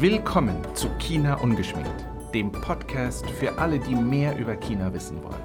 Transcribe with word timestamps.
Willkommen 0.00 0.56
zu 0.74 0.88
China 0.98 1.34
Ungeschminkt, 1.34 2.06
dem 2.32 2.50
Podcast 2.50 3.28
für 3.32 3.58
alle, 3.58 3.78
die 3.78 3.94
mehr 3.94 4.38
über 4.38 4.56
China 4.56 4.94
wissen 4.94 5.22
wollen. 5.22 5.42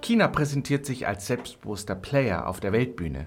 China 0.00 0.28
präsentiert 0.28 0.86
sich 0.86 1.04
als 1.04 1.26
selbstbewusster 1.26 1.96
Player 1.96 2.46
auf 2.46 2.60
der 2.60 2.70
Weltbühne. 2.70 3.26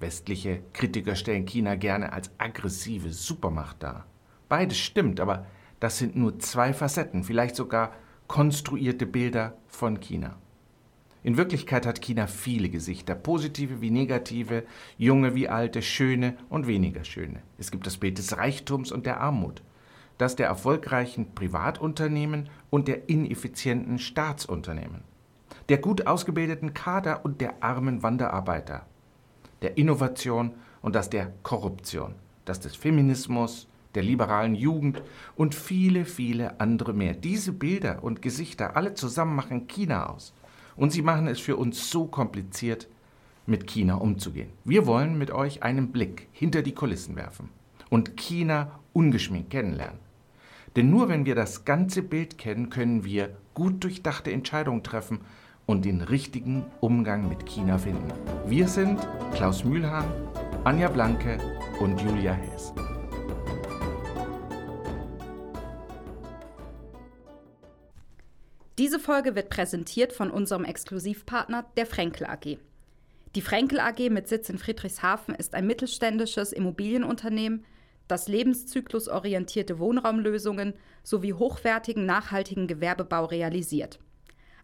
Westliche 0.00 0.60
Kritiker 0.72 1.14
stellen 1.14 1.46
China 1.46 1.76
gerne 1.76 2.12
als 2.12 2.32
aggressive 2.38 3.12
Supermacht 3.12 3.80
dar. 3.80 4.06
Beides 4.48 4.78
stimmt, 4.78 5.20
aber 5.20 5.46
das 5.78 5.98
sind 5.98 6.16
nur 6.16 6.40
zwei 6.40 6.72
Facetten, 6.72 7.22
vielleicht 7.22 7.54
sogar 7.54 7.92
konstruierte 8.26 9.06
Bilder 9.06 9.56
von 9.68 10.00
China. 10.00 10.36
In 11.26 11.36
Wirklichkeit 11.36 11.86
hat 11.86 12.02
China 12.02 12.28
viele 12.28 12.68
Gesichter, 12.68 13.16
positive 13.16 13.80
wie 13.80 13.90
negative, 13.90 14.62
junge 14.96 15.34
wie 15.34 15.48
alte, 15.48 15.82
schöne 15.82 16.36
und 16.48 16.68
weniger 16.68 17.02
schöne. 17.02 17.42
Es 17.58 17.72
gibt 17.72 17.84
das 17.84 17.96
Bild 17.96 18.18
des 18.18 18.36
Reichtums 18.36 18.92
und 18.92 19.06
der 19.06 19.20
Armut, 19.20 19.60
das 20.18 20.36
der 20.36 20.46
erfolgreichen 20.46 21.34
Privatunternehmen 21.34 22.48
und 22.70 22.86
der 22.86 23.08
ineffizienten 23.08 23.98
Staatsunternehmen, 23.98 25.02
der 25.68 25.78
gut 25.78 26.06
ausgebildeten 26.06 26.74
Kader 26.74 27.24
und 27.24 27.40
der 27.40 27.60
armen 27.60 28.04
Wanderarbeiter, 28.04 28.86
der 29.62 29.76
Innovation 29.78 30.52
und 30.80 30.94
das 30.94 31.10
der 31.10 31.32
Korruption, 31.42 32.14
das 32.44 32.60
des 32.60 32.76
Feminismus, 32.76 33.66
der 33.96 34.04
liberalen 34.04 34.54
Jugend 34.54 35.02
und 35.34 35.56
viele, 35.56 36.04
viele 36.04 36.60
andere 36.60 36.92
mehr. 36.92 37.14
Diese 37.14 37.52
Bilder 37.52 38.04
und 38.04 38.22
Gesichter 38.22 38.76
alle 38.76 38.94
zusammen 38.94 39.34
machen 39.34 39.66
China 39.66 40.10
aus. 40.10 40.32
Und 40.76 40.90
sie 40.92 41.02
machen 41.02 41.26
es 41.26 41.40
für 41.40 41.56
uns 41.56 41.90
so 41.90 42.06
kompliziert, 42.06 42.88
mit 43.46 43.66
China 43.66 43.94
umzugehen. 43.94 44.50
Wir 44.64 44.86
wollen 44.86 45.16
mit 45.16 45.30
euch 45.30 45.62
einen 45.62 45.92
Blick 45.92 46.28
hinter 46.32 46.62
die 46.62 46.74
Kulissen 46.74 47.16
werfen 47.16 47.48
und 47.90 48.16
China 48.16 48.80
ungeschminkt 48.92 49.50
kennenlernen. 49.50 50.00
Denn 50.74 50.90
nur 50.90 51.08
wenn 51.08 51.24
wir 51.24 51.34
das 51.34 51.64
ganze 51.64 52.02
Bild 52.02 52.38
kennen, 52.38 52.70
können 52.70 53.04
wir 53.04 53.36
gut 53.54 53.82
durchdachte 53.82 54.30
Entscheidungen 54.32 54.82
treffen 54.82 55.20
und 55.64 55.84
den 55.84 56.02
richtigen 56.02 56.64
Umgang 56.80 57.28
mit 57.28 57.46
China 57.46 57.78
finden. 57.78 58.12
Wir 58.46 58.68
sind 58.68 58.98
Klaus 59.34 59.64
Mühlhahn, 59.64 60.06
Anja 60.64 60.88
Blanke 60.88 61.38
und 61.80 62.00
Julia 62.00 62.32
Hess. 62.32 62.72
Diese 68.78 68.98
Folge 68.98 69.34
wird 69.34 69.48
präsentiert 69.48 70.12
von 70.12 70.30
unserem 70.30 70.64
Exklusivpartner, 70.64 71.64
der 71.78 71.86
Frenkel 71.86 72.26
AG. 72.26 72.58
Die 73.34 73.40
Frenkel 73.40 73.80
AG 73.80 74.10
mit 74.10 74.28
Sitz 74.28 74.50
in 74.50 74.58
Friedrichshafen 74.58 75.34
ist 75.34 75.54
ein 75.54 75.66
mittelständisches 75.66 76.52
Immobilienunternehmen, 76.52 77.64
das 78.06 78.28
lebenszyklusorientierte 78.28 79.78
Wohnraumlösungen 79.78 80.74
sowie 81.02 81.32
hochwertigen 81.32 82.04
nachhaltigen 82.04 82.66
Gewerbebau 82.66 83.24
realisiert. 83.24 83.98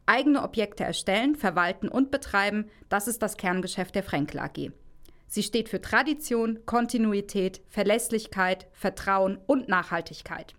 Eigene 0.05 0.43
Objekte 0.43 0.85
erstellen, 0.85 1.35
verwalten 1.35 1.89
und 1.89 2.11
betreiben, 2.11 2.67
das 2.91 3.09
ist 3.09 3.23
das 3.23 3.39
Kerngeschäft 3.39 3.95
der 3.95 4.03
Frenkel 4.03 4.41
AG. 4.41 4.73
Sie 5.27 5.43
steht 5.43 5.71
für 5.71 5.81
Tradition, 5.81 6.59
Kontinuität, 6.67 7.63
Verlässlichkeit, 7.71 8.67
Vertrauen 8.73 9.39
und 9.47 9.69
Nachhaltigkeit. 9.69 10.55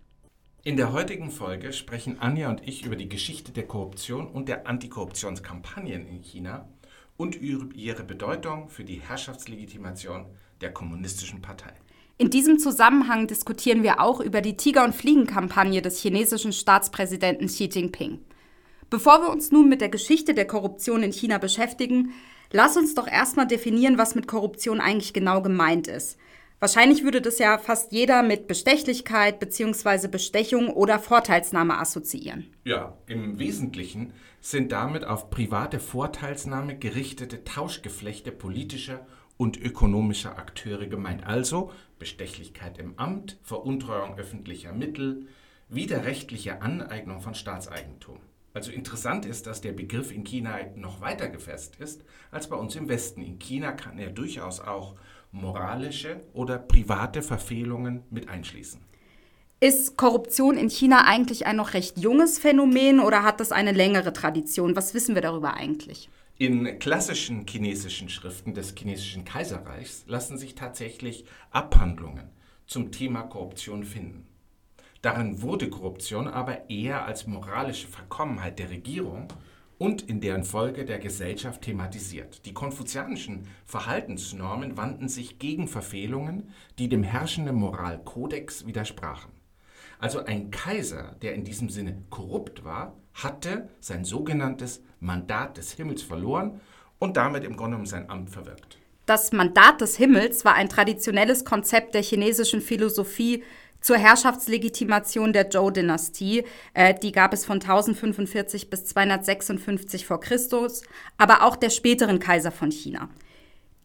In 0.66 0.78
der 0.78 0.94
heutigen 0.94 1.30
Folge 1.30 1.74
sprechen 1.74 2.18
Anja 2.20 2.48
und 2.48 2.66
ich 2.66 2.86
über 2.86 2.96
die 2.96 3.10
Geschichte 3.10 3.52
der 3.52 3.66
Korruption 3.66 4.26
und 4.26 4.48
der 4.48 4.66
Antikorruptionskampagnen 4.66 6.06
in 6.08 6.22
China 6.22 6.70
und 7.18 7.38
ihre 7.42 8.02
Bedeutung 8.02 8.70
für 8.70 8.82
die 8.82 9.02
Herrschaftslegitimation 9.02 10.24
der 10.62 10.72
kommunistischen 10.72 11.42
Partei. 11.42 11.74
In 12.16 12.30
diesem 12.30 12.58
Zusammenhang 12.58 13.26
diskutieren 13.26 13.82
wir 13.82 14.00
auch 14.00 14.20
über 14.20 14.40
die 14.40 14.56
Tiger- 14.56 14.84
und 14.84 14.94
Fliegenkampagne 14.94 15.82
des 15.82 16.00
chinesischen 16.00 16.54
Staatspräsidenten 16.54 17.48
Xi 17.48 17.64
Jinping. 17.64 18.20
Bevor 18.88 19.20
wir 19.20 19.28
uns 19.28 19.52
nun 19.52 19.68
mit 19.68 19.82
der 19.82 19.90
Geschichte 19.90 20.32
der 20.32 20.46
Korruption 20.46 21.02
in 21.02 21.12
China 21.12 21.36
beschäftigen, 21.36 22.14
lass 22.50 22.78
uns 22.78 22.94
doch 22.94 23.06
erstmal 23.06 23.46
definieren, 23.46 23.98
was 23.98 24.14
mit 24.14 24.26
Korruption 24.26 24.80
eigentlich 24.80 25.12
genau 25.12 25.42
gemeint 25.42 25.88
ist. 25.88 26.16
Wahrscheinlich 26.60 27.04
würde 27.04 27.20
das 27.20 27.38
ja 27.38 27.58
fast 27.58 27.92
jeder 27.92 28.22
mit 28.22 28.46
Bestechlichkeit 28.46 29.38
bzw. 29.38 30.08
Bestechung 30.08 30.68
oder 30.68 30.98
Vorteilsnahme 30.98 31.78
assoziieren. 31.78 32.54
Ja, 32.64 32.96
im 33.06 33.38
Wesentlichen 33.38 34.14
sind 34.40 34.72
damit 34.72 35.04
auf 35.04 35.30
private 35.30 35.80
Vorteilsnahme 35.80 36.78
gerichtete 36.78 37.44
Tauschgeflechte 37.44 38.32
politischer 38.32 39.06
und 39.36 39.60
ökonomischer 39.60 40.38
Akteure 40.38 40.86
gemeint. 40.86 41.26
Also 41.26 41.72
Bestechlichkeit 41.98 42.78
im 42.78 42.98
Amt, 42.98 43.38
Veruntreuung 43.42 44.16
öffentlicher 44.16 44.72
Mittel, 44.72 45.26
widerrechtliche 45.68 46.62
Aneignung 46.62 47.20
von 47.20 47.34
Staatseigentum. 47.34 48.20
Also 48.52 48.70
interessant 48.70 49.26
ist, 49.26 49.48
dass 49.48 49.60
der 49.60 49.72
Begriff 49.72 50.12
in 50.12 50.22
China 50.22 50.58
noch 50.76 51.00
weiter 51.00 51.28
gefasst 51.28 51.76
ist 51.76 52.04
als 52.30 52.48
bei 52.48 52.56
uns 52.56 52.76
im 52.76 52.88
Westen. 52.88 53.20
In 53.20 53.40
China 53.40 53.72
kann 53.72 53.98
er 53.98 54.10
durchaus 54.10 54.60
auch 54.60 54.94
moralische 55.34 56.22
oder 56.32 56.58
private 56.58 57.20
Verfehlungen 57.20 58.04
mit 58.10 58.28
einschließen. 58.28 58.80
Ist 59.60 59.96
Korruption 59.96 60.56
in 60.56 60.70
China 60.70 61.06
eigentlich 61.06 61.46
ein 61.46 61.56
noch 61.56 61.74
recht 61.74 61.98
junges 61.98 62.38
Phänomen 62.38 63.00
oder 63.00 63.22
hat 63.22 63.40
das 63.40 63.50
eine 63.50 63.72
längere 63.72 64.12
Tradition? 64.12 64.76
Was 64.76 64.94
wissen 64.94 65.14
wir 65.14 65.22
darüber 65.22 65.54
eigentlich? 65.54 66.08
In 66.38 66.78
klassischen 66.78 67.46
chinesischen 67.46 68.08
Schriften 68.08 68.54
des 68.54 68.74
chinesischen 68.76 69.24
Kaiserreichs 69.24 70.04
lassen 70.06 70.38
sich 70.38 70.54
tatsächlich 70.54 71.24
Abhandlungen 71.50 72.30
zum 72.66 72.92
Thema 72.92 73.22
Korruption 73.22 73.84
finden. 73.84 74.26
Darin 75.02 75.42
wurde 75.42 75.68
Korruption 75.68 76.28
aber 76.28 76.70
eher 76.70 77.04
als 77.04 77.26
moralische 77.26 77.88
Verkommenheit 77.88 78.58
der 78.58 78.70
Regierung 78.70 79.28
und 79.78 80.02
in 80.02 80.20
deren 80.20 80.44
Folge 80.44 80.84
der 80.84 80.98
Gesellschaft 80.98 81.62
thematisiert. 81.62 82.44
Die 82.46 82.54
konfuzianischen 82.54 83.46
Verhaltensnormen 83.66 84.76
wandten 84.76 85.08
sich 85.08 85.38
gegen 85.38 85.68
Verfehlungen, 85.68 86.50
die 86.78 86.88
dem 86.88 87.02
herrschenden 87.02 87.56
Moralkodex 87.56 88.66
widersprachen. 88.66 89.32
Also 89.98 90.24
ein 90.24 90.50
Kaiser, 90.50 91.16
der 91.22 91.34
in 91.34 91.44
diesem 91.44 91.70
Sinne 91.70 92.02
korrupt 92.10 92.64
war, 92.64 92.96
hatte 93.14 93.68
sein 93.80 94.04
sogenanntes 94.04 94.82
Mandat 95.00 95.56
des 95.56 95.72
Himmels 95.72 96.02
verloren 96.02 96.60
und 96.98 97.16
damit 97.16 97.44
im 97.44 97.56
Grunde 97.56 97.72
genommen 97.72 97.86
sein 97.86 98.10
Amt 98.10 98.30
verwirkt. 98.30 98.78
Das 99.06 99.32
Mandat 99.32 99.82
des 99.82 99.96
Himmels 99.96 100.44
war 100.46 100.54
ein 100.54 100.70
traditionelles 100.70 101.44
Konzept 101.44 101.94
der 101.94 102.02
chinesischen 102.02 102.62
Philosophie, 102.62 103.44
zur 103.84 103.98
Herrschaftslegitimation 103.98 105.34
der 105.34 105.50
Zhou-Dynastie. 105.50 106.44
Äh, 106.72 106.94
die 106.94 107.12
gab 107.12 107.34
es 107.34 107.44
von 107.44 107.56
1045 107.60 108.70
bis 108.70 108.86
256 108.86 110.06
vor 110.06 110.20
Christus, 110.20 110.80
aber 111.18 111.42
auch 111.42 111.54
der 111.54 111.68
späteren 111.68 112.18
Kaiser 112.18 112.50
von 112.50 112.70
China. 112.70 113.10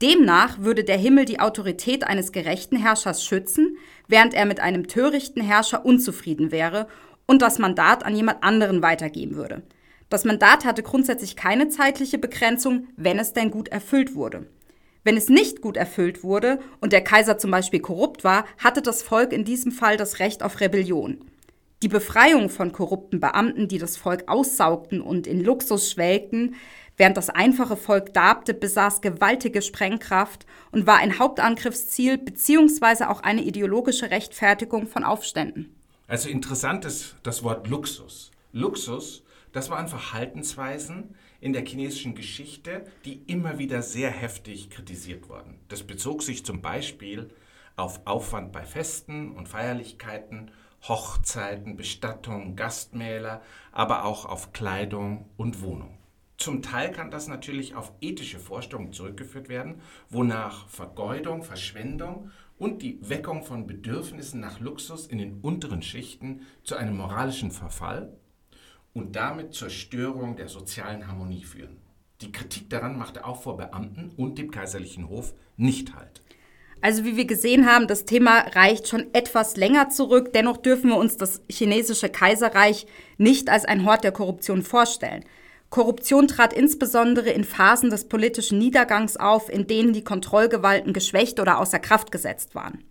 Demnach 0.01 0.59
würde 0.59 0.85
der 0.85 0.97
Himmel 0.97 1.25
die 1.25 1.41
Autorität 1.41 2.05
eines 2.05 2.31
gerechten 2.31 2.77
Herrschers 2.77 3.25
schützen, 3.25 3.75
während 4.07 4.33
er 4.33 4.45
mit 4.45 4.61
einem 4.61 4.87
törichten 4.87 5.43
Herrscher 5.43 5.85
unzufrieden 5.85 6.53
wäre 6.53 6.87
und 7.25 7.41
das 7.41 7.59
Mandat 7.59 8.05
an 8.05 8.15
jemand 8.15 8.41
anderen 8.41 8.81
weitergeben 8.81 9.35
würde. 9.35 9.63
Das 10.09 10.23
Mandat 10.23 10.63
hatte 10.63 10.81
grundsätzlich 10.81 11.35
keine 11.35 11.67
zeitliche 11.67 12.17
Begrenzung, 12.17 12.87
wenn 12.95 13.19
es 13.19 13.33
denn 13.33 13.51
gut 13.51 13.67
erfüllt 13.67 14.15
wurde. 14.15 14.47
Wenn 15.03 15.17
es 15.17 15.29
nicht 15.29 15.61
gut 15.61 15.77
erfüllt 15.77 16.23
wurde 16.23 16.59
und 16.81 16.91
der 16.93 17.03
Kaiser 17.03 17.37
zum 17.37 17.51
Beispiel 17.51 17.79
korrupt 17.79 18.23
war, 18.23 18.45
hatte 18.57 18.81
das 18.81 19.01
Volk 19.01 19.31
in 19.31 19.45
diesem 19.45 19.71
Fall 19.71 19.97
das 19.97 20.19
Recht 20.19 20.43
auf 20.43 20.59
Rebellion. 20.59 21.23
Die 21.81 21.87
Befreiung 21.87 22.49
von 22.49 22.73
korrupten 22.73 23.21
Beamten, 23.21 23.69
die 23.69 23.77
das 23.77 23.95
Volk 23.95 24.27
aussaugten 24.27 24.99
und 24.99 25.27
in 25.27 25.41
Luxus 25.41 25.89
schwelgten, 25.89 26.55
während 26.97 27.15
das 27.15 27.29
einfache 27.29 27.77
Volk 27.77 28.13
darbte, 28.13 28.53
besaß 28.53 28.99
gewaltige 28.99 29.61
Sprengkraft 29.61 30.45
und 30.71 30.85
war 30.85 30.97
ein 30.97 31.17
Hauptangriffsziel 31.17 32.17
bzw. 32.17 33.05
auch 33.05 33.23
eine 33.23 33.43
ideologische 33.43 34.11
Rechtfertigung 34.11 34.87
von 34.87 35.05
Aufständen. 35.05 35.73
Also 36.09 36.27
interessant 36.27 36.83
ist 36.83 37.15
das 37.23 37.43
Wort 37.43 37.69
Luxus. 37.69 38.31
Luxus, 38.51 39.23
das 39.53 39.69
waren 39.69 39.87
Verhaltensweisen, 39.87 41.15
in 41.41 41.53
der 41.53 41.65
chinesischen 41.65 42.15
Geschichte, 42.15 42.83
die 43.05 43.21
immer 43.27 43.59
wieder 43.59 43.81
sehr 43.81 44.11
heftig 44.11 44.69
kritisiert 44.69 45.29
wurden. 45.29 45.59
Das 45.67 45.83
bezog 45.83 46.23
sich 46.23 46.45
zum 46.45 46.61
Beispiel 46.61 47.29
auf 47.75 48.01
Aufwand 48.05 48.51
bei 48.51 48.65
Festen 48.65 49.31
und 49.31 49.47
Feierlichkeiten, 49.47 50.51
Hochzeiten, 50.87 51.77
Bestattungen, 51.77 52.55
Gastmäler, 52.55 53.41
aber 53.71 54.05
auch 54.05 54.25
auf 54.25 54.53
Kleidung 54.53 55.29
und 55.37 55.61
Wohnung. 55.61 55.97
Zum 56.37 56.61
Teil 56.61 56.91
kann 56.91 57.11
das 57.11 57.27
natürlich 57.27 57.75
auf 57.75 57.91
ethische 57.99 58.39
Vorstellungen 58.39 58.93
zurückgeführt 58.93 59.49
werden, 59.49 59.81
wonach 60.09 60.69
Vergeudung, 60.69 61.43
Verschwendung 61.43 62.31
und 62.57 62.81
die 62.81 62.97
Weckung 63.01 63.43
von 63.43 63.67
Bedürfnissen 63.67 64.39
nach 64.39 64.61
Luxus 64.61 65.05
in 65.05 65.17
den 65.17 65.41
unteren 65.41 65.81
Schichten 65.81 66.41
zu 66.63 66.77
einem 66.77 66.95
moralischen 66.95 67.51
Verfall 67.51 68.13
und 68.93 69.15
damit 69.15 69.53
zur 69.53 69.69
Störung 69.69 70.35
der 70.35 70.47
sozialen 70.47 71.07
Harmonie 71.07 71.43
führen. 71.43 71.77
Die 72.21 72.31
Kritik 72.31 72.69
daran 72.69 72.97
machte 72.97 73.25
auch 73.25 73.41
vor 73.41 73.57
Beamten 73.57 74.11
und 74.17 74.37
dem 74.37 74.51
kaiserlichen 74.51 75.07
Hof 75.07 75.33
nicht 75.55 75.95
halt. 75.95 76.21
Also 76.81 77.03
wie 77.03 77.17
wir 77.17 77.25
gesehen 77.25 77.65
haben, 77.65 77.87
das 77.87 78.05
Thema 78.05 78.39
reicht 78.55 78.87
schon 78.87 79.13
etwas 79.13 79.57
länger 79.57 79.89
zurück. 79.89 80.31
Dennoch 80.33 80.57
dürfen 80.57 80.89
wir 80.89 80.97
uns 80.97 81.17
das 81.17 81.41
chinesische 81.49 82.09
Kaiserreich 82.09 82.87
nicht 83.17 83.49
als 83.49 83.65
ein 83.65 83.85
Hort 83.85 84.03
der 84.03 84.13
Korruption 84.13 84.63
vorstellen. 84.63 85.25
Korruption 85.69 86.27
trat 86.27 86.53
insbesondere 86.53 87.29
in 87.29 87.43
Phasen 87.43 87.89
des 87.89 88.07
politischen 88.07 88.57
Niedergangs 88.57 89.17
auf, 89.17 89.49
in 89.49 89.67
denen 89.67 89.93
die 89.93 90.03
Kontrollgewalten 90.03 90.93
geschwächt 90.93 91.39
oder 91.39 91.59
außer 91.59 91.79
Kraft 91.79 92.11
gesetzt 92.11 92.55
waren. 92.55 92.83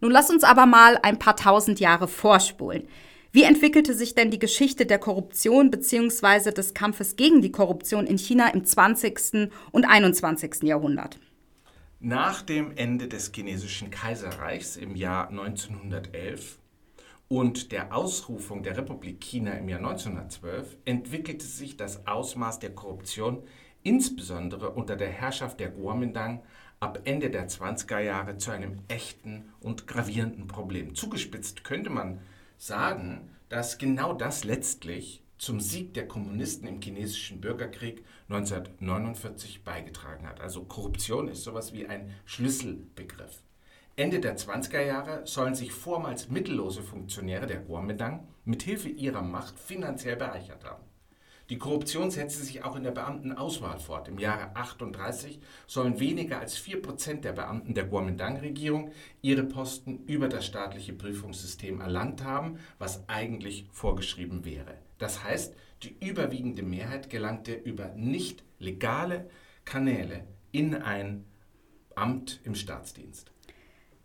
Nun 0.00 0.10
lass 0.10 0.30
uns 0.30 0.44
aber 0.44 0.66
mal 0.66 0.98
ein 1.02 1.18
paar 1.18 1.36
tausend 1.36 1.80
Jahre 1.80 2.08
vorspulen. 2.08 2.88
Wie 3.30 3.42
entwickelte 3.42 3.92
sich 3.92 4.14
denn 4.14 4.30
die 4.30 4.38
Geschichte 4.38 4.86
der 4.86 4.98
Korruption 4.98 5.70
bzw. 5.70 6.50
des 6.50 6.72
Kampfes 6.72 7.16
gegen 7.16 7.42
die 7.42 7.52
Korruption 7.52 8.06
in 8.06 8.16
China 8.16 8.48
im 8.48 8.64
20. 8.64 9.50
und 9.70 9.84
21. 9.84 10.62
Jahrhundert? 10.62 11.18
Nach 12.00 12.40
dem 12.40 12.72
Ende 12.76 13.06
des 13.06 13.30
chinesischen 13.34 13.90
Kaiserreichs 13.90 14.76
im 14.76 14.96
Jahr 14.96 15.28
1911 15.28 16.58
und 17.28 17.70
der 17.70 17.94
Ausrufung 17.94 18.62
der 18.62 18.78
Republik 18.78 19.20
China 19.20 19.52
im 19.52 19.68
Jahr 19.68 19.80
1912 19.80 20.78
entwickelte 20.86 21.44
sich 21.44 21.76
das 21.76 22.06
Ausmaß 22.06 22.60
der 22.60 22.70
Korruption 22.70 23.42
insbesondere 23.82 24.70
unter 24.70 24.96
der 24.96 25.10
Herrschaft 25.10 25.60
der 25.60 25.70
Kuomintang 25.70 26.42
ab 26.80 27.00
Ende 27.04 27.28
der 27.28 27.48
20er 27.48 27.98
Jahre 27.98 28.38
zu 28.38 28.52
einem 28.52 28.78
echten 28.88 29.52
und 29.60 29.86
gravierenden 29.86 30.46
Problem. 30.46 30.94
Zugespitzt 30.94 31.64
könnte 31.64 31.90
man 31.90 32.20
sagen, 32.58 33.30
dass 33.48 33.78
genau 33.78 34.12
das 34.12 34.44
letztlich 34.44 35.22
zum 35.38 35.60
Sieg 35.60 35.94
der 35.94 36.08
Kommunisten 36.08 36.68
im 36.68 36.82
chinesischen 36.82 37.40
Bürgerkrieg 37.40 38.04
1949 38.28 39.62
beigetragen 39.64 40.26
hat. 40.26 40.40
Also 40.40 40.64
Korruption 40.64 41.28
ist 41.28 41.44
sowas 41.44 41.72
wie 41.72 41.86
ein 41.86 42.12
Schlüsselbegriff. 42.26 43.42
Ende 43.96 44.20
der 44.20 44.36
20er 44.36 44.82
Jahre 44.82 45.26
sollen 45.26 45.54
sich 45.54 45.72
vormals 45.72 46.28
mittellose 46.28 46.82
Funktionäre 46.82 47.46
der 47.46 47.62
Kuomintang 47.62 48.28
mit 48.44 48.62
Hilfe 48.62 48.88
ihrer 48.88 49.22
Macht 49.22 49.58
finanziell 49.58 50.16
bereichert 50.16 50.64
haben. 50.64 50.84
Die 51.50 51.56
Korruption 51.56 52.10
setzte 52.10 52.44
sich 52.44 52.62
auch 52.62 52.76
in 52.76 52.82
der 52.82 52.90
Beamtenauswahl 52.90 53.78
fort. 53.78 54.08
Im 54.08 54.18
Jahre 54.18 54.54
38 54.54 55.40
sollen 55.66 55.98
weniger 55.98 56.40
als 56.40 56.58
4% 56.58 57.22
der 57.22 57.32
Beamten 57.32 57.72
der 57.72 57.88
Kuomintang-Regierung 57.88 58.92
ihre 59.22 59.44
Posten 59.44 60.04
über 60.06 60.28
das 60.28 60.44
staatliche 60.44 60.92
Prüfungssystem 60.92 61.80
erlangt 61.80 62.22
haben, 62.22 62.58
was 62.78 63.08
eigentlich 63.08 63.66
vorgeschrieben 63.72 64.44
wäre. 64.44 64.76
Das 64.98 65.24
heißt, 65.24 65.54
die 65.84 65.96
überwiegende 66.06 66.62
Mehrheit 66.62 67.08
gelangte 67.08 67.54
über 67.54 67.94
nicht 67.94 68.44
legale 68.58 69.30
Kanäle 69.64 70.26
in 70.52 70.74
ein 70.74 71.24
Amt 71.94 72.40
im 72.44 72.54
Staatsdienst. 72.54 73.32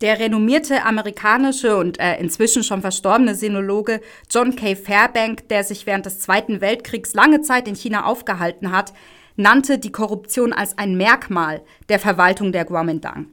Der 0.01 0.19
renommierte 0.19 0.84
amerikanische 0.84 1.78
und 1.78 2.00
äh, 2.00 2.18
inzwischen 2.18 2.63
schon 2.63 2.81
verstorbene 2.81 3.36
Sinologe 3.36 4.01
John 4.30 4.56
K. 4.56 4.75
Fairbank, 4.75 5.48
der 5.50 5.63
sich 5.63 5.86
während 5.86 6.06
des 6.06 6.19
Zweiten 6.19 6.62
Weltkriegs 6.62 7.13
lange 7.13 7.42
Zeit 7.42 7.68
in 7.68 7.75
China 7.75 8.06
aufgehalten 8.06 8.72
hat, 8.72 8.94
nannte 9.36 9.80
die 9.80 9.92
Korruption 9.92 10.54
als 10.54 10.78
ein 10.78 10.95
Merkmal 10.95 11.62
der 11.90 12.00
Verwaltung 12.00 12.51
der 12.51 12.66
Kuomintang. 12.66 13.28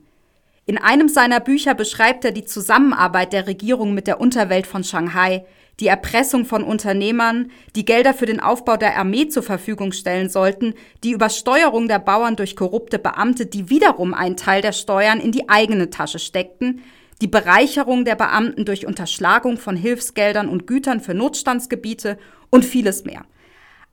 In 0.66 0.78
einem 0.78 1.08
seiner 1.08 1.40
Bücher 1.40 1.74
beschreibt 1.74 2.24
er 2.24 2.32
die 2.32 2.44
Zusammenarbeit 2.44 3.32
der 3.32 3.46
Regierung 3.46 3.92
mit 3.92 4.06
der 4.06 4.20
Unterwelt 4.20 4.66
von 4.66 4.84
Shanghai, 4.84 5.44
die 5.80 5.86
Erpressung 5.86 6.44
von 6.44 6.62
Unternehmern, 6.62 7.50
die 7.74 7.86
Gelder 7.86 8.12
für 8.12 8.26
den 8.26 8.40
Aufbau 8.40 8.76
der 8.76 8.96
Armee 8.98 9.28
zur 9.28 9.42
Verfügung 9.42 9.92
stellen 9.92 10.28
sollten, 10.28 10.74
die 11.02 11.12
Übersteuerung 11.12 11.88
der 11.88 11.98
Bauern 11.98 12.36
durch 12.36 12.54
korrupte 12.54 12.98
Beamte, 12.98 13.46
die 13.46 13.70
wiederum 13.70 14.12
einen 14.12 14.36
Teil 14.36 14.60
der 14.60 14.72
Steuern 14.72 15.20
in 15.20 15.32
die 15.32 15.48
eigene 15.48 15.88
Tasche 15.88 16.18
steckten, 16.18 16.82
die 17.22 17.28
Bereicherung 17.28 18.04
der 18.04 18.14
Beamten 18.14 18.64
durch 18.64 18.86
Unterschlagung 18.86 19.56
von 19.56 19.76
Hilfsgeldern 19.76 20.48
und 20.48 20.66
Gütern 20.66 21.00
für 21.00 21.14
Notstandsgebiete 21.14 22.18
und 22.50 22.64
vieles 22.64 23.04
mehr. 23.04 23.24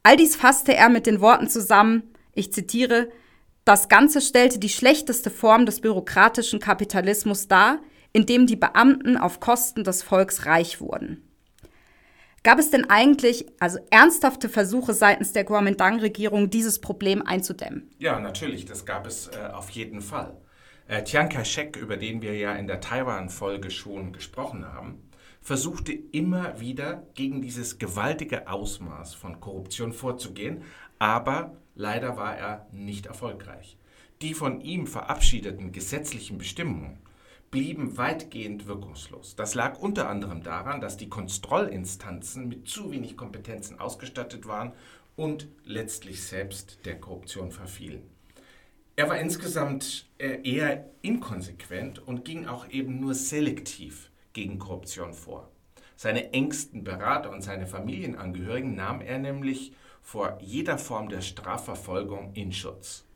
All 0.04 0.18
dies 0.18 0.36
fasste 0.36 0.74
er 0.74 0.90
mit 0.90 1.08
den 1.08 1.22
Worten 1.22 1.48
zusammen, 1.48 2.04
ich 2.34 2.54
zitiere, 2.54 3.10
das 3.66 3.90
Ganze 3.90 4.22
stellte 4.22 4.60
die 4.60 4.70
schlechteste 4.70 5.30
Form 5.30 5.66
des 5.66 5.82
bürokratischen 5.82 6.60
Kapitalismus 6.60 7.48
dar, 7.48 7.80
in 8.14 8.26
dem 8.26 8.48
die 8.48 8.56
Beamten 8.56 9.18
auf 9.18 9.42
Kosten 9.42 9.84
des 9.84 10.04
Volks 10.04 10.46
reich 10.46 10.80
wurden. 10.80 11.27
Gab 12.44 12.60
es 12.60 12.70
denn 12.70 12.90
eigentlich 12.90 13.46
also 13.60 13.80
ernsthafte 13.90 14.48
Versuche 14.48 14.94
seitens 14.94 15.34
der 15.34 15.44
Kuomintang-Regierung, 15.44 16.50
dieses 16.50 16.80
Problem 16.80 17.22
einzudämmen? 17.22 17.90
Ja, 18.00 18.20
natürlich, 18.20 18.66
das 18.66 18.86
gab 18.86 19.06
es 19.06 19.28
äh, 19.28 19.52
auf 19.54 19.70
jeden 19.72 20.02
Fall. 20.02 20.38
Äh, 20.88 21.04
Chiang 21.04 21.30
Kai-shek, 21.30 21.76
über 21.76 21.98
den 21.98 22.22
wir 22.22 22.36
ja 22.36 22.56
in 22.56 22.68
der 22.68 22.80
Taiwan-Folge 22.80 23.70
schon 23.72 24.14
gesprochen 24.14 24.66
haben, 24.66 25.02
versuchte 25.42 25.92
immer 25.92 26.60
wieder 26.60 27.04
gegen 27.14 27.42
dieses 27.42 27.78
gewaltige 27.78 28.48
Ausmaß 28.50 29.14
von 29.14 29.40
Korruption 29.40 29.94
vorzugehen, 29.94 30.64
aber 31.00 31.56
leider 31.76 32.18
war 32.18 32.38
er 32.38 32.68
nicht 32.72 33.06
erfolgreich. 33.06 33.78
Die 34.22 34.34
von 34.34 34.62
ihm 34.62 34.88
verabschiedeten 34.88 35.72
gesetzlichen 35.72 36.38
Bestimmungen 36.38 36.98
blieben 37.52 37.98
weitgehend 37.98 38.68
wirkungslos. 38.68 39.36
Das 39.36 39.56
lag 39.56 39.80
unter 39.80 40.10
anderem 40.10 40.44
daran, 40.44 40.82
dass 40.82 40.98
die 40.98 41.10
Kontrollinstanzen 41.10 42.48
mit 42.48 42.68
zu 42.68 42.92
wenig 42.92 43.16
Kompetenzen 43.16 43.80
ausgestattet 43.80 44.48
waren 44.48 44.74
und 45.16 45.48
letztlich 45.64 46.24
selbst 46.24 46.86
der 46.86 47.00
Korruption 47.00 47.52
verfielen. 47.52 48.04
Er 48.96 49.10
war 49.10 49.20
insgesamt 49.20 50.10
äh, 50.18 50.42
eher 50.44 50.90
inkonsequent 51.02 52.00
und 52.00 52.26
ging 52.26 52.48
auch 52.48 52.68
eben 52.70 53.00
nur 53.00 53.14
selektiv 53.14 54.12
gegen 54.34 54.60
Korruption 54.60 55.14
vor. 55.14 55.52
Seine 55.96 56.34
engsten 56.34 56.84
Berater 56.84 57.32
und 57.32 57.42
seine 57.42 57.66
Familienangehörigen 57.66 58.76
nahm 58.76 59.02
er 59.02 59.18
nämlich 59.18 59.74
vor 60.02 60.38
jeder 60.42 60.78
Form 60.78 61.10
der 61.10 61.22
Strafverfolgung 61.22 62.34
in 62.34 62.52
Schutz. 62.52 63.07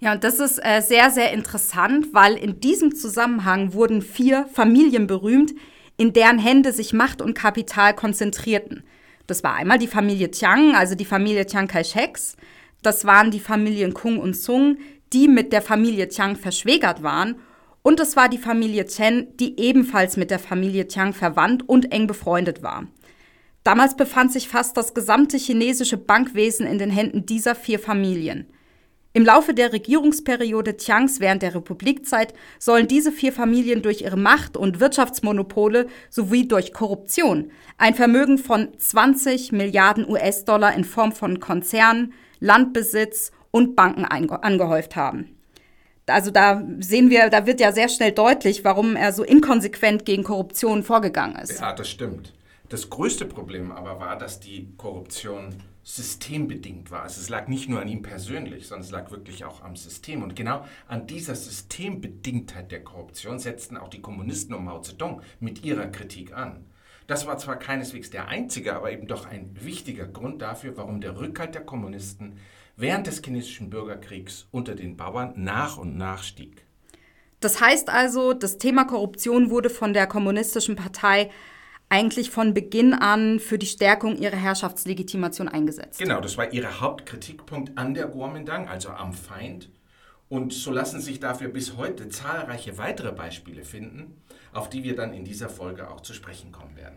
Ja, 0.00 0.12
und 0.12 0.22
das 0.22 0.38
ist 0.38 0.58
äh, 0.64 0.80
sehr, 0.80 1.10
sehr 1.10 1.32
interessant, 1.32 2.14
weil 2.14 2.34
in 2.34 2.60
diesem 2.60 2.94
Zusammenhang 2.94 3.72
wurden 3.72 4.00
vier 4.00 4.46
Familien 4.52 5.08
berühmt, 5.08 5.54
in 5.96 6.12
deren 6.12 6.38
Hände 6.38 6.72
sich 6.72 6.92
Macht 6.92 7.20
und 7.20 7.34
Kapital 7.34 7.94
konzentrierten. 7.94 8.84
Das 9.26 9.42
war 9.42 9.54
einmal 9.54 9.78
die 9.78 9.88
Familie 9.88 10.30
Tiang, 10.30 10.76
also 10.76 10.94
die 10.94 11.04
Familie 11.04 11.46
Tiang 11.46 11.66
Kai-sheks. 11.66 12.36
Das 12.82 13.04
waren 13.04 13.32
die 13.32 13.40
Familien 13.40 13.92
Kung 13.92 14.18
und 14.18 14.36
Sung, 14.36 14.78
die 15.12 15.26
mit 15.26 15.52
der 15.52 15.62
Familie 15.62 16.08
Tiang 16.08 16.36
verschwägert 16.36 17.02
waren. 17.02 17.36
Und 17.82 17.98
es 17.98 18.16
war 18.16 18.28
die 18.28 18.38
Familie 18.38 18.86
Chen, 18.86 19.36
die 19.38 19.58
ebenfalls 19.58 20.16
mit 20.16 20.30
der 20.30 20.38
Familie 20.38 20.86
Tiang 20.86 21.12
verwandt 21.12 21.68
und 21.68 21.90
eng 21.90 22.06
befreundet 22.06 22.62
war. 22.62 22.86
Damals 23.64 23.96
befand 23.96 24.32
sich 24.32 24.48
fast 24.48 24.76
das 24.76 24.94
gesamte 24.94 25.36
chinesische 25.36 25.96
Bankwesen 25.96 26.66
in 26.66 26.78
den 26.78 26.90
Händen 26.90 27.26
dieser 27.26 27.56
vier 27.56 27.80
Familien. 27.80 28.46
Im 29.18 29.24
Laufe 29.24 29.52
der 29.52 29.72
Regierungsperiode 29.72 30.76
Chiangs 30.76 31.18
während 31.18 31.42
der 31.42 31.52
Republikzeit 31.52 32.34
sollen 32.60 32.86
diese 32.86 33.10
vier 33.10 33.32
Familien 33.32 33.82
durch 33.82 34.02
ihre 34.02 34.16
Macht 34.16 34.56
und 34.56 34.78
Wirtschaftsmonopole 34.78 35.88
sowie 36.08 36.46
durch 36.46 36.72
Korruption 36.72 37.50
ein 37.78 37.96
Vermögen 37.96 38.38
von 38.38 38.68
20 38.78 39.50
Milliarden 39.50 40.08
US-Dollar 40.08 40.72
in 40.72 40.84
Form 40.84 41.10
von 41.10 41.40
Konzernen, 41.40 42.12
Landbesitz 42.38 43.32
und 43.50 43.74
Banken 43.74 44.04
angehäuft 44.04 44.94
haben. 44.94 45.36
Also 46.06 46.30
da 46.30 46.62
sehen 46.78 47.10
wir, 47.10 47.28
da 47.28 47.44
wird 47.44 47.58
ja 47.58 47.72
sehr 47.72 47.88
schnell 47.88 48.12
deutlich, 48.12 48.62
warum 48.62 48.94
er 48.94 49.12
so 49.12 49.24
inkonsequent 49.24 50.04
gegen 50.04 50.22
Korruption 50.22 50.84
vorgegangen 50.84 51.34
ist. 51.42 51.58
Ja, 51.58 51.72
das 51.72 51.88
stimmt. 51.88 52.34
Das 52.68 52.88
größte 52.88 53.24
Problem 53.24 53.72
aber 53.72 53.98
war, 53.98 54.16
dass 54.16 54.38
die 54.38 54.68
Korruption 54.76 55.56
systembedingt 55.88 56.90
war. 56.90 57.04
Also 57.04 57.18
es 57.18 57.30
lag 57.30 57.48
nicht 57.48 57.70
nur 57.70 57.80
an 57.80 57.88
ihm 57.88 58.02
persönlich, 58.02 58.66
sondern 58.66 58.84
es 58.84 58.90
lag 58.90 59.10
wirklich 59.10 59.46
auch 59.46 59.62
am 59.62 59.74
System. 59.74 60.22
Und 60.22 60.36
genau 60.36 60.66
an 60.86 61.06
dieser 61.06 61.34
Systembedingtheit 61.34 62.70
der 62.70 62.84
Korruption 62.84 63.38
setzten 63.38 63.78
auch 63.78 63.88
die 63.88 64.02
Kommunisten 64.02 64.54
um 64.54 64.66
Mao 64.66 64.82
Zedong 64.82 65.22
mit 65.40 65.64
ihrer 65.64 65.86
Kritik 65.86 66.36
an. 66.36 66.66
Das 67.06 67.26
war 67.26 67.38
zwar 67.38 67.56
keineswegs 67.56 68.10
der 68.10 68.28
einzige, 68.28 68.76
aber 68.76 68.92
eben 68.92 69.06
doch 69.06 69.24
ein 69.24 69.56
wichtiger 69.58 70.06
Grund 70.06 70.42
dafür, 70.42 70.76
warum 70.76 71.00
der 71.00 71.18
Rückhalt 71.18 71.54
der 71.54 71.64
Kommunisten 71.64 72.38
während 72.76 73.06
des 73.06 73.22
chinesischen 73.24 73.70
Bürgerkriegs 73.70 74.46
unter 74.50 74.74
den 74.74 74.98
Bauern 74.98 75.32
nach 75.36 75.78
und 75.78 75.96
nach 75.96 76.22
stieg. 76.22 76.66
Das 77.40 77.62
heißt 77.62 77.88
also, 77.88 78.34
das 78.34 78.58
Thema 78.58 78.84
Korruption 78.84 79.48
wurde 79.48 79.70
von 79.70 79.94
der 79.94 80.06
kommunistischen 80.06 80.76
Partei 80.76 81.30
eigentlich 81.88 82.30
von 82.30 82.54
Beginn 82.54 82.92
an 82.92 83.40
für 83.40 83.58
die 83.58 83.66
Stärkung 83.66 84.16
ihrer 84.18 84.36
Herrschaftslegitimation 84.36 85.48
eingesetzt. 85.48 85.98
Genau, 85.98 86.20
das 86.20 86.36
war 86.36 86.52
ihr 86.52 86.80
Hauptkritikpunkt 86.80 87.78
an 87.78 87.94
der 87.94 88.08
Kuomintang, 88.08 88.68
also 88.68 88.90
am 88.90 89.12
Feind. 89.12 89.70
Und 90.28 90.52
so 90.52 90.70
lassen 90.70 91.00
sich 91.00 91.20
dafür 91.20 91.48
bis 91.48 91.76
heute 91.76 92.10
zahlreiche 92.10 92.76
weitere 92.76 93.12
Beispiele 93.12 93.64
finden, 93.64 94.20
auf 94.52 94.68
die 94.68 94.84
wir 94.84 94.94
dann 94.94 95.14
in 95.14 95.24
dieser 95.24 95.48
Folge 95.48 95.90
auch 95.90 96.02
zu 96.02 96.12
sprechen 96.12 96.52
kommen 96.52 96.76
werden. 96.76 96.96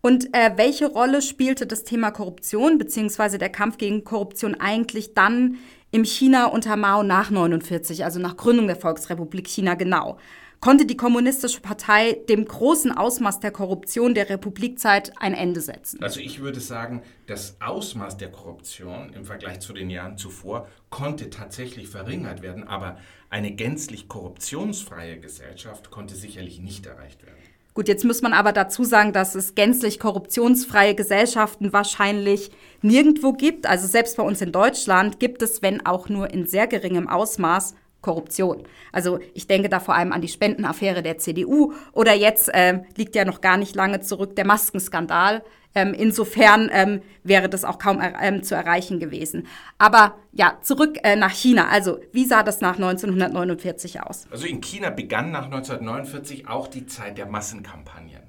Und 0.00 0.34
äh, 0.34 0.52
welche 0.56 0.86
Rolle 0.86 1.22
spielte 1.22 1.66
das 1.66 1.84
Thema 1.84 2.10
Korruption 2.10 2.78
bzw. 2.78 3.38
der 3.38 3.50
Kampf 3.50 3.78
gegen 3.78 4.04
Korruption 4.04 4.54
eigentlich 4.58 5.14
dann 5.14 5.56
im 5.90 6.04
China 6.04 6.46
unter 6.46 6.76
Mao 6.76 7.02
nach 7.02 7.30
49, 7.30 8.04
also 8.04 8.18
nach 8.18 8.36
Gründung 8.36 8.66
der 8.66 8.76
Volksrepublik 8.76 9.46
China 9.46 9.74
genau 9.74 10.18
konnte 10.64 10.86
die 10.86 10.96
Kommunistische 10.96 11.60
Partei 11.60 12.16
dem 12.26 12.46
großen 12.46 12.90
Ausmaß 12.90 13.38
der 13.40 13.50
Korruption 13.50 14.14
der 14.14 14.30
Republikzeit 14.30 15.12
ein 15.20 15.34
Ende 15.34 15.60
setzen. 15.60 16.02
Also 16.02 16.20
ich 16.20 16.40
würde 16.40 16.58
sagen, 16.58 17.02
das 17.26 17.58
Ausmaß 17.60 18.16
der 18.16 18.32
Korruption 18.32 19.12
im 19.12 19.26
Vergleich 19.26 19.60
zu 19.60 19.74
den 19.74 19.90
Jahren 19.90 20.16
zuvor 20.16 20.66
konnte 20.88 21.28
tatsächlich 21.28 21.88
verringert 21.88 22.40
werden, 22.40 22.66
aber 22.66 22.96
eine 23.28 23.50
gänzlich 23.50 24.08
korruptionsfreie 24.08 25.20
Gesellschaft 25.20 25.90
konnte 25.90 26.14
sicherlich 26.14 26.60
nicht 26.60 26.86
erreicht 26.86 27.26
werden. 27.26 27.36
Gut, 27.74 27.86
jetzt 27.86 28.06
muss 28.06 28.22
man 28.22 28.32
aber 28.32 28.52
dazu 28.52 28.84
sagen, 28.84 29.12
dass 29.12 29.34
es 29.34 29.54
gänzlich 29.54 30.00
korruptionsfreie 30.00 30.94
Gesellschaften 30.94 31.74
wahrscheinlich 31.74 32.50
nirgendwo 32.80 33.34
gibt. 33.34 33.66
Also 33.66 33.86
selbst 33.86 34.16
bei 34.16 34.22
uns 34.22 34.40
in 34.40 34.52
Deutschland 34.52 35.20
gibt 35.20 35.42
es, 35.42 35.60
wenn 35.60 35.84
auch 35.84 36.08
nur 36.08 36.30
in 36.30 36.46
sehr 36.46 36.68
geringem 36.68 37.06
Ausmaß, 37.06 37.74
Korruption. 38.04 38.64
Also 38.92 39.18
ich 39.32 39.46
denke 39.46 39.70
da 39.70 39.80
vor 39.80 39.94
allem 39.94 40.12
an 40.12 40.20
die 40.20 40.28
Spendenaffäre 40.28 41.02
der 41.02 41.16
CDU 41.16 41.72
oder 41.92 42.12
jetzt 42.12 42.52
äh, 42.52 42.80
liegt 42.96 43.16
ja 43.16 43.24
noch 43.24 43.40
gar 43.40 43.56
nicht 43.56 43.74
lange 43.74 44.00
zurück 44.00 44.36
der 44.36 44.46
Maskenskandal. 44.46 45.42
Ähm, 45.74 45.94
insofern 45.94 46.70
ähm, 46.72 47.00
wäre 47.24 47.48
das 47.48 47.64
auch 47.64 47.78
kaum 47.78 47.98
er 47.98 48.20
ähm, 48.22 48.42
zu 48.42 48.54
erreichen 48.54 49.00
gewesen. 49.00 49.46
Aber 49.78 50.16
ja, 50.32 50.58
zurück 50.60 50.98
äh, 51.02 51.16
nach 51.16 51.32
China. 51.32 51.68
Also 51.68 51.98
wie 52.12 52.26
sah 52.26 52.42
das 52.42 52.60
nach 52.60 52.74
1949 52.74 54.02
aus? 54.02 54.26
Also 54.30 54.46
in 54.46 54.60
China 54.60 54.90
begann 54.90 55.32
nach 55.32 55.46
1949 55.46 56.46
auch 56.46 56.68
die 56.68 56.86
Zeit 56.86 57.16
der 57.16 57.26
Massenkampagnen. 57.26 58.22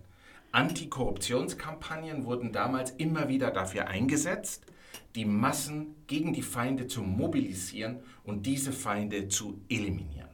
Antikorruptionskampagnen 0.54 2.26
wurden 2.26 2.54
damals 2.54 2.92
immer 2.92 3.28
wieder 3.28 3.52
dafür 3.52 3.90
eingesetzt, 3.90 4.64
die 5.16 5.26
Massen 5.26 5.96
gegen 6.08 6.34
die 6.34 6.42
Feinde 6.42 6.88
zu 6.88 7.02
mobilisieren 7.02 8.02
und 8.24 8.46
diese 8.46 8.72
Feinde 8.72 9.28
zu 9.28 9.62
eliminieren. 9.70 10.30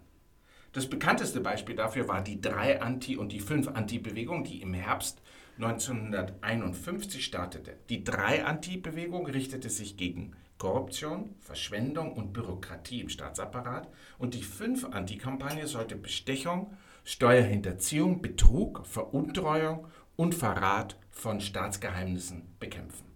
Das 0.74 0.90
bekannteste 0.90 1.42
Beispiel 1.42 1.76
dafür 1.76 2.08
war 2.08 2.22
die 2.24 2.40
3-Anti- 2.40 3.18
und 3.18 3.32
die 3.32 3.42
5-Anti-Bewegung, 3.42 4.44
die 4.44 4.62
im 4.62 4.74
Herbst 4.74 5.22
1951 5.58 7.24
startete. 7.24 7.78
Die 7.90 8.04
3-Anti-Bewegung 8.04 9.28
richtete 9.28 9.70
sich 9.70 9.98
gegen 9.98 10.32
Korruption, 10.58 11.36
Verschwendung 11.40 12.14
und 12.14 12.34
Bürokratie 12.34 13.02
im 13.02 13.10
Staatsapparat 13.10 13.90
und 14.18 14.34
die 14.34 14.44
5-Anti-Kampagne 14.44 15.68
sollte 15.68 15.96
Bestechung, 15.96 16.74
Steuerhinterziehung, 17.04 18.22
Betrug, 18.22 18.86
Veruntreuung 18.86 19.88
und 20.16 20.36
Verrat 20.36 20.98
von 21.10 21.42
Staatsgeheimnissen 21.42 22.56
bekämpfen. 22.60 23.11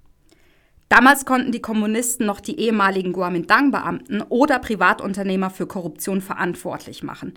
Damals 0.89 1.25
konnten 1.25 1.51
die 1.51 1.62
Kommunisten 1.62 2.25
noch 2.25 2.39
die 2.39 2.60
ehemaligen 2.60 3.13
Kuomintang-Beamten 3.13 4.22
oder 4.30 4.60
Privatunternehmer 4.60 5.50
für 5.50 5.65
Korruption 5.65 6.22
verantwortlich 6.22 7.01
machen. 7.01 7.34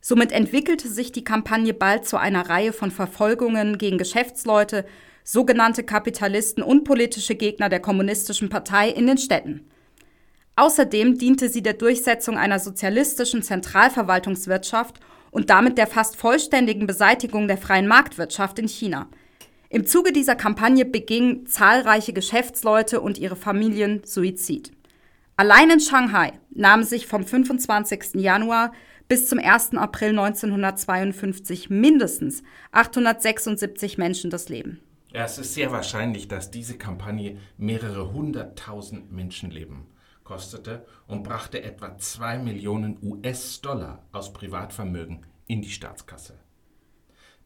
Somit 0.00 0.32
entwickelte 0.32 0.88
sich 0.88 1.12
die 1.12 1.24
Kampagne 1.24 1.74
bald 1.74 2.06
zu 2.06 2.16
einer 2.16 2.48
Reihe 2.48 2.72
von 2.72 2.90
Verfolgungen 2.90 3.76
gegen 3.76 3.98
Geschäftsleute, 3.98 4.86
sogenannte 5.22 5.82
Kapitalisten 5.82 6.62
und 6.62 6.84
politische 6.84 7.34
Gegner 7.34 7.68
der 7.68 7.80
kommunistischen 7.80 8.48
Partei 8.48 8.88
in 8.88 9.06
den 9.06 9.18
Städten. 9.18 9.68
Außerdem 10.56 11.18
diente 11.18 11.50
sie 11.50 11.62
der 11.62 11.74
Durchsetzung 11.74 12.38
einer 12.38 12.58
sozialistischen 12.58 13.42
Zentralverwaltungswirtschaft 13.42 14.98
und 15.30 15.50
damit 15.50 15.76
der 15.76 15.86
fast 15.86 16.16
vollständigen 16.16 16.86
Beseitigung 16.86 17.48
der 17.48 17.58
freien 17.58 17.86
Marktwirtschaft 17.86 18.58
in 18.58 18.66
China– 18.66 19.08
im 19.70 19.86
Zuge 19.86 20.12
dieser 20.12 20.34
Kampagne 20.34 20.86
begingen 20.86 21.46
zahlreiche 21.46 22.14
Geschäftsleute 22.14 23.00
und 23.00 23.18
ihre 23.18 23.36
Familien 23.36 24.02
Suizid. 24.04 24.72
Allein 25.36 25.70
in 25.70 25.80
Shanghai 25.80 26.32
nahmen 26.50 26.84
sich 26.84 27.06
vom 27.06 27.24
25. 27.24 28.14
Januar 28.14 28.72
bis 29.08 29.28
zum 29.28 29.38
1. 29.38 29.74
April 29.74 30.10
1952 30.10 31.70
mindestens 31.70 32.42
876 32.72 33.98
Menschen 33.98 34.30
das 34.30 34.48
Leben. 34.48 34.80
Ja, 35.12 35.24
es 35.24 35.38
ist 35.38 35.54
sehr 35.54 35.70
wahrscheinlich, 35.70 36.28
dass 36.28 36.50
diese 36.50 36.76
Kampagne 36.76 37.38
mehrere 37.56 38.12
hunderttausend 38.12 39.12
Menschenleben 39.12 39.86
kostete 40.24 40.86
und 41.06 41.24
brachte 41.24 41.62
etwa 41.62 41.96
zwei 41.98 42.38
Millionen 42.38 42.98
US-Dollar 43.02 44.04
aus 44.12 44.32
Privatvermögen 44.32 45.24
in 45.46 45.62
die 45.62 45.70
Staatskasse. 45.70 46.37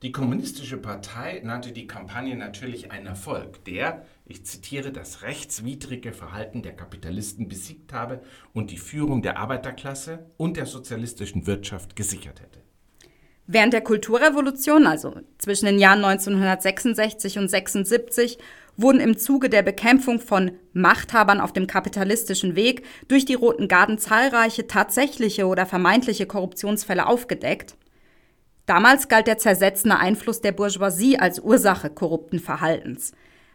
Die 0.02 0.10
Kommunistische 0.10 0.78
Partei 0.78 1.40
nannte 1.44 1.70
die 1.70 1.86
Kampagne 1.86 2.34
natürlich 2.34 2.90
einen 2.90 3.06
Erfolg, 3.06 3.64
der, 3.66 4.04
ich 4.26 4.44
zitiere, 4.44 4.90
das 4.90 5.22
rechtswidrige 5.22 6.12
Verhalten 6.12 6.62
der 6.62 6.74
Kapitalisten 6.74 7.48
besiegt 7.48 7.92
habe 7.92 8.20
und 8.52 8.72
die 8.72 8.78
Führung 8.78 9.22
der 9.22 9.38
Arbeiterklasse 9.38 10.26
und 10.38 10.56
der 10.56 10.66
sozialistischen 10.66 11.46
Wirtschaft 11.46 11.94
gesichert 11.94 12.40
hätte. 12.40 12.58
Während 13.46 13.74
der 13.74 13.82
Kulturrevolution, 13.82 14.88
also 14.88 15.14
zwischen 15.38 15.66
den 15.66 15.78
Jahren 15.78 16.04
1966 16.04 17.38
und 17.38 17.54
1976, 17.54 18.38
wurden 18.76 19.00
im 19.00 19.16
Zuge 19.16 19.48
der 19.48 19.62
Bekämpfung 19.62 20.18
von 20.18 20.50
Machthabern 20.72 21.40
auf 21.40 21.52
dem 21.52 21.68
kapitalistischen 21.68 22.56
Weg 22.56 22.84
durch 23.06 23.24
die 23.24 23.34
Roten 23.34 23.68
Garden 23.68 23.98
zahlreiche 23.98 24.66
tatsächliche 24.66 25.46
oder 25.46 25.64
vermeintliche 25.64 26.26
Korruptionsfälle 26.26 27.06
aufgedeckt. 27.06 27.76
Damals 28.66 29.08
galt 29.08 29.26
der 29.26 29.38
zersetzende 29.38 29.98
Einfluss 29.98 30.40
der 30.40 30.52
Bourgeoisie 30.52 31.18
als 31.18 31.40
Ursache 31.40 31.90
korrupten 31.90 32.38
Verhaltens. 32.38 33.12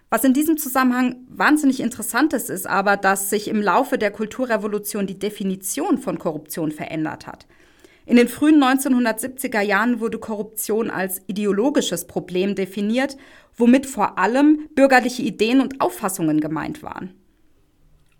Was 0.10 0.24
in 0.24 0.34
diesem 0.34 0.58
Zusammenhang 0.58 1.18
wahnsinnig 1.28 1.82
interessant 1.82 2.34
ist, 2.34 2.50
ist 2.50 2.66
aber, 2.66 2.96
dass 2.96 3.30
sich 3.30 3.50
im 3.50 3.62
Laufe 3.62 3.98
der 3.98 4.12
Kulturrevolution 4.12 5.06
die 5.06 5.20
Definition 5.20 5.98
von 5.98 6.18
Korruption 6.18 6.72
verändert 6.72 7.28
hat. 7.28 7.46
In 8.06 8.16
den 8.16 8.30
frühen 8.30 8.64
1970er 8.64 9.60
Jahren 9.60 10.00
wurde 10.00 10.18
Korruption 10.18 10.90
als 10.90 11.22
ideologisches 11.28 12.08
Problem 12.08 12.56
definiert, 12.56 13.18
womit 13.58 13.86
vor 13.86 14.18
allem 14.18 14.70
bürgerliche 14.76 15.24
Ideen 15.24 15.60
und 15.60 15.82
Auffassungen 15.82 16.40
gemeint 16.40 16.84
waren. 16.84 17.14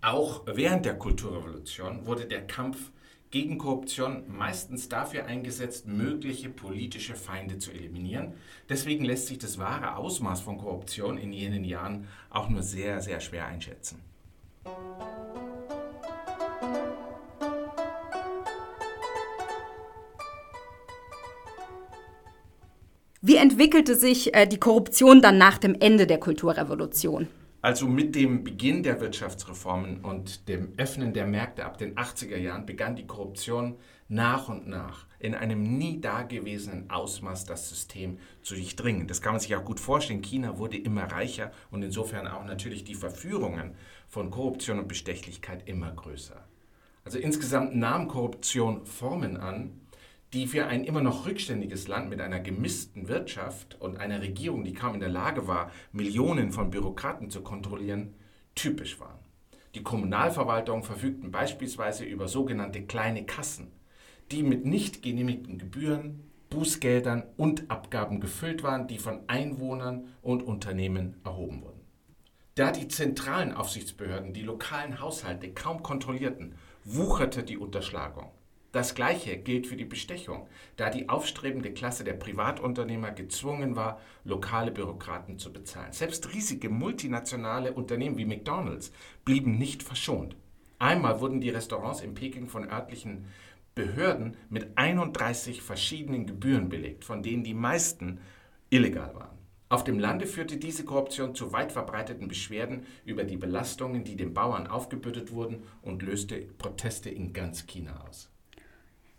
Auch 0.02 0.42
während 0.46 0.84
der 0.84 0.98
Kulturrevolution 0.98 2.06
wurde 2.06 2.26
der 2.26 2.46
Kampf 2.46 2.92
gegen 3.30 3.58
Korruption 3.58 4.24
meistens 4.28 4.88
dafür 4.88 5.26
eingesetzt, 5.26 5.86
mögliche 5.86 6.48
politische 6.48 7.14
Feinde 7.14 7.58
zu 7.58 7.70
eliminieren. 7.70 8.34
Deswegen 8.68 9.04
lässt 9.04 9.26
sich 9.26 9.38
das 9.38 9.58
wahre 9.58 9.96
Ausmaß 9.96 10.40
von 10.40 10.58
Korruption 10.58 11.18
in 11.18 11.32
jenen 11.32 11.64
Jahren 11.64 12.08
auch 12.30 12.48
nur 12.48 12.62
sehr, 12.62 13.00
sehr 13.00 13.20
schwer 13.20 13.46
einschätzen. 13.46 14.00
Wie 23.20 23.36
entwickelte 23.36 23.94
sich 23.94 24.34
äh, 24.34 24.46
die 24.46 24.58
Korruption 24.58 25.20
dann 25.20 25.38
nach 25.38 25.58
dem 25.58 25.74
Ende 25.78 26.06
der 26.06 26.18
Kulturrevolution? 26.18 27.28
Also 27.60 27.88
mit 27.88 28.14
dem 28.14 28.44
Beginn 28.44 28.84
der 28.84 29.00
Wirtschaftsreformen 29.00 30.04
und 30.04 30.48
dem 30.48 30.74
Öffnen 30.76 31.12
der 31.12 31.26
Märkte 31.26 31.64
ab 31.64 31.76
den 31.76 31.96
80er 31.96 32.36
Jahren 32.36 32.66
begann 32.66 32.94
die 32.94 33.06
Korruption 33.06 33.76
nach 34.08 34.48
und 34.48 34.68
nach 34.68 35.06
in 35.18 35.34
einem 35.34 35.76
nie 35.76 36.00
dagewesenen 36.00 36.88
Ausmaß 36.88 37.46
das 37.46 37.68
System 37.68 38.18
zu 38.42 38.54
durchdringen. 38.54 39.08
Das 39.08 39.20
kann 39.20 39.32
man 39.32 39.40
sich 39.40 39.56
auch 39.56 39.64
gut 39.64 39.80
vorstellen. 39.80 40.22
China 40.22 40.58
wurde 40.58 40.78
immer 40.78 41.10
reicher 41.10 41.50
und 41.72 41.82
insofern 41.82 42.28
auch 42.28 42.44
natürlich 42.44 42.84
die 42.84 42.94
Verführungen 42.94 43.74
von 44.06 44.30
Korruption 44.30 44.78
und 44.78 44.86
Bestechlichkeit 44.86 45.68
immer 45.68 45.90
größer. 45.90 46.44
Also 47.04 47.18
insgesamt 47.18 47.74
nahm 47.74 48.06
Korruption 48.06 48.86
Formen 48.86 49.36
an, 49.36 49.80
die 50.32 50.46
für 50.46 50.66
ein 50.66 50.84
immer 50.84 51.00
noch 51.00 51.26
rückständiges 51.26 51.88
Land 51.88 52.10
mit 52.10 52.20
einer 52.20 52.40
gemissten 52.40 53.08
Wirtschaft 53.08 53.80
und 53.80 53.98
einer 53.98 54.20
Regierung, 54.20 54.64
die 54.64 54.74
kaum 54.74 54.94
in 54.94 55.00
der 55.00 55.08
Lage 55.08 55.46
war, 55.46 55.70
Millionen 55.92 56.52
von 56.52 56.70
Bürokraten 56.70 57.30
zu 57.30 57.42
kontrollieren, 57.42 58.14
typisch 58.54 59.00
waren. 59.00 59.18
Die 59.74 59.82
Kommunalverwaltungen 59.82 60.82
verfügten 60.82 61.30
beispielsweise 61.30 62.04
über 62.04 62.28
sogenannte 62.28 62.82
kleine 62.82 63.24
Kassen, 63.24 63.68
die 64.30 64.42
mit 64.42 64.66
nicht 64.66 65.02
genehmigten 65.02 65.58
Gebühren, 65.58 66.24
Bußgeldern 66.50 67.24
und 67.36 67.70
Abgaben 67.70 68.20
gefüllt 68.20 68.62
waren, 68.62 68.86
die 68.86 68.98
von 68.98 69.20
Einwohnern 69.28 70.08
und 70.22 70.42
Unternehmen 70.42 71.20
erhoben 71.24 71.62
wurden. 71.62 71.80
Da 72.54 72.72
die 72.72 72.88
zentralen 72.88 73.52
Aufsichtsbehörden 73.52 74.32
die 74.32 74.42
lokalen 74.42 75.00
Haushalte 75.00 75.52
kaum 75.52 75.82
kontrollierten, 75.82 76.54
wucherte 76.84 77.44
die 77.44 77.58
Unterschlagung. 77.58 78.30
Das 78.70 78.94
Gleiche 78.94 79.38
gilt 79.38 79.66
für 79.66 79.76
die 79.76 79.86
Bestechung, 79.86 80.46
da 80.76 80.90
die 80.90 81.08
aufstrebende 81.08 81.72
Klasse 81.72 82.04
der 82.04 82.12
Privatunternehmer 82.12 83.12
gezwungen 83.12 83.76
war, 83.76 83.98
lokale 84.24 84.70
Bürokraten 84.70 85.38
zu 85.38 85.50
bezahlen. 85.50 85.92
Selbst 85.92 86.34
riesige 86.34 86.68
multinationale 86.68 87.72
Unternehmen 87.72 88.18
wie 88.18 88.26
McDonald's 88.26 88.92
blieben 89.24 89.56
nicht 89.56 89.82
verschont. 89.82 90.36
Einmal 90.78 91.20
wurden 91.20 91.40
die 91.40 91.48
Restaurants 91.48 92.02
in 92.02 92.12
Peking 92.12 92.46
von 92.46 92.68
örtlichen 92.70 93.24
Behörden 93.74 94.36
mit 94.50 94.76
31 94.76 95.62
verschiedenen 95.62 96.26
Gebühren 96.26 96.68
belegt, 96.68 97.06
von 97.06 97.22
denen 97.22 97.44
die 97.44 97.54
meisten 97.54 98.20
illegal 98.68 99.14
waren. 99.14 99.38
Auf 99.70 99.84
dem 99.84 99.98
Lande 99.98 100.26
führte 100.26 100.58
diese 100.58 100.84
Korruption 100.84 101.34
zu 101.34 101.52
weit 101.52 101.72
verbreiteten 101.72 102.28
Beschwerden 102.28 102.84
über 103.04 103.24
die 103.24 103.36
Belastungen, 103.36 104.04
die 104.04 104.16
den 104.16 104.34
Bauern 104.34 104.66
aufgebürdet 104.66 105.32
wurden 105.32 105.62
und 105.80 106.02
löste 106.02 106.36
Proteste 106.36 107.08
in 107.08 107.32
ganz 107.32 107.66
China 107.66 108.04
aus. 108.06 108.30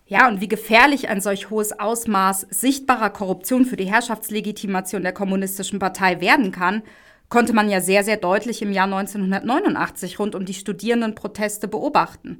Ja, 0.10 0.28
und 0.28 0.42
wie 0.42 0.48
gefährlich 0.48 1.08
ein 1.08 1.22
solch 1.22 1.51
hohes 1.51 1.80
Ausmaß 1.80 2.48
sichtbarer 2.50 3.12
Korruption 3.12 3.63
für 3.63 3.78
die 3.78 3.86
Herrschaftslegitimation 3.86 5.04
der 5.04 5.13
Kommunistischen 5.13 5.78
Partei 5.78 6.20
werden 6.20 6.51
kann, 6.51 6.82
konnte 7.30 7.54
man 7.54 7.70
ja 7.70 7.80
sehr, 7.80 8.04
sehr 8.04 8.18
deutlich 8.18 8.63
im 8.63 8.72
Jahr 8.72 8.86
1989 8.86 10.18
rund 10.18 10.34
um 10.34 10.46
die 10.46 10.56
Studierendenproteste 10.56 11.68
beobachten. 11.68 12.39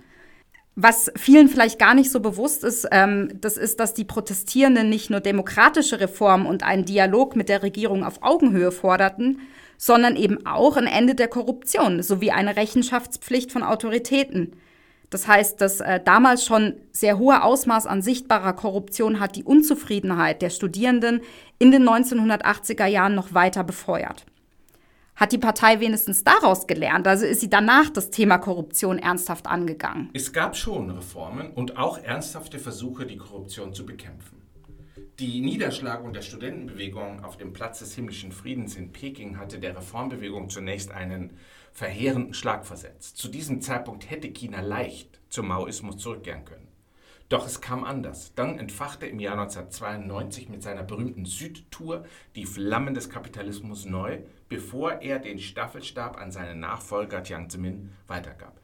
Was 0.76 1.12
vielen 1.16 1.48
vielleicht 1.48 1.78
gar 1.78 1.94
nicht 1.94 2.10
so 2.10 2.22
bewusst 2.22 2.64
ist, 2.64 2.88
ähm, 2.92 3.30
das 3.40 3.56
ist, 3.56 3.80
dass 3.80 3.94
die 3.94 4.06
Protestierenden 4.06 4.90
nicht 4.90 5.12
nur 5.12 5.20
demokratische 5.20 6.00
Reformen 6.00 6.48
und 6.48 6.64
einen 6.64 6.86
Dialog 6.86 7.36
mit 7.36 7.50
der 7.50 7.62
Regierung 7.62 8.04
auf 8.04 8.24
Augenhöhe 8.24 8.72
forderten, 8.72 9.42
sondern 9.78 10.16
eben 10.16 10.44
auch 10.48 10.76
ein 10.76 10.88
Ende 10.88 11.14
der 11.14 11.28
Korruption 11.28 12.02
sowie 12.02 12.32
eine 12.32 12.56
Rechenschaftspflicht 12.56 13.52
von 13.52 13.62
Autoritäten. 13.62 14.54
Das 15.10 15.28
heißt, 15.28 15.60
das 15.60 15.80
äh, 15.80 16.00
damals 16.04 16.46
schon 16.46 16.76
sehr 16.92 17.18
hohe 17.18 17.44
Ausmaß 17.44 17.88
an 17.88 18.02
sichtbarer 18.02 18.54
Korruption 18.54 19.20
hat 19.20 19.36
die 19.36 19.44
Unzufriedenheit 19.44 20.42
der 20.42 20.50
Studierenden 20.50 21.22
in 21.58 21.72
den 21.72 21.88
1980er 21.88 22.86
Jahren 22.86 23.16
noch 23.16 23.34
weiter 23.34 23.64
befeuert. 23.64 24.26
Hat 25.16 25.34
die 25.34 25.38
Partei 25.38 25.82
wenigstens 25.82 26.24
daraus 26.24 26.66
gelernt? 26.66 27.06
Also 27.06 27.26
ist 27.26 27.42
sie 27.42 27.50
danach 27.50 27.90
das 27.90 28.10
Thema 28.10 28.38
Korruption 28.38 29.00
ernsthaft 29.00 29.48
angegangen? 29.48 30.10
Es 30.14 30.32
gab 30.32 30.56
schon 30.56 30.90
Reformen 30.92 31.52
und 31.52 31.78
auch 31.78 31.98
ernsthafte 31.98 32.58
Versuche, 32.58 33.06
die 33.06 33.18
Korruption 33.18 33.74
zu 33.74 33.86
bekämpfen. 33.86 34.40
Die 35.20 35.42
Niederschlagung 35.42 36.14
der 36.14 36.22
Studentenbewegung 36.22 37.26
auf 37.26 37.36
dem 37.36 37.52
Platz 37.52 37.80
des 37.80 37.94
himmlischen 37.94 38.32
Friedens 38.32 38.78
in 38.78 38.94
Peking 38.94 39.38
hatte 39.38 39.60
der 39.60 39.76
Reformbewegung 39.76 40.50
zunächst 40.50 40.92
einen 40.92 41.34
verheerenden 41.74 42.34
Schlag 42.34 42.66
versetzt. 42.66 43.18
Zu 43.18 43.28
diesem 43.28 43.60
Zeitpunkt 43.60 44.10
hätte 44.10 44.30
China 44.30 44.62
leicht 44.62 45.20
zum 45.28 45.50
Maoismus 45.50 45.98
zurückkehren 45.98 46.46
können. 46.46 46.70
Doch 47.28 47.46
es 47.46 47.60
kam 47.60 47.84
anders. 47.84 48.34
Dann 48.36 48.60
entfachte 48.60 49.08
im 49.08 49.20
Jahr 49.20 49.34
1992 49.34 50.48
mit 50.48 50.64
seiner 50.64 50.84
berühmten 50.84 51.26
Südtour 51.26 52.06
die 52.38 52.46
Flammen 52.46 52.94
des 52.94 53.10
Kapitalismus 53.10 53.84
neu, 53.84 54.20
bevor 54.48 55.02
er 55.02 55.20
den 55.20 55.40
Staffelstab 55.40 56.18
an 56.18 56.32
seinen 56.32 56.62
Nachfolger 56.62 57.24
Jiang 57.24 57.50
Zemin 57.50 57.92
weitergab. 58.08 58.58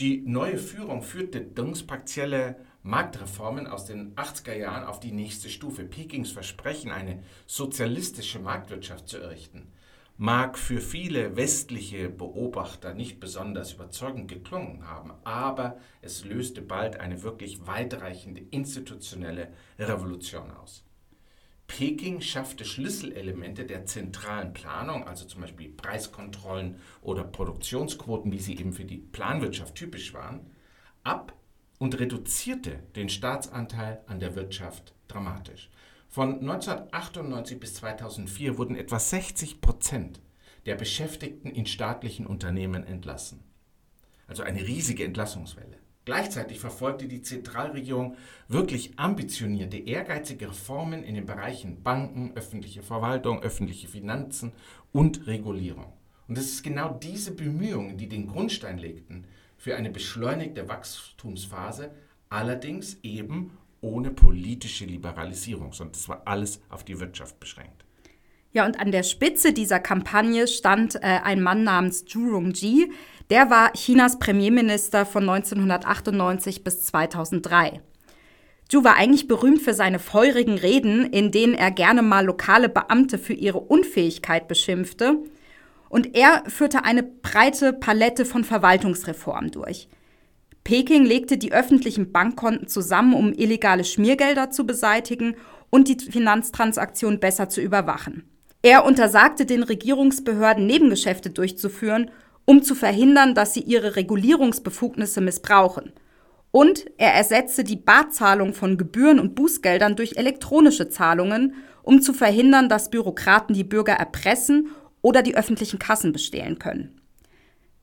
Die 0.00 0.20
neue 0.26 0.58
Führung 0.58 1.00
führte 1.00 1.40
Dungs 1.40 1.82
partielle 1.82 2.56
Marktreformen 2.86 3.66
aus 3.66 3.86
den 3.86 4.14
80er 4.14 4.54
Jahren 4.54 4.84
auf 4.84 5.00
die 5.00 5.10
nächste 5.10 5.48
Stufe. 5.48 5.84
Pekings 5.84 6.30
Versprechen, 6.30 6.90
eine 6.90 7.22
sozialistische 7.46 8.40
Marktwirtschaft 8.40 9.08
zu 9.08 9.16
errichten, 9.16 9.72
mag 10.18 10.58
für 10.58 10.82
viele 10.82 11.34
westliche 11.34 12.10
Beobachter 12.10 12.92
nicht 12.92 13.20
besonders 13.20 13.72
überzeugend 13.72 14.28
geklungen 14.28 14.86
haben, 14.86 15.12
aber 15.24 15.78
es 16.02 16.26
löste 16.26 16.60
bald 16.60 17.00
eine 17.00 17.22
wirklich 17.22 17.66
weitreichende 17.66 18.42
institutionelle 18.50 19.48
Revolution 19.78 20.50
aus. 20.50 20.84
Peking 21.66 22.20
schaffte 22.20 22.66
Schlüsselelemente 22.66 23.64
der 23.64 23.86
zentralen 23.86 24.52
Planung, 24.52 25.08
also 25.08 25.24
zum 25.24 25.40
Beispiel 25.40 25.70
Preiskontrollen 25.70 26.76
oder 27.00 27.24
Produktionsquoten, 27.24 28.30
wie 28.30 28.40
sie 28.40 28.58
eben 28.58 28.74
für 28.74 28.84
die 28.84 28.98
Planwirtschaft 28.98 29.74
typisch 29.74 30.12
waren, 30.12 30.50
ab 31.02 31.34
und 31.78 31.98
reduzierte 31.98 32.80
den 32.96 33.08
Staatsanteil 33.08 34.02
an 34.06 34.20
der 34.20 34.36
Wirtschaft 34.36 34.94
dramatisch. 35.08 35.70
Von 36.08 36.40
1998 36.40 37.58
bis 37.58 37.74
2004 37.74 38.56
wurden 38.56 38.76
etwa 38.76 38.98
60 38.98 39.60
Prozent 39.60 40.20
der 40.66 40.76
Beschäftigten 40.76 41.50
in 41.50 41.66
staatlichen 41.66 42.26
Unternehmen 42.26 42.84
entlassen. 42.84 43.42
Also 44.26 44.42
eine 44.42 44.66
riesige 44.66 45.04
Entlassungswelle. 45.04 45.78
Gleichzeitig 46.04 46.60
verfolgte 46.60 47.08
die 47.08 47.22
Zentralregierung 47.22 48.16
wirklich 48.46 48.98
ambitionierte, 48.98 49.78
ehrgeizige 49.78 50.50
Reformen 50.50 51.02
in 51.02 51.14
den 51.14 51.24
Bereichen 51.24 51.82
Banken, 51.82 52.32
öffentliche 52.34 52.82
Verwaltung, 52.82 53.42
öffentliche 53.42 53.88
Finanzen 53.88 54.52
und 54.92 55.26
Regulierung. 55.26 55.92
Und 56.28 56.38
es 56.38 56.52
ist 56.52 56.62
genau 56.62 56.98
diese 57.02 57.34
Bemühungen, 57.34 57.96
die 57.96 58.08
den 58.08 58.26
Grundstein 58.26 58.78
legten 58.78 59.26
für 59.64 59.76
eine 59.76 59.88
beschleunigte 59.88 60.68
Wachstumsphase, 60.68 61.90
allerdings 62.28 62.98
eben 63.02 63.56
ohne 63.80 64.10
politische 64.10 64.84
Liberalisierung, 64.84 65.72
sondern 65.72 65.94
es 65.94 66.06
war 66.06 66.20
alles 66.26 66.60
auf 66.68 66.84
die 66.84 67.00
Wirtschaft 67.00 67.40
beschränkt. 67.40 67.86
Ja, 68.52 68.66
und 68.66 68.78
an 68.78 68.92
der 68.92 69.02
Spitze 69.02 69.54
dieser 69.54 69.80
Kampagne 69.80 70.48
stand 70.48 70.96
äh, 70.96 70.98
ein 71.00 71.42
Mann 71.42 71.64
namens 71.64 72.04
Zhu 72.04 72.28
Rongji. 72.28 72.92
Der 73.30 73.48
war 73.48 73.72
Chinas 73.72 74.18
Premierminister 74.18 75.06
von 75.06 75.26
1998 75.26 76.62
bis 76.62 76.82
2003. 76.82 77.80
Zhu 78.68 78.84
war 78.84 78.96
eigentlich 78.96 79.28
berühmt 79.28 79.62
für 79.62 79.72
seine 79.72 79.98
feurigen 79.98 80.58
Reden, 80.58 81.06
in 81.06 81.30
denen 81.30 81.54
er 81.54 81.70
gerne 81.70 82.02
mal 82.02 82.26
lokale 82.26 82.68
Beamte 82.68 83.16
für 83.16 83.32
ihre 83.32 83.60
Unfähigkeit 83.60 84.46
beschimpfte. 84.46 85.24
Und 85.94 86.16
er 86.16 86.42
führte 86.48 86.84
eine 86.84 87.04
breite 87.04 87.72
Palette 87.72 88.24
von 88.24 88.42
Verwaltungsreformen 88.42 89.52
durch. 89.52 89.86
Peking 90.64 91.04
legte 91.04 91.38
die 91.38 91.52
öffentlichen 91.52 92.10
Bankkonten 92.10 92.66
zusammen, 92.66 93.14
um 93.14 93.32
illegale 93.32 93.84
Schmiergelder 93.84 94.50
zu 94.50 94.66
beseitigen 94.66 95.36
und 95.70 95.86
die 95.86 96.10
Finanztransaktionen 96.10 97.20
besser 97.20 97.48
zu 97.48 97.60
überwachen. 97.60 98.24
Er 98.60 98.84
untersagte 98.84 99.46
den 99.46 99.62
Regierungsbehörden, 99.62 100.66
Nebengeschäfte 100.66 101.30
durchzuführen, 101.30 102.10
um 102.44 102.64
zu 102.64 102.74
verhindern, 102.74 103.36
dass 103.36 103.54
sie 103.54 103.60
ihre 103.60 103.94
Regulierungsbefugnisse 103.94 105.20
missbrauchen. 105.20 105.92
Und 106.50 106.86
er 106.98 107.14
ersetzte 107.14 107.62
die 107.62 107.76
Barzahlung 107.76 108.52
von 108.52 108.78
Gebühren 108.78 109.20
und 109.20 109.36
Bußgeldern 109.36 109.94
durch 109.94 110.16
elektronische 110.16 110.88
Zahlungen, 110.88 111.54
um 111.84 112.02
zu 112.02 112.12
verhindern, 112.12 112.68
dass 112.68 112.90
Bürokraten 112.90 113.54
die 113.54 113.62
Bürger 113.62 113.92
erpressen 113.92 114.70
oder 115.04 115.22
die 115.22 115.36
öffentlichen 115.36 115.78
Kassen 115.78 116.12
bestehlen 116.12 116.58
können. 116.58 116.98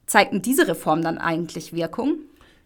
Zeigten 0.08 0.42
diese 0.42 0.68
Reformen 0.68 1.04
dann 1.04 1.20
eigentlich 1.20 1.72
Wirkung? 1.72 2.18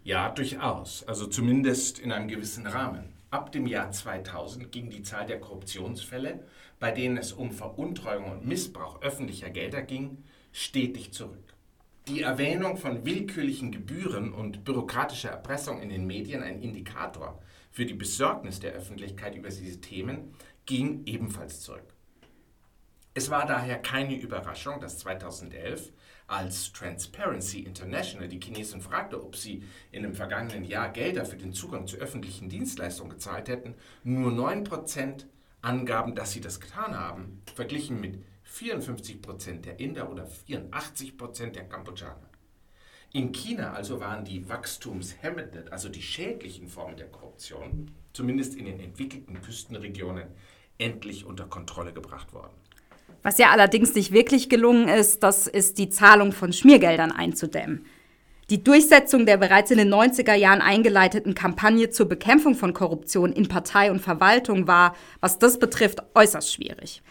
Ja, 0.06 0.30
durchaus. 0.30 1.04
Also 1.08 1.28
zumindest 1.28 2.00
in 2.00 2.14
einem 2.14 2.30
gewissen 2.30 2.66
Rahmen. 2.66 3.12
Ab 3.32 3.52
dem 3.52 3.68
Jahr 3.68 3.92
2000 3.92 4.72
ging 4.72 4.90
die 4.90 5.04
Zahl 5.04 5.26
der 5.26 5.42
Korruptionsfälle, 5.42 6.40
bei 6.80 6.92
denen 6.92 7.18
es 7.18 7.34
um 7.34 7.52
Veruntreuung 7.52 8.32
und 8.32 8.48
Missbrauch 8.48 9.02
öffentlicher 9.02 9.50
Gelder 9.50 9.82
ging, 9.82 10.24
stetig 10.54 11.12
zurück. 11.12 11.54
Die 12.08 12.22
Erwähnung 12.22 12.78
von 12.78 13.06
willkürlichen 13.06 13.74
Gebühren 13.74 14.32
und 14.32 14.64
bürokratischer 14.64 15.32
Erpressung 15.32 15.82
in 15.82 15.90
den 15.90 16.08
Medien, 16.08 16.42
ein 16.42 16.62
Indikator 16.62 17.42
für 17.72 17.86
die 17.86 17.94
Besorgnis 17.94 18.62
der 18.62 18.72
Öffentlichkeit 18.72 19.36
über 19.36 19.50
diese 19.50 19.82
Themen, 19.82 20.34
ging 20.66 21.02
ebenfalls 21.06 21.60
zurück. 21.60 21.95
Es 23.18 23.30
war 23.30 23.46
daher 23.46 23.78
keine 23.78 24.20
Überraschung, 24.20 24.82
dass 24.82 24.98
2011 24.98 25.94
als 26.28 26.74
Transparency 26.74 27.62
International 27.62 28.28
die 28.28 28.42
Chinesen 28.42 28.82
fragte, 28.82 29.24
ob 29.24 29.38
sie 29.38 29.64
in 29.94 30.04
dem 30.04 30.14
vergangenen 30.14 30.66
Jahr 30.66 30.90
Gelder 30.90 31.24
für 31.24 31.38
den 31.38 31.54
Zugang 31.54 31.88
zu 31.88 31.96
öffentlichen 31.96 32.50
Dienstleistungen 32.50 33.12
gezahlt 33.12 33.48
hätten, 33.48 33.76
nur 34.04 34.34
9% 34.34 35.28
angaben, 35.62 36.14
dass 36.14 36.34
sie 36.34 36.42
das 36.42 36.60
getan 36.60 36.94
haben, 36.94 37.42
verglichen 37.56 38.02
mit 38.02 38.22
54% 38.54 39.62
der 39.62 39.80
Inder 39.80 40.12
oder 40.12 40.28
84% 40.28 41.52
der 41.52 41.70
Kambodschaner. 41.70 42.30
In 43.14 43.32
China 43.32 43.72
also 43.72 44.02
waren 44.02 44.26
die 44.26 44.50
wachstumshemmenden, 44.50 45.72
also 45.72 45.88
die 45.88 46.02
schädlichen 46.02 46.68
Formen 46.68 46.98
der 46.98 47.08
Korruption, 47.08 47.92
zumindest 48.12 48.56
in 48.56 48.66
den 48.66 48.82
entwickelten 48.82 49.42
Küstenregionen, 49.42 50.28
endlich 50.78 51.24
unter 51.24 51.46
Kontrolle 51.46 51.94
gebracht 51.94 52.34
worden. 52.34 52.65
Was 53.26 53.40
ja 53.40 53.50
allerdings 53.50 53.96
nicht 53.96 54.12
wirklich 54.12 54.50
gelungen 54.50 54.88
ist, 54.88 55.24
das 55.24 55.48
ist 55.48 55.80
die 55.80 55.90
Zahlung 55.90 56.32
von 56.32 56.54
Schmiergeldern 56.54 57.12
einzudämmen. 57.12 57.84
Die 58.52 58.64
Durchsetzung 58.64 59.26
der 59.26 59.38
bereits 59.38 59.72
in 59.72 59.80
den 59.80 59.92
90er 59.92 60.36
Jahren 60.36 60.62
eingeleiteten 60.62 61.34
Kampagne 61.34 61.90
zur 61.90 62.08
Bekämpfung 62.08 62.54
von 62.54 62.76
Korruption 62.76 63.34
in 63.34 63.48
Partei 63.48 63.90
und 63.90 64.00
Verwaltung 64.00 64.68
war, 64.68 64.96
was 65.22 65.40
das 65.40 65.58
betrifft, 65.58 66.04
äußerst 66.14 66.54
schwierig. 66.54 67.02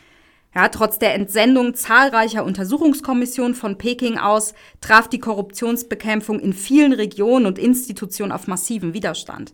Ja, 0.55 0.69
trotz 0.69 1.01
der 1.01 1.15
Entsendung 1.15 1.75
zahlreicher 1.75 2.45
Untersuchungskommissionen 2.45 3.57
von 3.57 3.77
Peking 3.77 4.17
aus 4.17 4.55
traf 4.81 5.09
die 5.09 5.19
Korruptionsbekämpfung 5.19 6.39
in 6.39 6.53
vielen 6.53 6.93
Regionen 6.93 7.45
und 7.45 7.59
Institutionen 7.59 8.31
auf 8.31 8.47
massiven 8.47 8.95
Widerstand. 8.95 9.53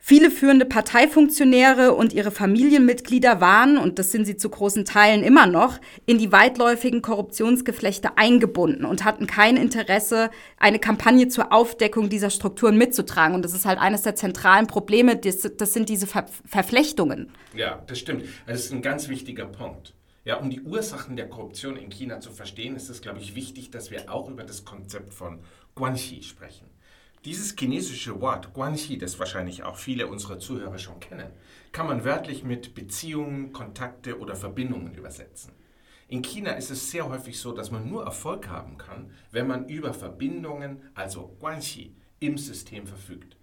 Viele 0.00 0.30
führende 0.30 0.64
Parteifunktionäre 0.64 1.92
und 1.92 2.12
ihre 2.12 2.30
Familienmitglieder 2.30 3.40
waren, 3.40 3.76
und 3.76 3.98
das 3.98 4.12
sind 4.12 4.24
sie 4.24 4.36
zu 4.36 4.48
großen 4.48 4.84
Teilen 4.84 5.22
immer 5.22 5.46
noch, 5.46 5.78
in 6.06 6.18
die 6.18 6.32
weitläufigen 6.32 7.02
Korruptionsgeflechte 7.02 8.16
eingebunden 8.16 8.84
und 8.84 9.04
hatten 9.04 9.26
kein 9.26 9.56
Interesse, 9.56 10.30
eine 10.56 10.78
Kampagne 10.78 11.28
zur 11.28 11.52
Aufdeckung 11.52 12.08
dieser 12.08 12.30
Strukturen 12.30 12.78
mitzutragen. 12.78 13.34
Und 13.34 13.44
das 13.44 13.54
ist 13.54 13.66
halt 13.66 13.78
eines 13.78 14.02
der 14.02 14.14
zentralen 14.14 14.66
Probleme, 14.68 15.16
das, 15.16 15.40
das 15.40 15.74
sind 15.74 15.88
diese 15.88 16.06
Ver 16.06 16.26
Verflechtungen. 16.46 17.30
Ja, 17.54 17.82
das 17.86 17.98
stimmt. 17.98 18.24
Das 18.46 18.60
ist 18.60 18.72
ein 18.72 18.82
ganz 18.82 19.08
wichtiger 19.08 19.46
Punkt. 19.46 19.94
Ja, 20.24 20.36
um 20.36 20.50
die 20.50 20.60
Ursachen 20.60 21.16
der 21.16 21.28
Korruption 21.28 21.76
in 21.76 21.90
China 21.90 22.20
zu 22.20 22.30
verstehen, 22.30 22.76
ist 22.76 22.88
es, 22.88 23.00
glaube 23.00 23.18
ich, 23.18 23.34
wichtig, 23.34 23.70
dass 23.70 23.90
wir 23.90 24.12
auch 24.12 24.28
über 24.30 24.44
das 24.44 24.64
Konzept 24.64 25.12
von 25.12 25.40
Guanxi 25.74 26.22
sprechen. 26.22 26.66
Dieses 27.24 27.56
chinesische 27.58 28.20
Wort 28.20 28.54
Guanxi, 28.54 28.96
das 28.96 29.18
wahrscheinlich 29.18 29.64
auch 29.64 29.76
viele 29.76 30.06
unserer 30.06 30.38
Zuhörer 30.38 30.78
schon 30.78 31.00
kennen, 31.00 31.30
kann 31.72 31.88
man 31.88 32.04
wörtlich 32.04 32.44
mit 32.44 32.74
Beziehungen, 32.74 33.52
Kontakte 33.52 34.20
oder 34.20 34.36
Verbindungen 34.36 34.94
übersetzen. 34.94 35.52
In 36.06 36.22
China 36.22 36.52
ist 36.52 36.70
es 36.70 36.90
sehr 36.90 37.08
häufig 37.08 37.38
so, 37.38 37.52
dass 37.52 37.70
man 37.70 37.88
nur 37.88 38.04
Erfolg 38.04 38.48
haben 38.48 38.78
kann, 38.78 39.10
wenn 39.32 39.48
man 39.48 39.68
über 39.68 39.92
Verbindungen, 39.92 40.80
also 40.94 41.36
Guanxi, 41.40 41.94
im 42.20 42.38
System 42.38 42.86
verfügt. 42.86 43.36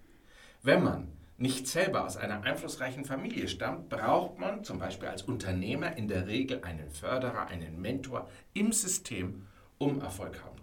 Wenn 0.62 0.82
man 0.82 1.08
nicht 1.38 1.68
selber 1.68 2.06
aus 2.06 2.16
einer 2.16 2.42
einflussreichen 2.42 3.04
Familie 3.04 3.46
stammt, 3.46 3.90
braucht 3.90 4.38
man 4.38 4.64
zum 4.64 4.78
Beispiel 4.78 5.08
als 5.08 5.22
Unternehmer 5.22 5.96
in 5.96 6.08
der 6.08 6.26
Regel 6.26 6.62
einen 6.64 6.90
Förderer, 6.90 7.46
einen 7.48 7.80
Mentor 7.80 8.28
im 8.54 8.72
System, 8.72 9.46
um 9.78 10.00
Erfolg 10.00 10.42
haben. 10.42 10.55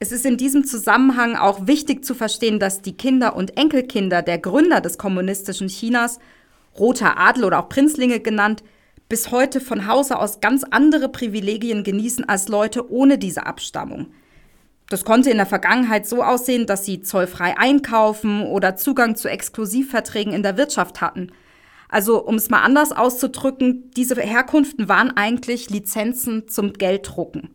Es 0.00 0.12
ist 0.12 0.24
in 0.24 0.36
diesem 0.36 0.64
Zusammenhang 0.64 1.34
auch 1.34 1.66
wichtig 1.66 2.04
zu 2.04 2.14
verstehen, 2.14 2.60
dass 2.60 2.82
die 2.82 2.96
Kinder 2.96 3.34
und 3.34 3.56
Enkelkinder 3.56 4.22
der 4.22 4.38
Gründer 4.38 4.80
des 4.80 4.96
kommunistischen 4.96 5.66
Chinas, 5.66 6.20
roter 6.78 7.18
Adel 7.18 7.44
oder 7.44 7.58
auch 7.58 7.68
Prinzlinge 7.68 8.20
genannt, 8.20 8.62
bis 9.08 9.32
heute 9.32 9.60
von 9.60 9.88
Hause 9.88 10.18
aus 10.18 10.40
ganz 10.40 10.62
andere 10.70 11.08
Privilegien 11.08 11.82
genießen 11.82 12.28
als 12.28 12.46
Leute 12.46 12.92
ohne 12.92 13.18
diese 13.18 13.46
Abstammung. 13.46 14.12
Das 14.88 15.04
konnte 15.04 15.30
in 15.30 15.36
der 15.36 15.46
Vergangenheit 15.46 16.06
so 16.06 16.22
aussehen, 16.22 16.66
dass 16.66 16.84
sie 16.84 17.00
zollfrei 17.00 17.58
einkaufen 17.58 18.42
oder 18.42 18.76
Zugang 18.76 19.16
zu 19.16 19.28
Exklusivverträgen 19.28 20.32
in 20.32 20.44
der 20.44 20.56
Wirtschaft 20.56 21.00
hatten. 21.00 21.32
Also, 21.88 22.24
um 22.24 22.36
es 22.36 22.50
mal 22.50 22.62
anders 22.62 22.92
auszudrücken, 22.92 23.90
diese 23.96 24.14
Herkunften 24.14 24.88
waren 24.88 25.16
eigentlich 25.16 25.70
Lizenzen 25.70 26.46
zum 26.48 26.74
Gelddrucken. 26.74 27.50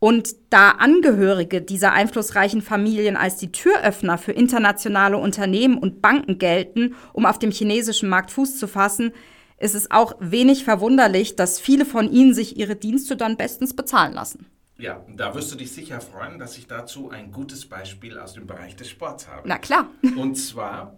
Und 0.00 0.36
da 0.50 0.72
Angehörige 0.72 1.60
dieser 1.60 1.92
einflussreichen 1.92 2.62
Familien 2.62 3.16
als 3.16 3.36
die 3.36 3.50
Türöffner 3.50 4.16
für 4.16 4.32
internationale 4.32 5.18
Unternehmen 5.18 5.78
und 5.78 6.00
Banken 6.00 6.38
gelten, 6.38 6.94
um 7.12 7.26
auf 7.26 7.38
dem 7.38 7.50
chinesischen 7.50 8.08
Markt 8.08 8.30
Fuß 8.30 8.58
zu 8.58 8.68
fassen, 8.68 9.12
ist 9.58 9.74
es 9.74 9.90
auch 9.90 10.14
wenig 10.20 10.64
verwunderlich, 10.64 11.34
dass 11.34 11.58
viele 11.58 11.84
von 11.84 12.10
ihnen 12.10 12.32
sich 12.32 12.56
ihre 12.56 12.76
Dienste 12.76 13.16
dann 13.16 13.36
bestens 13.36 13.74
bezahlen 13.74 14.12
lassen. 14.12 14.46
Ja, 14.76 15.04
da 15.16 15.34
wirst 15.34 15.50
du 15.50 15.56
dich 15.56 15.72
sicher 15.72 16.00
freuen, 16.00 16.38
dass 16.38 16.56
ich 16.56 16.68
dazu 16.68 17.10
ein 17.10 17.32
gutes 17.32 17.66
Beispiel 17.66 18.16
aus 18.16 18.34
dem 18.34 18.46
Bereich 18.46 18.76
des 18.76 18.88
Sports 18.88 19.26
habe. 19.26 19.48
Na 19.48 19.58
klar. 19.58 19.90
Und 20.16 20.36
zwar 20.36 20.96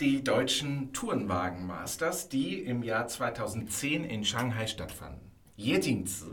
die 0.00 0.22
deutschen 0.22 0.92
Tourenwagen-Masters, 0.92 2.28
die 2.28 2.58
im 2.58 2.82
Jahr 2.82 3.08
2010 3.08 4.04
in 4.04 4.26
Shanghai 4.26 4.66
stattfanden. 4.66 5.22
Ye 5.56 5.78
Jingzi, 5.78 6.26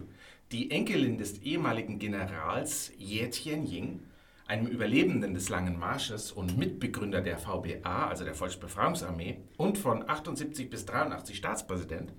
die 0.53 0.69
Enkelin 0.69 1.17
des 1.17 1.41
ehemaligen 1.41 1.97
Generals 1.97 2.91
Ye 2.99 3.27
Tianying, 3.27 4.01
einem 4.45 4.67
Überlebenden 4.67 5.33
des 5.33 5.49
Langen 5.49 5.79
Marsches 5.79 6.31
und 6.31 6.59
Mitbegründer 6.59 7.21
der 7.21 7.39
VBA, 7.39 8.07
also 8.07 8.23
der 8.23 8.35
Volksbefreiungsarmee, 8.35 9.39
und 9.57 9.79
von 9.79 10.07
78 10.07 10.69
bis 10.69 10.85
83 10.85 11.35
Staatspräsident, 11.35 12.13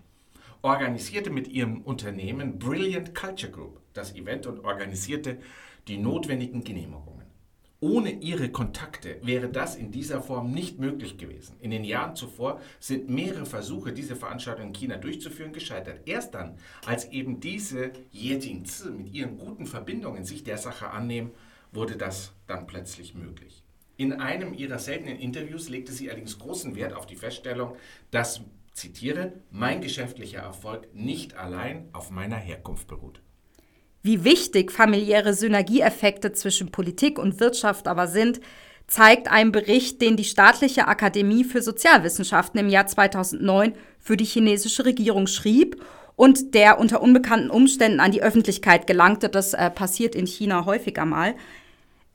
organisierte 0.62 1.30
mit 1.30 1.46
ihrem 1.46 1.82
Unternehmen 1.82 2.58
Brilliant 2.58 3.14
Culture 3.14 3.52
Group 3.52 3.80
das 3.92 4.16
Event 4.16 4.48
und 4.48 4.64
organisierte 4.64 5.38
die 5.86 5.98
notwendigen 5.98 6.64
Genehmigungen. 6.64 7.13
Ohne 7.84 8.12
ihre 8.12 8.48
Kontakte 8.48 9.18
wäre 9.20 9.50
das 9.50 9.76
in 9.76 9.90
dieser 9.90 10.22
Form 10.22 10.52
nicht 10.52 10.78
möglich 10.78 11.18
gewesen. 11.18 11.56
In 11.60 11.70
den 11.70 11.84
Jahren 11.84 12.16
zuvor 12.16 12.58
sind 12.80 13.10
mehrere 13.10 13.44
Versuche, 13.44 13.92
diese 13.92 14.16
Veranstaltung 14.16 14.68
in 14.68 14.72
China 14.72 14.96
durchzuführen, 14.96 15.52
gescheitert. 15.52 16.00
Erst 16.06 16.32
dann, 16.32 16.56
als 16.86 17.04
eben 17.12 17.40
diese 17.40 17.92
Yeting 18.10 18.64
Zi 18.64 18.88
mit 18.88 19.12
ihren 19.12 19.36
guten 19.36 19.66
Verbindungen 19.66 20.24
sich 20.24 20.44
der 20.44 20.56
Sache 20.56 20.88
annehmen, 20.92 21.32
wurde 21.72 21.96
das 21.96 22.32
dann 22.46 22.66
plötzlich 22.66 23.14
möglich. 23.14 23.62
In 23.98 24.14
einem 24.14 24.54
ihrer 24.54 24.78
seltenen 24.78 25.18
Interviews 25.18 25.68
legte 25.68 25.92
sie 25.92 26.08
allerdings 26.08 26.38
großen 26.38 26.76
Wert 26.76 26.94
auf 26.94 27.04
die 27.04 27.16
Feststellung, 27.16 27.76
dass 28.10 28.40
zitiere, 28.72 29.34
mein 29.50 29.82
geschäftlicher 29.82 30.40
Erfolg 30.40 30.88
nicht 30.94 31.36
allein 31.36 31.90
auf 31.92 32.10
meiner 32.10 32.38
Herkunft 32.38 32.88
beruht. 32.88 33.20
Wie 34.04 34.22
wichtig 34.22 34.70
familiäre 34.70 35.32
Synergieeffekte 35.32 36.32
zwischen 36.32 36.70
Politik 36.70 37.18
und 37.18 37.40
Wirtschaft 37.40 37.88
aber 37.88 38.06
sind, 38.06 38.38
zeigt 38.86 39.32
ein 39.32 39.50
Bericht, 39.50 40.02
den 40.02 40.18
die 40.18 40.24
Staatliche 40.24 40.86
Akademie 40.88 41.42
für 41.42 41.62
Sozialwissenschaften 41.62 42.60
im 42.60 42.68
Jahr 42.68 42.86
2009 42.86 43.72
für 43.98 44.18
die 44.18 44.26
chinesische 44.26 44.84
Regierung 44.84 45.26
schrieb 45.26 45.82
und 46.16 46.54
der 46.54 46.78
unter 46.78 47.00
unbekannten 47.00 47.48
Umständen 47.48 47.98
an 47.98 48.12
die 48.12 48.22
Öffentlichkeit 48.22 48.86
gelangte. 48.86 49.30
Das 49.30 49.54
äh, 49.54 49.70
passiert 49.70 50.14
in 50.14 50.26
China 50.26 50.66
häufiger 50.66 51.06
mal. 51.06 51.34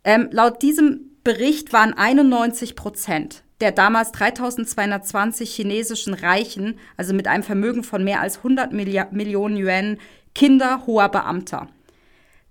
Ähm, 0.04 0.30
laut 0.32 0.62
diesem 0.62 1.18
Bericht 1.24 1.74
waren 1.74 1.96
91 1.96 2.76
Prozent 2.76 3.44
der 3.62 3.74
damals 3.74 4.14
3220 4.14 5.54
chinesischen 5.54 6.14
Reichen, 6.14 6.80
also 6.96 7.14
mit 7.14 7.28
einem 7.28 7.44
Vermögen 7.44 7.84
von 7.84 8.06
mehr 8.06 8.22
als 8.22 8.38
100 8.38 8.72
Milliard 8.72 9.12
Millionen 9.12 9.58
Yuan, 9.58 9.98
Kinder 10.34 10.84
hoher 10.86 11.10
Beamter. 11.10 11.68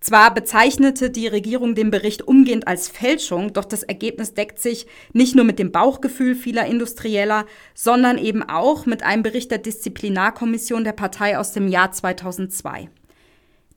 Zwar 0.00 0.32
bezeichnete 0.32 1.10
die 1.10 1.26
Regierung 1.26 1.74
den 1.74 1.90
Bericht 1.90 2.22
umgehend 2.22 2.68
als 2.68 2.88
Fälschung, 2.88 3.52
doch 3.52 3.64
das 3.64 3.82
Ergebnis 3.82 4.32
deckt 4.32 4.60
sich 4.60 4.86
nicht 5.12 5.34
nur 5.34 5.44
mit 5.44 5.58
dem 5.58 5.72
Bauchgefühl 5.72 6.36
vieler 6.36 6.66
Industrieller, 6.66 7.46
sondern 7.74 8.16
eben 8.16 8.48
auch 8.48 8.86
mit 8.86 9.02
einem 9.02 9.24
Bericht 9.24 9.50
der 9.50 9.58
Disziplinarkommission 9.58 10.84
der 10.84 10.92
Partei 10.92 11.36
aus 11.36 11.50
dem 11.52 11.66
Jahr 11.66 11.90
2002. 11.90 12.88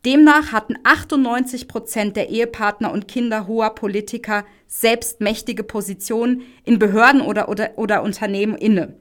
Demnach 0.06 0.52
hatten 0.52 0.76
98 0.84 1.68
Prozent 1.68 2.16
der 2.16 2.30
Ehepartner 2.30 2.92
und 2.92 3.08
Kinder 3.08 3.48
hoher 3.48 3.74
Politiker 3.74 4.46
selbst 4.68 5.22
mächtige 5.22 5.64
Positionen 5.64 6.44
in 6.64 6.78
Behörden 6.80 7.22
oder, 7.22 7.50
oder, 7.50 7.72
oder 7.78 8.04
Unternehmen 8.04 8.56
inne. 8.56 8.96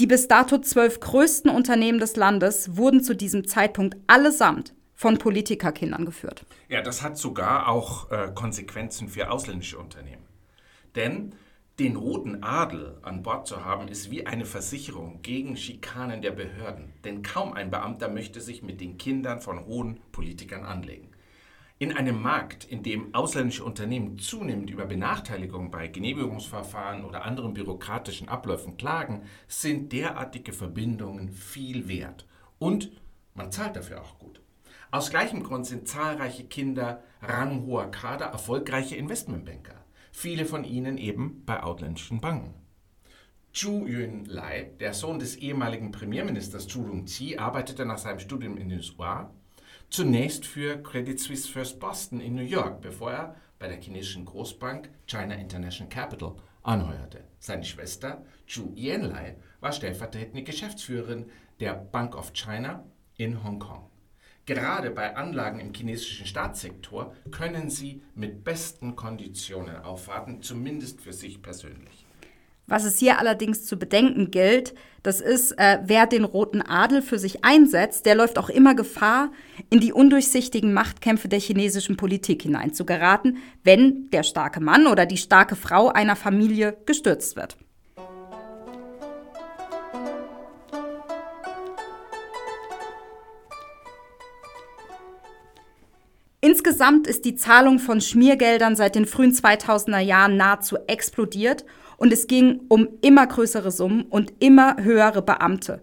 Die 0.00 0.06
bis 0.06 0.26
dato 0.26 0.58
zwölf 0.58 0.98
größten 0.98 1.50
Unternehmen 1.50 2.00
des 2.00 2.16
Landes 2.16 2.76
wurden 2.76 3.02
zu 3.02 3.14
diesem 3.14 3.46
Zeitpunkt 3.46 3.96
allesamt 4.08 4.74
von 5.04 5.18
Politikerkindern 5.18 6.06
geführt. 6.06 6.46
Ja, 6.70 6.80
das 6.80 7.02
hat 7.02 7.18
sogar 7.18 7.68
auch 7.68 8.10
äh, 8.10 8.30
Konsequenzen 8.34 9.06
für 9.06 9.30
ausländische 9.30 9.78
Unternehmen. 9.78 10.24
Denn 10.96 11.34
den 11.78 11.96
roten 11.96 12.42
Adel 12.42 12.96
an 13.02 13.22
Bord 13.22 13.46
zu 13.46 13.66
haben, 13.66 13.88
ist 13.88 14.10
wie 14.10 14.24
eine 14.24 14.46
Versicherung 14.46 15.20
gegen 15.20 15.58
Schikanen 15.58 16.22
der 16.22 16.30
Behörden. 16.30 16.94
Denn 17.04 17.22
kaum 17.22 17.52
ein 17.52 17.70
Beamter 17.70 18.08
möchte 18.08 18.40
sich 18.40 18.62
mit 18.62 18.80
den 18.80 18.96
Kindern 18.96 19.42
von 19.42 19.66
hohen 19.66 20.00
Politikern 20.10 20.64
anlegen. 20.64 21.10
In 21.78 21.94
einem 21.94 22.22
Markt, 22.22 22.64
in 22.64 22.82
dem 22.82 23.14
ausländische 23.14 23.62
Unternehmen 23.62 24.18
zunehmend 24.18 24.70
über 24.70 24.86
Benachteiligung 24.86 25.70
bei 25.70 25.86
Genehmigungsverfahren 25.86 27.04
oder 27.04 27.26
anderen 27.26 27.52
bürokratischen 27.52 28.30
Abläufen 28.30 28.78
klagen, 28.78 29.24
sind 29.48 29.92
derartige 29.92 30.54
Verbindungen 30.54 31.28
viel 31.28 31.88
wert. 31.88 32.26
Und 32.58 32.90
man 33.34 33.52
zahlt 33.52 33.76
dafür 33.76 34.00
auch 34.00 34.18
gut. 34.18 34.40
Aus 34.94 35.10
gleichem 35.10 35.42
Grund 35.42 35.66
sind 35.66 35.88
zahlreiche 35.88 36.44
Kinder 36.44 37.02
ranghoher 37.20 37.90
Kader 37.90 38.26
erfolgreiche 38.26 38.94
Investmentbanker. 38.94 39.74
Viele 40.12 40.44
von 40.44 40.62
ihnen 40.62 40.98
eben 40.98 41.42
bei 41.44 41.60
ausländischen 41.64 42.20
Banken. 42.20 42.54
Zhu 43.52 43.88
Yunlai, 43.88 44.70
der 44.78 44.94
Sohn 44.94 45.18
des 45.18 45.34
ehemaligen 45.34 45.90
Premierministers 45.90 46.68
Zhu 46.68 46.86
Rongqi, 46.86 47.38
arbeitete 47.38 47.84
nach 47.84 47.98
seinem 47.98 48.20
Studium 48.20 48.56
in 48.56 48.68
den 48.68 48.78
USA 48.78 49.32
zunächst 49.90 50.46
für 50.46 50.80
Credit 50.80 51.18
Suisse 51.18 51.50
First 51.50 51.80
Boston 51.80 52.20
in 52.20 52.36
New 52.36 52.42
York, 52.42 52.80
bevor 52.80 53.10
er 53.10 53.36
bei 53.58 53.66
der 53.66 53.80
chinesischen 53.80 54.24
Großbank 54.24 54.90
China 55.08 55.34
International 55.34 55.90
Capital 55.92 56.36
anheuerte. 56.62 57.24
Seine 57.40 57.64
Schwester 57.64 58.24
Zhu 58.46 58.70
Yanlai 58.76 59.38
war 59.58 59.72
stellvertretende 59.72 60.44
Geschäftsführerin 60.44 61.32
der 61.58 61.74
Bank 61.74 62.14
of 62.14 62.32
China 62.32 62.84
in 63.16 63.42
Hongkong. 63.42 63.90
Gerade 64.46 64.90
bei 64.90 65.16
Anlagen 65.16 65.58
im 65.58 65.72
chinesischen 65.72 66.26
Staatssektor 66.26 67.14
können 67.30 67.70
Sie 67.70 68.02
mit 68.14 68.44
besten 68.44 68.94
Konditionen 68.94 69.76
aufwarten, 69.76 70.42
zumindest 70.42 71.00
für 71.00 71.14
sich 71.14 71.40
persönlich. 71.40 72.04
Was 72.66 72.84
es 72.84 72.98
hier 72.98 73.18
allerdings 73.18 73.64
zu 73.66 73.78
bedenken 73.78 74.30
gilt, 74.30 74.74
das 75.02 75.20
ist, 75.20 75.52
äh, 75.52 75.80
wer 75.84 76.06
den 76.06 76.24
roten 76.24 76.62
Adel 76.62 77.02
für 77.02 77.18
sich 77.18 77.44
einsetzt, 77.44 78.06
der 78.06 78.14
läuft 78.14 78.38
auch 78.38 78.48
immer 78.48 78.74
Gefahr, 78.74 79.32
in 79.68 79.80
die 79.80 79.92
undurchsichtigen 79.92 80.72
Machtkämpfe 80.72 81.28
der 81.28 81.40
chinesischen 81.40 81.96
Politik 81.96 82.42
hineinzugeraten, 82.42 83.36
wenn 83.64 84.10
der 84.10 84.22
starke 84.22 84.60
Mann 84.60 84.86
oder 84.86 85.04
die 85.04 85.18
starke 85.18 85.56
Frau 85.56 85.88
einer 85.88 86.16
Familie 86.16 86.76
gestürzt 86.86 87.36
wird. 87.36 87.58
Insgesamt 96.44 97.06
ist 97.06 97.24
die 97.24 97.36
Zahlung 97.36 97.78
von 97.78 98.02
Schmiergeldern 98.02 98.76
seit 98.76 98.96
den 98.96 99.06
frühen 99.06 99.32
2000er 99.32 100.00
Jahren 100.00 100.36
nahezu 100.36 100.76
explodiert 100.88 101.64
und 101.96 102.12
es 102.12 102.26
ging 102.26 102.60
um 102.68 102.86
immer 103.00 103.26
größere 103.26 103.70
Summen 103.70 104.02
und 104.02 104.30
immer 104.40 104.76
höhere 104.78 105.22
Beamte. 105.22 105.80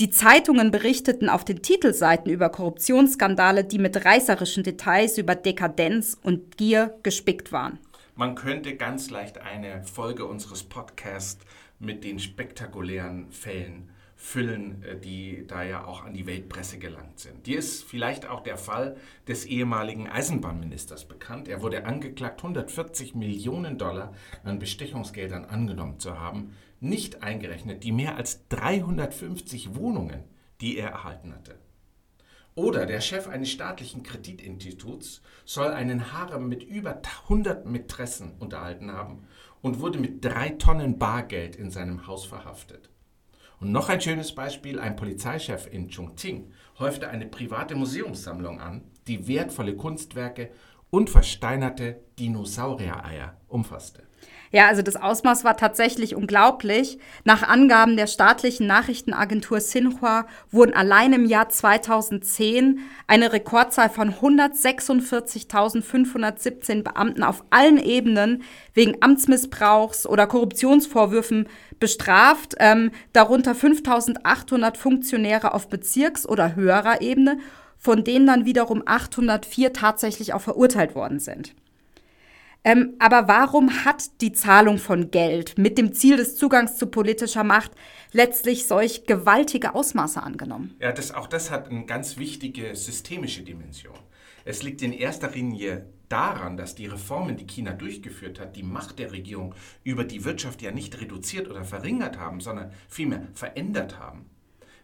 Die 0.00 0.10
Zeitungen 0.10 0.72
berichteten 0.72 1.28
auf 1.28 1.44
den 1.44 1.62
Titelseiten 1.62 2.28
über 2.28 2.48
Korruptionsskandale, 2.48 3.62
die 3.62 3.78
mit 3.78 4.04
reißerischen 4.04 4.64
Details 4.64 5.16
über 5.16 5.36
Dekadenz 5.36 6.18
und 6.20 6.56
Gier 6.56 6.98
gespickt 7.04 7.52
waren. 7.52 7.78
Man 8.16 8.34
könnte 8.34 8.74
ganz 8.74 9.10
leicht 9.10 9.38
eine 9.40 9.84
Folge 9.84 10.26
unseres 10.26 10.64
Podcasts 10.64 11.44
mit 11.78 12.02
den 12.02 12.18
spektakulären 12.18 13.30
Fällen 13.30 13.90
füllen, 14.20 14.82
äh, 14.82 15.00
die 15.00 15.46
da 15.46 15.62
ja 15.62 15.84
auch 15.86 16.04
an 16.04 16.12
die 16.12 16.26
Weltpresse 16.26 16.78
gelangt 16.78 17.18
sind. 17.18 17.46
Dir 17.46 17.58
ist 17.58 17.82
vielleicht 17.82 18.28
auch 18.28 18.42
der 18.42 18.58
Fall 18.58 18.96
des 19.26 19.46
ehemaligen 19.46 20.08
Eisenbahnministers 20.08 21.08
bekannt. 21.08 21.48
Er 21.48 21.62
wurde 21.62 21.86
angeklagt, 21.86 22.40
140 22.40 23.14
Millionen 23.14 23.78
Dollar 23.78 24.12
an 24.44 24.58
Bestechungsgeldern 24.58 25.46
angenommen 25.46 25.98
zu 25.98 26.20
haben, 26.20 26.52
nicht 26.80 27.22
eingerechnet 27.22 27.82
die 27.82 27.92
mehr 27.92 28.16
als 28.16 28.46
350 28.48 29.74
Wohnungen, 29.74 30.24
die 30.60 30.76
er 30.76 30.90
erhalten 30.90 31.32
hatte. 31.32 31.58
Oder 32.54 32.84
der 32.84 33.00
Chef 33.00 33.26
eines 33.26 33.50
staatlichen 33.50 34.02
Kreditinstituts 34.02 35.22
soll 35.46 35.68
einen 35.68 36.12
Harem 36.12 36.46
mit 36.46 36.62
über 36.62 37.00
100 37.22 37.64
Mätressen 37.64 38.32
unterhalten 38.38 38.92
haben 38.92 39.24
und 39.62 39.80
wurde 39.80 39.98
mit 39.98 40.22
drei 40.22 40.50
Tonnen 40.50 40.98
Bargeld 40.98 41.56
in 41.56 41.70
seinem 41.70 42.06
Haus 42.06 42.26
verhaftet. 42.26 42.90
Und 43.60 43.72
noch 43.72 43.90
ein 43.90 44.00
schönes 44.00 44.34
Beispiel, 44.34 44.80
ein 44.80 44.96
Polizeichef 44.96 45.68
in 45.70 45.90
Chongqing 45.90 46.50
häufte 46.78 47.10
eine 47.10 47.26
private 47.26 47.74
Museumssammlung 47.74 48.58
an, 48.58 48.82
die 49.06 49.28
wertvolle 49.28 49.76
Kunstwerke 49.76 50.50
und 50.88 51.10
versteinerte 51.10 52.00
Dinosauriereier 52.18 53.36
umfasste. 53.48 54.09
Ja, 54.52 54.66
also 54.66 54.82
das 54.82 54.96
Ausmaß 54.96 55.44
war 55.44 55.56
tatsächlich 55.56 56.16
unglaublich. 56.16 56.98
Nach 57.24 57.44
Angaben 57.44 57.96
der 57.96 58.08
staatlichen 58.08 58.66
Nachrichtenagentur 58.66 59.58
Xinhua 59.58 60.26
wurden 60.50 60.74
allein 60.74 61.12
im 61.12 61.24
Jahr 61.24 61.48
2010 61.48 62.80
eine 63.06 63.32
Rekordzahl 63.32 63.90
von 63.90 64.12
146.517 64.12 66.82
Beamten 66.82 67.22
auf 67.22 67.44
allen 67.50 67.78
Ebenen 67.78 68.42
wegen 68.74 69.00
Amtsmissbrauchs 69.00 70.04
oder 70.04 70.26
Korruptionsvorwürfen 70.26 71.48
bestraft, 71.78 72.56
ähm, 72.58 72.90
darunter 73.12 73.54
5.800 73.54 74.76
Funktionäre 74.76 75.54
auf 75.54 75.68
Bezirks- 75.68 76.28
oder 76.28 76.56
höherer 76.56 77.02
Ebene, 77.02 77.38
von 77.78 78.02
denen 78.02 78.26
dann 78.26 78.46
wiederum 78.46 78.82
804 78.84 79.72
tatsächlich 79.72 80.34
auch 80.34 80.40
verurteilt 80.40 80.96
worden 80.96 81.20
sind. 81.20 81.54
Ähm, 82.62 82.94
aber 82.98 83.26
warum 83.26 83.84
hat 83.84 84.20
die 84.20 84.32
Zahlung 84.32 84.78
von 84.78 85.10
Geld 85.10 85.56
mit 85.56 85.78
dem 85.78 85.92
Ziel 85.92 86.16
des 86.16 86.36
Zugangs 86.36 86.76
zu 86.76 86.88
politischer 86.88 87.44
Macht 87.44 87.72
letztlich 88.12 88.66
solch 88.66 89.06
gewaltige 89.06 89.74
Ausmaße 89.74 90.22
angenommen? 90.22 90.74
Ja, 90.78 90.92
das, 90.92 91.12
auch 91.12 91.26
das 91.26 91.50
hat 91.50 91.70
eine 91.70 91.86
ganz 91.86 92.18
wichtige 92.18 92.76
systemische 92.76 93.42
Dimension. 93.42 93.98
Es 94.44 94.62
liegt 94.62 94.82
in 94.82 94.92
erster 94.92 95.30
Linie 95.30 95.86
daran, 96.08 96.56
dass 96.56 96.74
die 96.74 96.86
Reformen, 96.86 97.36
die 97.36 97.46
China 97.46 97.72
durchgeführt 97.72 98.40
hat, 98.40 98.56
die 98.56 98.62
Macht 98.62 98.98
der 98.98 99.12
Regierung 99.12 99.54
über 99.84 100.04
die 100.04 100.24
Wirtschaft 100.24 100.60
ja 100.60 100.70
nicht 100.70 101.00
reduziert 101.00 101.48
oder 101.48 101.64
verringert 101.64 102.18
haben, 102.18 102.40
sondern 102.40 102.72
vielmehr 102.88 103.28
verändert 103.32 103.98
haben. 103.98 104.26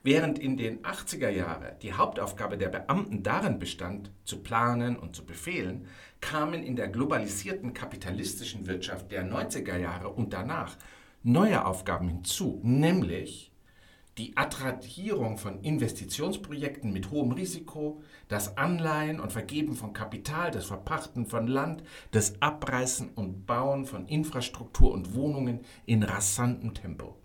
Während 0.07 0.39
in 0.39 0.57
den 0.57 0.85
80er 0.85 1.31
Jahren 1.31 1.77
die 1.83 1.93
Hauptaufgabe 1.93 2.57
der 2.57 2.69
Beamten 2.69 3.25
darin 3.25 3.59
bestand, 3.59 4.13
zu 4.23 4.41
planen 4.41 4.97
und 4.97 5.17
zu 5.17 5.27
befehlen, 5.27 5.89
kamen 6.21 6.63
in 6.63 6.77
der 6.77 6.87
globalisierten 6.87 7.75
kapitalistischen 7.75 8.69
Wirtschaft 8.69 9.11
der 9.11 9.29
90er 9.29 9.77
Jahre 9.77 10.11
und 10.11 10.33
danach 10.33 10.77
neue 11.25 11.67
Aufgaben 11.67 12.07
hinzu, 12.07 12.61
nämlich 12.63 13.51
die 14.17 14.37
Attrahierung 14.37 15.39
von 15.39 15.61
Investitionsprojekten 15.63 16.93
mit 16.93 17.11
hohem 17.11 17.33
Risiko, 17.33 18.01
das 18.29 18.57
Anleihen 18.57 19.19
und 19.19 19.33
Vergeben 19.33 19.75
von 19.75 19.93
Kapital, 19.93 20.53
das 20.53 20.67
Verpachten 20.67 21.27
von 21.27 21.49
Land, 21.49 21.83
das 22.13 22.41
Abreißen 22.41 23.09
und 23.17 23.45
Bauen 23.45 23.87
von 23.87 24.07
Infrastruktur 24.07 24.93
und 24.93 25.17
Wohnungen 25.17 25.65
in 25.85 26.05
rasantem 26.05 26.75
Tempo. 26.75 27.17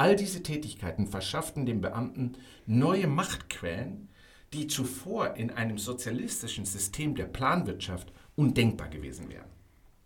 All 0.00 0.16
diese 0.16 0.42
Tätigkeiten 0.42 1.06
verschafften 1.06 1.66
den 1.66 1.82
Beamten 1.82 2.32
neue 2.64 3.06
Machtquellen, 3.06 4.08
die 4.54 4.66
zuvor 4.66 5.36
in 5.36 5.50
einem 5.50 5.76
sozialistischen 5.76 6.64
System 6.64 7.14
der 7.14 7.26
Planwirtschaft 7.26 8.10
undenkbar 8.34 8.88
gewesen 8.88 9.28
wären. 9.28 9.50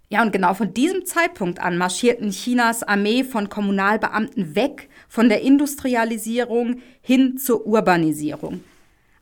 Ja, 0.09 0.23
und 0.23 0.33
genau 0.33 0.53
von 0.55 0.75
diesem 0.75 1.07
Zeitpunkt 1.07 1.61
an 1.61 1.79
marschierten 1.79 2.31
Chinas 2.31 2.83
Armee 2.83 3.23
von 3.23 3.49
Kommunalbeamten 3.49 4.57
weg 4.57 4.89
von 5.09 5.29
der 5.29 5.43
Industrialisierung 5.43 6.83
hin 7.01 7.39
zur 7.39 7.65
Urbanisierung. 7.65 8.65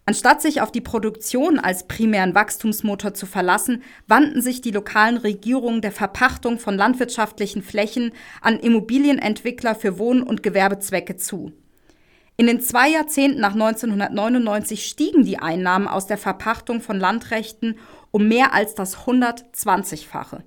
Anstatt 0.04 0.42
sich 0.42 0.60
auf 0.60 0.72
die 0.72 0.80
Produktion 0.80 1.60
als 1.60 1.86
primären 1.86 2.34
Wachstumsmotor 2.34 3.14
zu 3.14 3.24
verlassen, 3.24 3.82
wandten 4.08 4.42
sich 4.42 4.60
die 4.60 4.72
lokalen 4.72 5.16
Regierungen 5.16 5.80
der 5.80 5.92
Verpachtung 5.92 6.58
von 6.58 6.76
landwirtschaftlichen 6.76 7.62
Flächen 7.62 8.12
an 8.40 8.58
Immobilienentwickler 8.58 9.76
für 9.76 9.98
Wohn- 9.98 10.24
und 10.24 10.42
Gewerbezwecke 10.42 11.16
zu. 11.16 11.52
In 12.36 12.48
den 12.48 12.60
zwei 12.60 12.88
Jahrzehnten 12.88 13.40
nach 13.40 13.52
1999 13.52 14.88
stiegen 14.88 15.24
die 15.24 15.38
Einnahmen 15.38 15.86
aus 15.86 16.08
der 16.08 16.18
Verpachtung 16.18 16.80
von 16.80 16.98
Landrechten 16.98 17.78
um 18.10 18.26
mehr 18.26 18.52
als 18.52 18.74
das 18.74 19.06
120-fache. 19.06 20.42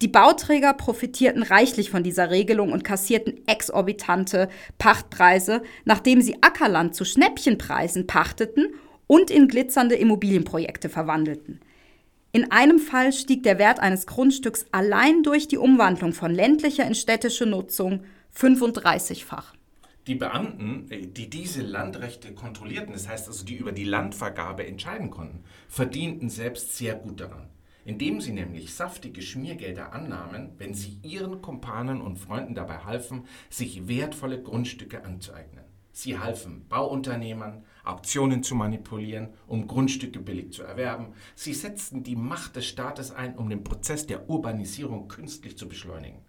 Die 0.00 0.08
Bauträger 0.08 0.74
profitierten 0.74 1.42
reichlich 1.42 1.90
von 1.90 2.04
dieser 2.04 2.30
Regelung 2.30 2.70
und 2.70 2.84
kassierten 2.84 3.40
exorbitante 3.48 4.48
Pachtpreise, 4.78 5.62
nachdem 5.84 6.20
sie 6.20 6.36
Ackerland 6.40 6.94
zu 6.94 7.04
Schnäppchenpreisen 7.04 8.06
pachteten 8.06 8.68
und 9.08 9.28
in 9.30 9.48
glitzernde 9.48 9.96
Immobilienprojekte 9.96 10.88
verwandelten. 10.88 11.60
In 12.30 12.52
einem 12.52 12.78
Fall 12.78 13.12
stieg 13.12 13.42
der 13.42 13.58
Wert 13.58 13.80
eines 13.80 14.06
Grundstücks 14.06 14.66
allein 14.70 15.24
durch 15.24 15.48
die 15.48 15.58
Umwandlung 15.58 16.12
von 16.12 16.32
ländlicher 16.32 16.86
in 16.86 16.94
städtische 16.94 17.46
Nutzung 17.46 18.04
35-fach. 18.36 19.54
Die 20.06 20.14
Beamten, 20.14 20.86
äh, 20.90 21.06
die 21.06 21.28
diese 21.28 21.62
Landrechte 21.62 22.32
kontrollierten, 22.34 22.92
das 22.92 23.08
heißt 23.08 23.26
also 23.26 23.44
die 23.44 23.56
über 23.56 23.72
die 23.72 23.84
Landvergabe 23.84 24.64
entscheiden 24.64 25.10
konnten, 25.10 25.42
verdienten 25.68 26.30
selbst 26.30 26.76
sehr 26.76 26.94
gut 26.94 27.20
daran 27.20 27.48
indem 27.84 28.20
sie 28.20 28.32
nämlich 28.32 28.74
saftige 28.74 29.22
Schmiergelder 29.22 29.92
annahmen, 29.92 30.52
wenn 30.58 30.74
sie 30.74 30.98
ihren 31.02 31.42
Kumpanen 31.42 32.00
und 32.00 32.18
Freunden 32.18 32.54
dabei 32.54 32.78
halfen, 32.84 33.24
sich 33.50 33.88
wertvolle 33.88 34.42
Grundstücke 34.42 35.04
anzueignen. 35.04 35.64
Sie 35.92 36.16
halfen 36.16 36.68
Bauunternehmern, 36.68 37.64
Auktionen 37.82 38.44
zu 38.44 38.54
manipulieren, 38.54 39.30
um 39.48 39.66
Grundstücke 39.66 40.20
billig 40.20 40.52
zu 40.52 40.62
erwerben. 40.62 41.14
Sie 41.34 41.54
setzten 41.54 42.04
die 42.04 42.14
Macht 42.14 42.54
des 42.54 42.66
Staates 42.66 43.10
ein, 43.10 43.36
um 43.36 43.48
den 43.50 43.64
Prozess 43.64 44.06
der 44.06 44.30
Urbanisierung 44.30 45.08
künstlich 45.08 45.58
zu 45.58 45.68
beschleunigen. 45.68 46.27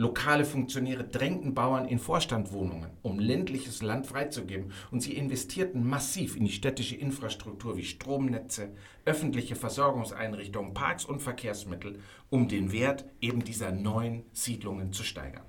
Lokale 0.00 0.46
Funktionäre 0.46 1.04
drängten 1.04 1.52
Bauern 1.52 1.86
in 1.86 1.98
Vorstandwohnungen, 1.98 2.88
um 3.02 3.18
ländliches 3.18 3.82
Land 3.82 4.06
freizugeben, 4.06 4.72
und 4.90 5.02
sie 5.02 5.12
investierten 5.12 5.86
massiv 5.86 6.36
in 6.36 6.46
die 6.46 6.52
städtische 6.52 6.96
Infrastruktur 6.96 7.76
wie 7.76 7.84
Stromnetze, 7.84 8.70
öffentliche 9.04 9.56
Versorgungseinrichtungen, 9.56 10.72
Parks 10.72 11.04
und 11.04 11.20
Verkehrsmittel, 11.20 11.98
um 12.30 12.48
den 12.48 12.72
Wert 12.72 13.04
eben 13.20 13.44
dieser 13.44 13.72
neuen 13.72 14.24
Siedlungen 14.32 14.94
zu 14.94 15.02
steigern. 15.02 15.44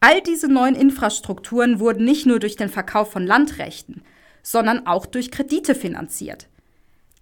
All 0.00 0.20
diese 0.20 0.48
neuen 0.48 0.74
Infrastrukturen 0.74 1.78
wurden 1.78 2.04
nicht 2.04 2.26
nur 2.26 2.40
durch 2.40 2.56
den 2.56 2.68
Verkauf 2.68 3.12
von 3.12 3.24
Landrechten, 3.24 4.02
sondern 4.42 4.88
auch 4.88 5.06
durch 5.06 5.30
Kredite 5.30 5.76
finanziert. 5.76 6.48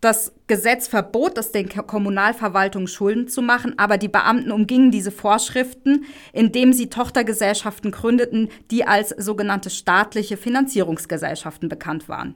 Das 0.03 0.33
Gesetz 0.49 0.89
verbot 0.89 1.39
es 1.39 1.53
den 1.53 1.69
Kommunalverwaltungen 1.69 2.89
Schulden 2.89 3.29
zu 3.29 3.41
machen, 3.41 3.79
aber 3.79 3.99
die 3.99 4.09
Beamten 4.09 4.51
umgingen 4.51 4.91
diese 4.91 5.13
Vorschriften, 5.13 6.07
indem 6.33 6.73
sie 6.73 6.91
Tochtergesellschaften 6.91 7.93
gründeten, 7.93 8.49
die 8.73 8.85
als 8.85 9.11
sogenannte 9.11 9.71
staatliche 9.71 10.37
Finanzierungsgesellschaften 10.37 11.69
bekannt 11.69 12.09
waren. 12.09 12.35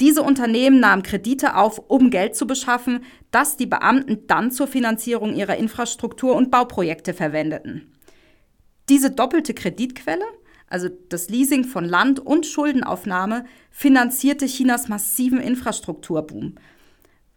Diese 0.00 0.22
Unternehmen 0.22 0.78
nahmen 0.78 1.02
Kredite 1.02 1.56
auf, 1.56 1.82
um 1.88 2.10
Geld 2.10 2.36
zu 2.36 2.46
beschaffen, 2.46 3.00
das 3.32 3.56
die 3.56 3.66
Beamten 3.66 4.28
dann 4.28 4.52
zur 4.52 4.68
Finanzierung 4.68 5.34
ihrer 5.34 5.56
Infrastruktur 5.56 6.36
und 6.36 6.52
Bauprojekte 6.52 7.12
verwendeten. 7.12 7.92
Diese 8.88 9.10
doppelte 9.10 9.52
Kreditquelle, 9.52 10.26
also 10.68 10.88
das 11.08 11.28
Leasing 11.28 11.64
von 11.64 11.86
Land 11.86 12.20
und 12.20 12.46
Schuldenaufnahme, 12.46 13.46
finanzierte 13.72 14.46
Chinas 14.46 14.88
massiven 14.88 15.40
Infrastrukturboom. 15.40 16.54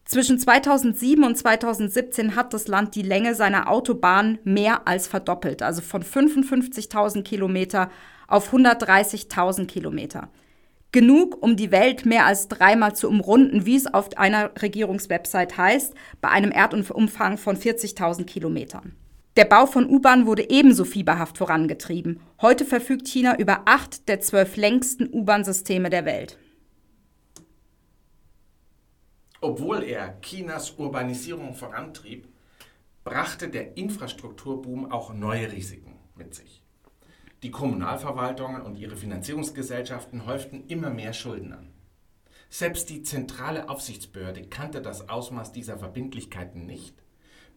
Zwischen 0.08 0.40
2007 0.40 1.22
und 1.26 1.38
2017 1.38 2.38
hat 2.38 2.54
das 2.54 2.70
Land 2.70 2.96
die 2.96 3.02
Länge 3.02 3.36
seiner 3.36 3.70
Autobahn 3.70 4.40
mehr 4.46 4.88
als 4.88 5.06
verdoppelt, 5.06 5.62
also 5.62 5.82
von 5.82 6.02
55.000 6.02 7.24
Kilometer 7.24 7.92
auf 8.28 8.54
130.000 8.54 9.66
Kilometer. 9.66 10.30
Genug, 10.94 11.44
um 11.44 11.58
die 11.58 11.72
Welt 11.72 12.06
mehr 12.06 12.26
als 12.26 12.48
dreimal 12.48 12.96
zu 12.96 13.10
umrunden, 13.10 13.66
wie 13.66 13.76
es 13.76 13.94
auf 13.94 14.18
einer 14.18 14.52
Regierungswebsite 14.62 15.58
heißt, 15.58 15.94
bei 16.22 16.30
einem 16.30 16.52
Erdumfang 16.52 17.38
von 17.38 17.58
40.000 17.58 18.24
Kilometern. 18.24 18.96
Der 19.36 19.46
Bau 19.46 19.66
von 19.66 19.90
U-Bahnen 19.90 20.26
wurde 20.26 20.50
ebenso 20.50 20.86
fieberhaft 20.86 21.38
vorangetrieben. 21.38 22.22
Heute 22.42 22.64
verfügt 22.64 23.10
China 23.10 23.38
über 23.38 23.64
acht 23.66 24.08
der 24.08 24.22
zwölf 24.22 24.56
längsten 24.56 25.10
U-Bahn-Systeme 25.12 25.90
der 25.90 26.06
Welt. 26.06 26.40
Obwohl 29.40 29.84
er 29.84 30.20
Chinas 30.22 30.72
Urbanisierung 30.72 31.54
vorantrieb, 31.54 32.28
brachte 33.04 33.50
der 33.50 33.78
Infrastrukturboom 33.78 34.92
auch 34.92 35.14
neue 35.14 35.52
Risiken 35.52 35.94
mit 36.16 36.34
sich. 36.34 36.64
Die 37.44 37.52
Kommunalverwaltungen 37.52 38.64
und 38.64 38.78
ihre 38.78 38.96
Finanzierungsgesellschaften 38.96 40.26
häuften 40.26 40.66
immer 40.68 40.90
mehr 40.90 41.14
Schulden 41.14 41.54
an. 41.54 41.72
Selbst 42.50 42.90
die 42.90 43.04
zentrale 43.04 43.70
Aufsichtsbehörde 43.70 44.48
kannte 44.48 44.82
das 44.82 45.08
Ausmaß 45.08 45.52
dieser 45.52 45.78
Verbindlichkeiten 45.78 46.66
nicht, 46.66 46.96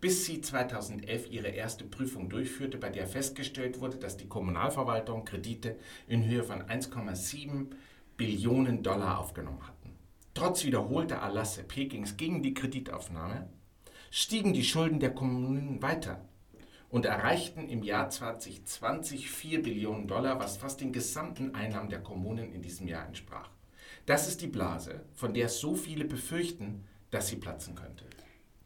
bis 0.03 0.27
sie 0.27 0.43
2011 0.43 1.31
ihre 1.31 1.49
erste 1.49 1.85
Prüfung 1.85 2.29
durchführte, 2.29 2.77
bei 2.77 2.91
der 2.91 3.07
festgestellt 3.07 3.81
wurde, 3.81 3.97
dass 3.97 4.19
die 4.19 4.29
Kommunalverwaltung 4.29 5.25
Kredite 5.25 5.79
in 6.07 6.25
Höhe 6.27 6.45
von 6.45 6.63
1,7 6.63 7.69
Billionen 8.19 8.83
Dollar 8.83 9.19
aufgenommen 9.19 9.67
hatten. 9.67 9.80
Trotz 10.41 10.65
wiederholter 10.65 11.17
Erlasse 11.17 11.63
Pekings 11.63 12.17
gegen 12.17 12.43
die 12.43 12.55
Kreditaufnahme 12.55 13.51
stiegen 14.11 14.55
die 14.55 14.65
Schulden 14.65 14.99
der 14.99 15.13
Kommunen 15.13 15.83
weiter 15.83 16.25
und 16.89 17.05
erreichten 17.05 17.69
im 17.69 17.83
Jahr 17.83 18.09
2020 18.09 19.31
4 19.31 19.63
Billionen 19.63 20.09
Dollar, 20.09 20.41
was 20.41 20.57
fast 20.57 20.81
den 20.81 20.95
gesamten 20.95 21.55
Einnahmen 21.55 21.91
der 21.91 22.03
Kommunen 22.03 22.55
in 22.55 22.63
diesem 22.63 22.89
Jahr 22.89 23.07
entsprach. 23.07 23.51
Das 24.07 24.29
ist 24.29 24.41
die 24.41 24.47
Blase, 24.47 25.05
von 25.13 25.35
der 25.35 25.51
so 25.51 25.75
viele 25.75 26.07
befürchten, 26.07 26.87
dass 27.11 27.29
sie 27.29 27.37
platzen 27.37 27.75
könnte. 27.75 28.07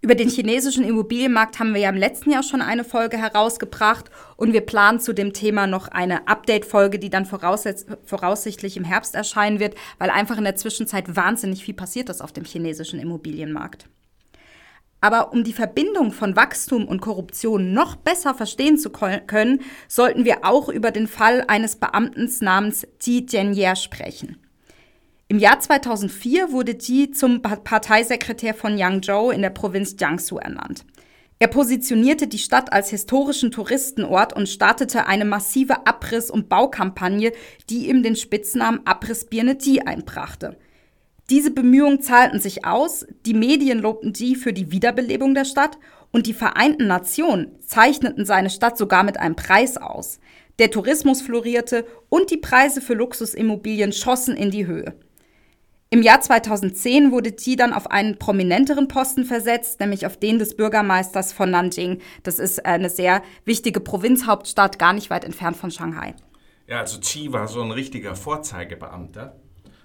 Über 0.05 0.15
den 0.15 0.29
chinesischen 0.29 0.85
Immobilienmarkt 0.85 1.59
haben 1.59 1.73
wir 1.73 1.81
ja 1.81 1.89
im 1.89 1.97
letzten 1.97 2.31
Jahr 2.31 2.43
schon 2.43 2.61
eine 2.61 2.85
Folge 2.85 3.17
herausgebracht 3.17 4.11
und 4.37 4.53
wir 4.53 4.61
planen 4.61 5.01
zu 5.01 5.15
dem 5.15 5.33
Thema 5.33 5.67
noch 5.67 5.89
eine 5.89 6.29
Update-Folge, 6.29 6.99
die 6.99 7.09
dann 7.09 7.25
voraussichtlich 7.25 8.77
im 8.77 8.85
Herbst 8.85 9.15
erscheinen 9.15 9.61
wird, 9.61 9.77
weil 9.99 10.11
einfach 10.11 10.37
in 10.37 10.45
der 10.45 10.57
Zwischenzeit 10.57 11.17
wahnsinnig 11.17 11.65
viel 11.65 11.73
passiert 11.73 12.11
ist 12.11 12.21
auf 12.21 12.33
dem 12.33 12.45
chinesischen 12.45 13.01
Immobilienmarkt. 13.01 13.89
Aber 15.01 15.33
um 15.33 15.43
die 15.43 15.55
Verbindung 15.55 16.13
von 16.13 16.37
Wachstum 16.37 16.87
und 16.87 17.01
Korruption 17.01 17.73
noch 17.73 17.97
besser 17.97 18.35
verstehen 18.35 18.77
zu 18.77 18.91
können, 18.91 19.63
sollten 19.89 20.27
wir 20.27 20.45
auch 20.45 20.69
über 20.69 20.91
den 20.91 21.09
Fall 21.09 21.45
eines 21.49 21.77
Beamten 21.77 22.31
namens 22.43 22.87
Ji 23.01 23.25
Jianye 23.27 23.75
sprechen. 23.75 24.44
Im 25.27 25.39
Jahr 25.39 25.59
2004 25.59 26.53
wurde 26.53 26.77
Ji 26.79 27.11
zum 27.11 27.41
Parteisekretär 27.41 28.53
von 28.53 28.77
Yangzhou 28.77 29.31
in 29.31 29.41
der 29.41 29.49
Provinz 29.49 29.97
Jiangsu 29.99 30.37
ernannt. 30.37 30.85
Er 31.39 31.49
positionierte 31.49 32.27
die 32.27 32.39
Stadt 32.39 32.75
als 32.75 32.91
historischen 32.91 33.51
Touristenort 33.51 34.35
und 34.35 34.51
startete 34.51 35.07
eine 35.07 35.25
massive 35.25 35.87
Abriss- 35.87 36.31
und 36.31 36.51
Baukampagne, 36.51 37.33
die 37.71 37.89
ihm 37.89 38.03
den 38.03 38.17
Spitznamen 38.17 38.87
Abrissbirne 38.87 39.57
Ji 39.59 39.81
einbrachte. 39.81 40.59
Diese 41.31 41.51
Bemühungen 41.51 42.03
zahlten 42.03 42.39
sich 42.39 42.67
aus, 42.67 43.07
die 43.25 43.33
Medien 43.33 43.79
lobten 43.79 44.13
Xi 44.13 44.35
für 44.35 44.53
die 44.53 44.71
Wiederbelebung 44.71 45.35
der 45.35 45.47
Stadt 45.47 45.79
und 46.13 46.27
die 46.27 46.35
Vereinten 46.35 46.87
Nationen 46.87 47.59
zeichneten 47.67 48.27
seine 48.27 48.51
Stadt 48.51 48.77
sogar 48.77 49.03
mit 49.05 49.19
einem 49.19 49.37
Preis 49.37 49.79
aus. 49.79 50.21
Der 50.59 50.71
Tourismus 50.71 51.23
florierte 51.23 51.87
und 52.11 52.31
die 52.31 52.37
Preise 52.37 52.83
für 52.83 52.93
Luxusimmobilien 52.93 53.93
schossen 53.93 54.37
in 54.37 54.51
die 54.51 54.67
Höhe. 54.67 54.95
Im 55.95 56.03
Jahr 56.03 56.21
2010 56.21 57.13
wurde 57.13 57.31
Xi 57.31 57.55
dann 57.55 57.73
auf 57.73 57.89
einen 57.89 58.19
prominenteren 58.19 58.89
Posten 58.89 59.25
versetzt, 59.25 59.79
nämlich 59.79 60.07
auf 60.07 60.17
den 60.17 60.41
des 60.41 60.57
Bürgermeisters 60.57 61.33
von 61.33 61.53
Nanjing. 61.53 62.01
Das 62.25 62.41
ist 62.41 62.67
eine 62.67 62.91
sehr 62.91 63.23
wichtige 63.45 63.79
Provinzhauptstadt, 63.79 64.81
gar 64.81 64.93
nicht 64.93 65.09
weit 65.11 65.25
entfernt 65.25 65.57
von 65.57 65.71
Shanghai. 65.71 66.17
Ja, 66.67 66.81
also 66.81 66.99
Xi 66.99 67.33
war 67.33 67.47
so 67.47 67.63
ein 67.63 67.71
richtiger 67.71 68.17
Vorzeigebeamter. 68.17 69.37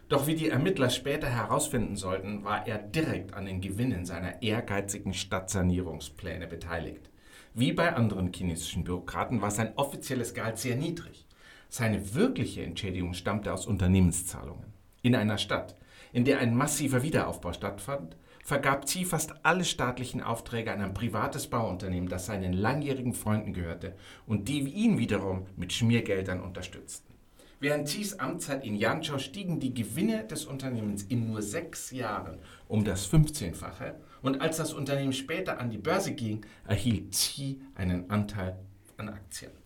Doch 0.07 0.25
wie 0.25 0.33
die 0.33 0.49
Ermittler 0.49 0.89
später 0.89 1.27
herausfinden 1.27 1.95
sollten, 1.95 2.43
war 2.43 2.67
er 2.67 2.79
direkt 2.79 3.35
an 3.35 3.45
den 3.45 3.61
Gewinnen 3.61 4.07
seiner 4.07 4.41
ehrgeizigen 4.41 5.13
Stadtsanierungspläne 5.13 6.47
beteiligt. 6.47 7.11
Wie 7.53 7.71
bei 7.71 7.93
anderen 7.93 8.33
chinesischen 8.33 8.83
Bürokraten 8.83 9.43
war 9.43 9.51
sein 9.51 9.73
offizielles 9.75 10.33
Gehalt 10.33 10.57
sehr 10.57 10.75
niedrig. 10.75 11.27
Seine 11.69 12.15
wirkliche 12.15 12.63
Entschädigung 12.63 13.13
stammte 13.13 13.53
aus 13.53 13.67
Unternehmenszahlungen. 13.67 14.73
In 15.03 15.15
einer 15.15 15.37
Stadt, 15.37 15.75
in 16.11 16.25
der 16.25 16.39
ein 16.39 16.55
massiver 16.55 17.03
Wiederaufbau 17.03 17.53
stattfand, 17.53 18.15
vergab 18.43 18.85
Xi 18.85 19.05
fast 19.05 19.33
alle 19.43 19.63
staatlichen 19.63 20.21
Aufträge 20.21 20.71
an 20.71 20.81
ein 20.81 20.93
privates 20.93 21.47
Bauunternehmen, 21.47 22.09
das 22.09 22.25
seinen 22.25 22.53
langjährigen 22.53 23.13
Freunden 23.13 23.53
gehörte 23.53 23.95
und 24.25 24.47
die 24.47 24.61
ihn 24.61 24.97
wiederum 24.97 25.45
mit 25.55 25.71
Schmiergeldern 25.71 26.41
unterstützten. 26.41 27.13
Während 27.61 27.87
Xis 27.87 28.17
Amtszeit 28.19 28.65
in 28.65 28.75
Yanzhou 28.75 29.19
stiegen 29.19 29.59
die 29.59 29.73
Gewinne 29.73 30.23
des 30.25 30.45
Unternehmens 30.45 31.03
in 31.03 31.27
nur 31.27 31.41
sechs 31.41 31.91
Jahren 31.91 32.39
um 32.69 32.85
das 32.85 33.11
15-fache 33.11 33.95
und 34.21 34.41
als 34.41 34.57
das 34.57 34.73
Unternehmen 34.73 35.13
später 35.13 35.59
an 35.59 35.69
die 35.69 35.77
Börse 35.77 36.13
ging, 36.13 36.45
erhielt 36.65 37.11
Xi 37.11 37.61
einen 37.75 38.09
Anteil 38.09 38.57
an 38.95 39.09
Aktien. 39.09 39.58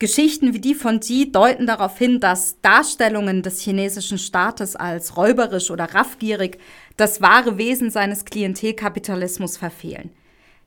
Geschichten 0.00 0.52
wie 0.52 0.60
die 0.60 0.74
von 0.74 0.98
Xi 0.98 1.30
deuten 1.30 1.66
darauf 1.66 1.96
hin, 1.96 2.18
dass 2.18 2.60
Darstellungen 2.60 3.42
des 3.42 3.60
chinesischen 3.60 4.18
Staates 4.18 4.74
als 4.74 5.16
räuberisch 5.16 5.70
oder 5.70 5.94
raffgierig 5.94 6.58
das 6.96 7.22
wahre 7.22 7.58
Wesen 7.58 7.90
seines 7.90 8.24
Klientelkapitalismus 8.24 9.56
verfehlen. 9.56 10.10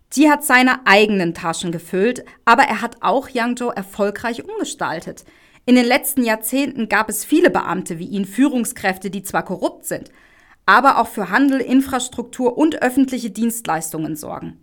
Xi 0.09 0.27
hat 0.29 0.45
seine 0.45 0.87
eigenen 0.87 1.33
Taschen 1.33 1.73
gefüllt, 1.73 2.23
aber 2.45 2.63
er 2.63 2.81
hat 2.81 2.97
auch 3.01 3.27
Yangzhou 3.27 3.69
erfolgreich 3.69 4.45
umgestaltet. 4.45 5.25
In 5.65 5.75
den 5.75 5.85
letzten 5.85 6.23
Jahrzehnten 6.23 6.87
gab 6.87 7.09
es 7.09 7.25
viele 7.25 7.49
Beamte 7.49 7.99
wie 7.99 8.07
ihn, 8.07 8.23
Führungskräfte, 8.23 9.09
die 9.09 9.23
zwar 9.23 9.43
korrupt 9.43 9.83
sind, 9.83 10.09
aber 10.65 10.99
auch 10.99 11.07
für 11.07 11.29
Handel, 11.29 11.59
Infrastruktur 11.59 12.57
und 12.57 12.81
öffentliche 12.81 13.31
Dienstleistungen 13.31 14.15
sorgen. 14.15 14.61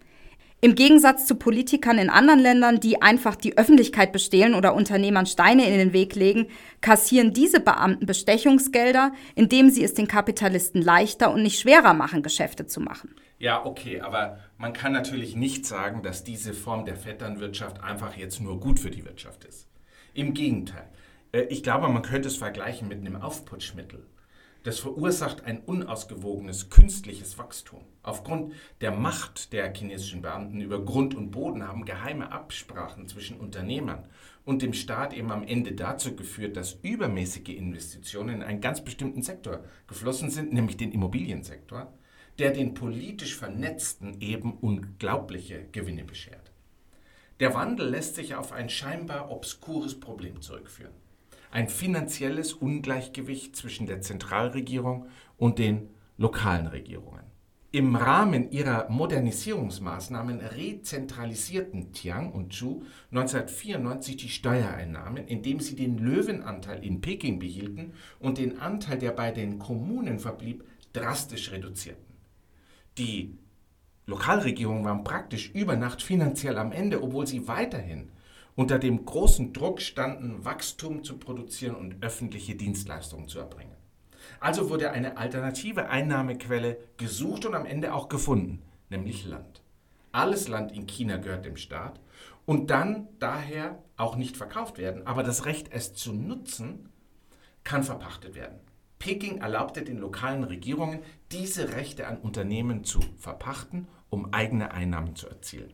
Im 0.65 0.77
Gegensatz 0.77 1.27
zu 1.27 1.35
Politikern 1.35 1.99
in 1.99 2.09
anderen 2.09 2.41
Ländern, 2.41 2.81
die 2.81 3.03
einfach 3.03 3.37
die 3.37 3.59
Öffentlichkeit 3.59 4.13
bestehlen 4.13 4.55
oder 4.55 4.75
Unternehmern 4.75 5.27
Steine 5.27 5.69
in 5.69 5.77
den 5.77 5.93
Weg 5.93 6.15
legen, 6.15 6.47
kassieren 6.81 7.35
diese 7.35 7.61
Beamten 7.61 8.07
Bestechungsgelder, 8.07 9.13
indem 9.35 9.69
sie 9.69 9.85
es 9.85 9.93
den 9.93 10.09
Kapitalisten 10.09 10.81
leichter 10.81 11.35
und 11.35 11.43
nicht 11.43 11.61
schwerer 11.61 11.93
machen, 11.93 12.23
Geschäfte 12.23 12.65
zu 12.65 12.81
machen. 12.81 13.15
Ja, 13.39 13.67
okay, 13.67 14.01
aber 14.01 14.39
man 14.57 14.73
kann 14.73 14.93
natürlich 14.93 15.37
nicht 15.37 15.67
sagen, 15.67 16.03
dass 16.03 16.25
diese 16.25 16.55
Form 16.55 16.87
der 16.87 16.97
Vetternwirtschaft 16.97 17.83
einfach 17.83 18.17
jetzt 18.17 18.41
nur 18.41 18.59
gut 18.59 18.81
für 18.81 18.91
die 18.91 19.05
Wirtschaft 19.05 19.45
ist. 19.45 19.69
Im 20.15 20.33
Gegenteil. 20.33 20.89
Äh, 21.33 21.43
ich 21.51 21.63
glaube, 21.63 21.89
man 21.89 22.01
könnte 22.01 22.29
es 22.29 22.39
vergleichen 22.39 22.89
mit 22.89 23.01
einem 23.01 23.17
Aufputschmittel. 23.17 24.07
Das 24.65 24.79
verursacht 24.79 25.45
ein 25.45 25.61
unausgewogenes 25.61 26.71
künstliches 26.71 27.37
Wachstum. 27.37 27.85
Aufgrund 28.03 28.55
der 28.81 28.93
Macht 28.93 29.53
der 29.53 29.71
chinesischen 29.75 30.23
Beamten 30.23 30.63
über 30.63 30.83
Grund 30.83 31.15
und 31.15 31.33
Boden 31.33 31.69
haben 31.69 31.85
geheime 31.85 32.33
Absprachen 32.33 33.07
zwischen 33.07 33.39
Unternehmern 33.39 34.09
und 34.47 34.63
dem 34.63 34.73
Staat 34.73 35.13
eben 35.13 35.31
am 35.31 35.43
Ende 35.43 35.73
dazu 35.73 36.17
geführt, 36.17 36.57
dass 36.57 36.79
übermäßige 36.83 37.51
Investitionen 37.51 38.37
in 38.37 38.43
einen 38.43 38.63
ganz 38.63 38.83
bestimmten 38.83 39.21
Sektor 39.21 39.63
geflossen 39.87 40.31
sind, 40.31 40.55
nämlich 40.55 40.79
den 40.79 40.93
Immobiliensektor, 40.93 41.93
der 42.39 42.51
den 42.53 42.73
politisch 42.73 43.37
Vernetzten 43.37 44.23
eben 44.23 44.55
unglaubliche 44.55 45.67
Gewinne 45.73 46.05
beschert. 46.05 46.53
Der 47.39 47.53
Wandel 47.53 47.91
lässt 47.91 48.15
sich 48.15 48.35
auf 48.35 48.51
ein 48.51 48.71
scheinbar 48.71 49.31
obskures 49.31 50.01
Problem 50.01 50.41
zurückführen. 50.41 51.04
Ein 51.55 51.69
finanzielles 51.69 52.53
Ungleichgewicht 52.53 53.55
zwischen 53.55 53.87
der 53.87 54.01
Zentralregierung 54.01 55.07
und 55.37 55.61
den 55.61 55.89
lokalen 56.17 56.67
Regierungen. 56.67 57.23
Im 57.71 57.95
Rahmen 57.95 58.51
ihrer 58.51 58.91
Modernisierungsmaßnahmen 58.91 60.41
rezentralisierten 60.41 61.93
Tiang 61.93 62.33
und 62.33 62.53
Zhu 62.53 62.83
1994 63.13 64.17
die 64.17 64.29
Steuereinnahmen, 64.31 65.29
indem 65.29 65.61
sie 65.61 65.77
den 65.77 65.97
Löwenanteil 65.99 66.85
in 66.85 67.01
Peking 67.01 67.39
behielten 67.39 67.93
und 68.19 68.39
den 68.39 68.59
Anteil, 68.59 68.99
der 68.99 69.13
bei 69.13 69.31
den 69.31 69.61
Kommunen 69.61 70.19
verblieb, 70.19 70.65
drastisch 70.93 71.53
reduzierten. 71.53 72.05
Die 72.99 73.39
Lokalregierungen 74.07 74.85
waren 74.85 75.05
praktisch 75.05 75.53
über 75.55 75.77
Nacht 75.77 76.03
finanziell 76.03 76.59
am 76.59 76.73
Ende, 76.73 77.01
obwohl 77.01 77.29
sie 77.29 77.47
weiterhin 77.47 78.11
unter 78.57 78.79
dem 78.79 79.05
großen 79.05 79.53
Druck 79.53 79.81
standen, 79.81 80.45
Wachstum 80.45 81.03
zu 81.03 81.19
produzieren 81.19 81.75
und 81.75 82.03
öffentliche 82.03 82.55
Dienstleistungen 82.55 83.29
zu 83.29 83.39
erbringen. 83.39 83.77
Also 84.41 84.71
wurde 84.71 84.91
eine 84.91 85.17
alternative 85.17 85.89
Einnahmequelle 85.89 86.79
gesucht 86.97 87.47
und 87.47 87.55
am 87.55 87.67
Ende 87.67 87.95
auch 87.95 88.09
gefunden, 88.09 88.63
nämlich 88.91 89.27
Land. 89.27 89.63
Alles 90.13 90.49
Land 90.49 90.73
in 90.73 90.87
China 90.87 91.17
gehört 91.17 91.45
dem 91.45 91.57
Staat 91.57 92.01
und 92.47 92.71
dann 92.71 93.09
daher 93.19 93.83
auch 93.97 94.17
nicht 94.17 94.37
verkauft 94.37 94.79
werden, 94.79 95.07
aber 95.07 95.23
das 95.23 95.45
Recht, 95.45 95.69
es 95.73 95.95
zu 95.95 96.13
nutzen, 96.13 96.89
kann 97.65 97.83
verpachtet 97.83 98.35
werden. 98.35 98.61
Peking 98.99 99.39
erlaubte 99.39 99.83
den 99.83 99.99
lokalen 99.99 100.45
Regierungen, 100.45 101.01
diese 101.33 101.75
Rechte 101.75 102.07
an 102.07 102.19
Unternehmen 102.19 102.85
zu 102.85 103.01
verpachten, 103.19 103.89
um 104.09 104.33
eigene 104.33 104.71
Einnahmen 104.71 105.17
zu 105.17 105.29
erzielen. 105.29 105.73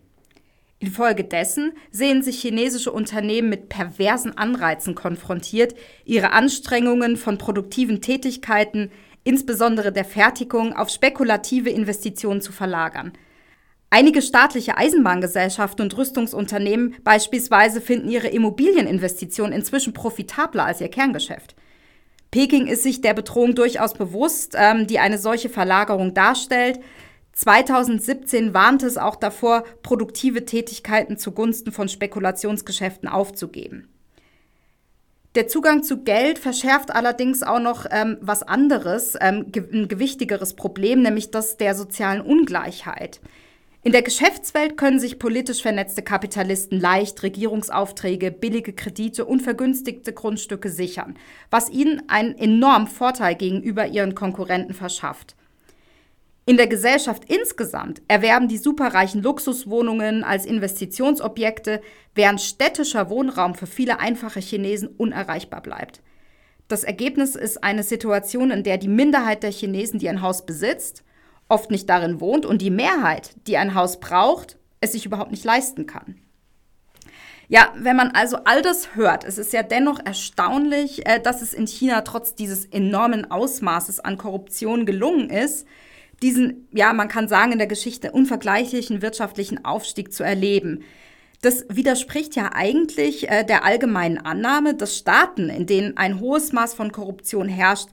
Infolgedessen 0.80 1.74
sehen 1.90 2.22
sich 2.22 2.40
chinesische 2.40 2.90
Unternehmen 2.90 3.50
mit 3.50 3.68
perversen 3.68 4.36
Anreizen 4.38 4.94
konfrontiert, 4.94 5.74
ihre 6.06 6.32
Anstrengungen 6.32 7.18
von 7.18 7.36
produktiven 7.36 8.00
Tätigkeiten, 8.00 8.90
insbesondere 9.22 9.92
der 9.92 10.06
Fertigung, 10.06 10.74
auf 10.74 10.88
spekulative 10.88 11.68
Investitionen 11.68 12.40
zu 12.40 12.50
verlagern. 12.50 13.12
Einige 13.90 14.22
staatliche 14.22 14.78
Eisenbahngesellschaften 14.78 15.82
und 15.82 15.96
Rüstungsunternehmen 15.98 16.96
beispielsweise 17.04 17.82
finden 17.82 18.08
ihre 18.08 18.28
Immobilieninvestitionen 18.28 19.52
inzwischen 19.52 19.92
profitabler 19.92 20.64
als 20.64 20.80
ihr 20.80 20.88
Kerngeschäft. 20.88 21.56
Peking 22.30 22.68
ist 22.68 22.84
sich 22.84 23.02
der 23.02 23.12
Bedrohung 23.12 23.54
durchaus 23.54 23.92
bewusst, 23.92 24.54
ähm, 24.56 24.86
die 24.86 25.00
eine 25.00 25.18
solche 25.18 25.50
Verlagerung 25.50 26.14
darstellt. 26.14 26.78
2017 27.40 28.52
warnte 28.52 28.86
es 28.86 28.98
auch 28.98 29.16
davor, 29.16 29.64
produktive 29.82 30.44
Tätigkeiten 30.44 31.16
zugunsten 31.16 31.72
von 31.72 31.88
Spekulationsgeschäften 31.88 33.08
aufzugeben. 33.08 33.88
Der 35.34 35.48
Zugang 35.48 35.82
zu 35.82 36.04
Geld 36.04 36.38
verschärft 36.38 36.94
allerdings 36.94 37.42
auch 37.42 37.60
noch 37.60 37.86
ähm, 37.90 38.18
was 38.20 38.42
anderes, 38.42 39.16
ähm, 39.18 39.46
ein 39.56 39.88
gewichtigeres 39.88 40.52
Problem, 40.52 41.00
nämlich 41.00 41.30
das 41.30 41.56
der 41.56 41.74
sozialen 41.74 42.20
Ungleichheit. 42.20 43.22
In 43.82 43.92
der 43.92 44.02
Geschäftswelt 44.02 44.76
können 44.76 45.00
sich 45.00 45.18
politisch 45.18 45.62
vernetzte 45.62 46.02
Kapitalisten 46.02 46.78
leicht 46.78 47.22
Regierungsaufträge, 47.22 48.32
billige 48.32 48.74
Kredite 48.74 49.24
und 49.24 49.40
vergünstigte 49.40 50.12
Grundstücke 50.12 50.68
sichern, 50.68 51.16
was 51.48 51.70
ihnen 51.70 52.02
einen 52.10 52.36
enormen 52.36 52.86
Vorteil 52.86 53.34
gegenüber 53.34 53.86
ihren 53.86 54.14
Konkurrenten 54.14 54.74
verschafft. 54.74 55.36
In 56.50 56.56
der 56.56 56.66
Gesellschaft 56.66 57.26
insgesamt 57.28 58.02
erwerben 58.08 58.48
die 58.48 58.58
superreichen 58.58 59.22
Luxuswohnungen 59.22 60.24
als 60.24 60.46
Investitionsobjekte, 60.46 61.80
während 62.16 62.40
städtischer 62.40 63.08
Wohnraum 63.08 63.54
für 63.54 63.68
viele 63.68 64.00
einfache 64.00 64.40
Chinesen 64.40 64.88
unerreichbar 64.88 65.60
bleibt. 65.62 66.02
Das 66.66 66.82
Ergebnis 66.82 67.36
ist 67.36 67.62
eine 67.62 67.84
Situation, 67.84 68.50
in 68.50 68.64
der 68.64 68.78
die 68.78 68.88
Minderheit 68.88 69.44
der 69.44 69.52
Chinesen, 69.52 70.00
die 70.00 70.08
ein 70.08 70.22
Haus 70.22 70.44
besitzt, 70.44 71.04
oft 71.48 71.70
nicht 71.70 71.88
darin 71.88 72.20
wohnt 72.20 72.44
und 72.44 72.60
die 72.60 72.70
Mehrheit, 72.70 73.30
die 73.46 73.56
ein 73.56 73.76
Haus 73.76 74.00
braucht, 74.00 74.58
es 74.80 74.90
sich 74.90 75.06
überhaupt 75.06 75.30
nicht 75.30 75.44
leisten 75.44 75.86
kann. 75.86 76.16
Ja, 77.46 77.72
wenn 77.76 77.94
man 77.94 78.10
also 78.10 78.38
all 78.44 78.62
das 78.62 78.96
hört, 78.96 79.22
es 79.22 79.38
ist 79.38 79.52
ja 79.52 79.62
dennoch 79.62 80.00
erstaunlich, 80.04 81.06
äh, 81.06 81.20
dass 81.20 81.42
es 81.42 81.54
in 81.54 81.68
China 81.68 82.00
trotz 82.00 82.34
dieses 82.34 82.64
enormen 82.64 83.30
Ausmaßes 83.30 84.00
an 84.00 84.18
Korruption 84.18 84.84
gelungen 84.84 85.30
ist, 85.30 85.64
diesen, 86.22 86.68
ja, 86.72 86.92
man 86.92 87.08
kann 87.08 87.28
sagen, 87.28 87.52
in 87.52 87.58
der 87.58 87.66
Geschichte 87.66 88.12
unvergleichlichen 88.12 89.02
wirtschaftlichen 89.02 89.64
Aufstieg 89.64 90.12
zu 90.12 90.22
erleben. 90.22 90.84
Das 91.42 91.64
widerspricht 91.70 92.36
ja 92.36 92.50
eigentlich 92.52 93.30
äh, 93.30 93.44
der 93.44 93.64
allgemeinen 93.64 94.18
Annahme, 94.18 94.74
dass 94.74 94.98
Staaten, 94.98 95.48
in 95.48 95.66
denen 95.66 95.96
ein 95.96 96.20
hohes 96.20 96.52
Maß 96.52 96.74
von 96.74 96.92
Korruption 96.92 97.48
herrscht, 97.48 97.88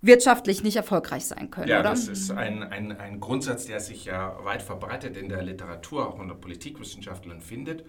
wirtschaftlich 0.00 0.62
nicht 0.62 0.76
erfolgreich 0.76 1.24
sein 1.24 1.50
können. 1.50 1.68
Ja, 1.68 1.80
oder? 1.80 1.90
das 1.90 2.08
ist 2.08 2.30
ein, 2.30 2.62
ein, 2.62 2.96
ein 2.96 3.20
Grundsatz, 3.20 3.66
der 3.66 3.80
sich 3.80 4.04
ja 4.04 4.36
weit 4.44 4.62
verbreitet 4.62 5.16
in 5.16 5.28
der 5.28 5.42
Literatur, 5.42 6.08
auch 6.08 6.18
unter 6.18 6.34
Politikwissenschaftlern 6.34 7.40
findet. 7.40 7.84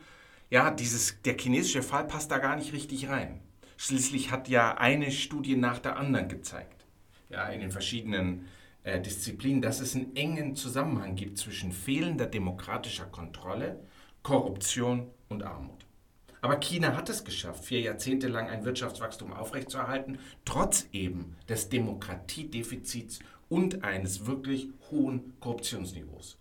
Ja, 0.49 0.71
dieses, 0.71 1.21
der 1.23 1.37
chinesische 1.37 1.83
Fall 1.83 2.05
passt 2.05 2.31
da 2.31 2.39
gar 2.39 2.55
nicht 2.55 2.73
richtig 2.73 3.09
rein. 3.09 3.39
Schließlich 3.77 4.31
hat 4.31 4.47
ja 4.47 4.77
eine 4.77 5.11
Studie 5.11 5.55
nach 5.55 5.79
der 5.79 5.97
anderen 5.97 6.27
gezeigt, 6.27 6.85
ja, 7.29 7.47
in 7.47 7.61
den 7.61 7.71
verschiedenen 7.71 8.47
äh, 8.83 9.01
dass 9.01 9.79
es 9.79 9.95
einen 9.95 10.15
engen 10.15 10.55
Zusammenhang 10.55 11.15
gibt 11.15 11.37
zwischen 11.37 11.71
fehlender 11.71 12.25
demokratischer 12.25 13.05
Kontrolle, 13.05 13.79
Korruption 14.23 15.07
und 15.27 15.43
Armut. 15.43 15.85
Aber 16.41 16.57
China 16.57 16.95
hat 16.95 17.09
es 17.09 17.25
geschafft, 17.25 17.65
vier 17.65 17.81
Jahrzehnte 17.81 18.27
lang 18.27 18.47
ein 18.47 18.63
Wirtschaftswachstum 18.63 19.33
aufrechtzuerhalten, 19.33 20.19
trotz 20.45 20.87
eben 20.93 21.35
des 21.49 21.69
Demokratiedefizits 21.69 23.19
und 23.49 23.83
eines 23.83 24.25
wirklich 24.25 24.69
hohen 24.89 25.33
Korruptionsniveaus. 25.39 26.37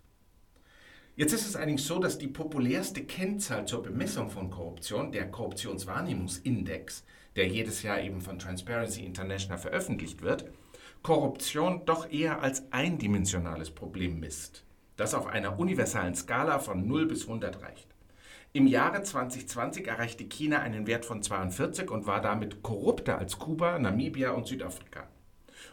Jetzt 1.17 1.33
ist 1.33 1.47
es 1.47 1.57
allerdings 1.57 1.85
so, 1.85 1.99
dass 1.99 2.17
die 2.17 2.27
populärste 2.27 3.03
Kennzahl 3.03 3.67
zur 3.67 3.83
Bemessung 3.83 4.29
von 4.29 4.49
Korruption, 4.49 5.11
der 5.11 5.29
Korruptionswahrnehmungsindex, 5.29 7.03
der 7.35 7.47
jedes 7.47 7.83
Jahr 7.83 7.99
eben 7.99 8.21
von 8.21 8.39
Transparency 8.39 9.03
International 9.03 9.57
veröffentlicht 9.57 10.21
wird, 10.21 10.45
Korruption 11.01 11.85
doch 11.85 12.11
eher 12.11 12.41
als 12.41 12.63
eindimensionales 12.71 13.71
Problem 13.71 14.19
misst, 14.19 14.65
das 14.97 15.13
auf 15.13 15.27
einer 15.27 15.57
universalen 15.57 16.13
Skala 16.13 16.59
von 16.59 16.85
0 16.87 17.05
bis 17.05 17.23
100 17.23 17.61
reicht. 17.61 17.87
Im 18.51 18.67
Jahre 18.67 19.01
2020 19.01 19.87
erreichte 19.87 20.25
China 20.25 20.59
einen 20.59 20.87
Wert 20.87 21.05
von 21.05 21.23
42 21.23 21.89
und 21.89 22.05
war 22.05 22.19
damit 22.19 22.63
korrupter 22.63 23.17
als 23.17 23.39
Kuba, 23.39 23.79
Namibia 23.79 24.31
und 24.31 24.47
Südafrika. 24.47 25.07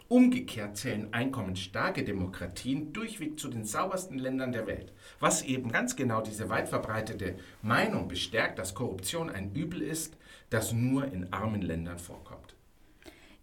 Umgekehrt 0.07 0.77
zählen 0.77 1.13
einkommensstarke 1.13 2.05
Demokratien 2.05 2.93
durchweg 2.93 3.37
zu 3.37 3.49
den 3.49 3.65
saubersten 3.65 4.19
Ländern 4.19 4.53
der 4.53 4.65
Welt, 4.65 4.93
was 5.19 5.41
eben 5.41 5.73
ganz 5.73 5.97
genau 5.97 6.21
diese 6.21 6.47
weit 6.49 6.69
verbreitete 6.69 7.35
Meinung 7.61 8.07
bestärkt, 8.07 8.59
dass 8.59 8.75
Korruption 8.75 9.29
ein 9.29 9.53
Übel 9.53 9.81
ist, 9.81 10.15
das 10.49 10.71
nur 10.71 11.11
in 11.11 11.33
armen 11.33 11.61
Ländern 11.61 11.99
vorkommt. 11.99 12.26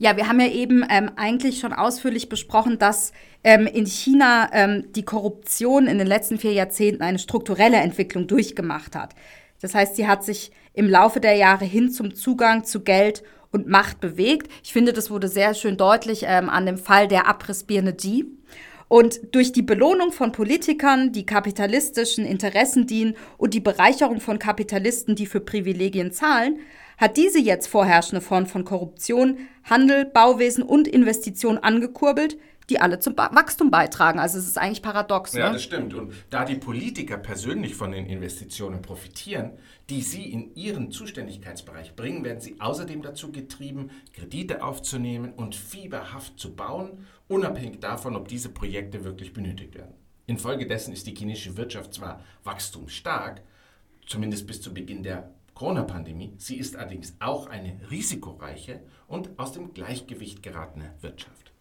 Ja, 0.04 0.18
wir 0.18 0.28
haben 0.28 0.38
ja 0.38 0.48
eben 0.48 0.84
ähm, 0.90 1.12
eigentlich 1.16 1.60
schon 1.60 1.72
ausführlich 1.72 2.28
besprochen, 2.28 2.78
dass 2.78 3.12
ähm, 3.42 3.66
in 3.66 3.86
China 3.86 4.50
ähm, 4.52 4.92
die 4.92 5.06
Korruption 5.06 5.86
in 5.86 5.96
den 5.96 6.06
letzten 6.06 6.36
vier 6.36 6.52
Jahrzehnten 6.52 7.02
eine 7.02 7.18
strukturelle 7.18 7.78
Entwicklung 7.78 8.26
durchgemacht 8.26 8.96
hat. 8.96 9.14
Das 9.62 9.74
heißt, 9.74 9.96
sie 9.96 10.06
hat 10.06 10.22
sich 10.22 10.52
im 10.74 10.90
Laufe 10.90 11.20
der 11.20 11.36
Jahre 11.36 11.64
hin 11.64 11.90
zum 11.90 12.14
Zugang 12.14 12.64
zu 12.64 12.80
Geld 12.80 13.22
und 13.50 13.66
Macht 13.66 14.00
bewegt. 14.00 14.52
Ich 14.62 14.74
finde, 14.74 14.92
das 14.92 15.10
wurde 15.10 15.26
sehr 15.26 15.54
schön 15.54 15.78
deutlich 15.78 16.24
ähm, 16.26 16.50
an 16.50 16.66
dem 16.66 16.76
Fall 16.76 17.08
der 17.08 17.26
Abrissbirne 17.26 17.94
G. 17.94 18.26
Und 18.88 19.34
durch 19.34 19.52
die 19.52 19.62
Belohnung 19.62 20.12
von 20.12 20.32
Politikern, 20.32 21.12
die 21.12 21.24
kapitalistischen 21.24 22.26
Interessen 22.26 22.86
dienen 22.86 23.16
und 23.38 23.54
die 23.54 23.60
Bereicherung 23.60 24.20
von 24.20 24.38
Kapitalisten, 24.38 25.14
die 25.14 25.24
für 25.24 25.40
Privilegien 25.40 26.12
zahlen, 26.12 26.58
hat 26.98 27.16
diese 27.16 27.38
jetzt 27.38 27.66
vorherrschende 27.66 28.20
Form 28.20 28.46
von 28.46 28.64
Korruption 28.64 29.38
Handel, 29.64 30.04
Bauwesen 30.04 30.62
und 30.62 30.86
Investitionen 30.86 31.58
angekurbelt, 31.58 32.36
die 32.70 32.80
alle 32.80 32.98
zum 32.98 33.16
Wachstum 33.16 33.70
beitragen. 33.70 34.18
Also 34.18 34.38
es 34.38 34.46
ist 34.46 34.58
eigentlich 34.58 34.82
paradox. 34.82 35.34
Ja, 35.34 35.48
ne? 35.48 35.54
das 35.54 35.62
stimmt. 35.62 35.94
Und 35.94 36.12
da 36.30 36.44
die 36.44 36.56
Politiker 36.56 37.18
persönlich 37.18 37.74
von 37.74 37.92
den 37.92 38.06
Investitionen 38.06 38.80
profitieren, 38.80 39.52
die 39.90 40.00
sie 40.00 40.30
in 40.30 40.54
ihren 40.54 40.90
Zuständigkeitsbereich 40.90 41.94
bringen, 41.94 42.24
werden 42.24 42.40
sie 42.40 42.60
außerdem 42.60 43.02
dazu 43.02 43.32
getrieben, 43.32 43.90
Kredite 44.14 44.62
aufzunehmen 44.62 45.32
und 45.34 45.54
fieberhaft 45.54 46.38
zu 46.38 46.54
bauen, 46.54 47.06
unabhängig 47.28 47.80
davon, 47.80 48.16
ob 48.16 48.28
diese 48.28 48.48
Projekte 48.48 49.04
wirklich 49.04 49.32
benötigt 49.32 49.74
werden. 49.74 49.94
Infolgedessen 50.26 50.94
ist 50.94 51.06
die 51.06 51.14
chinesische 51.14 51.58
Wirtschaft 51.58 51.92
zwar 51.92 52.22
wachstumsstark, 52.44 53.42
zumindest 54.06 54.46
bis 54.46 54.62
zu 54.62 54.72
Beginn 54.72 55.02
der 55.02 55.33
Corona-Pandemie. 55.54 56.34
Sie 56.38 56.56
ist 56.56 56.76
allerdings 56.76 57.16
auch 57.20 57.46
eine 57.46 57.78
risikoreiche 57.90 58.80
und 59.06 59.38
aus 59.38 59.52
dem 59.52 59.72
Gleichgewicht 59.72 60.42
geratene 60.42 60.94
Wirtschaft. 61.00 61.52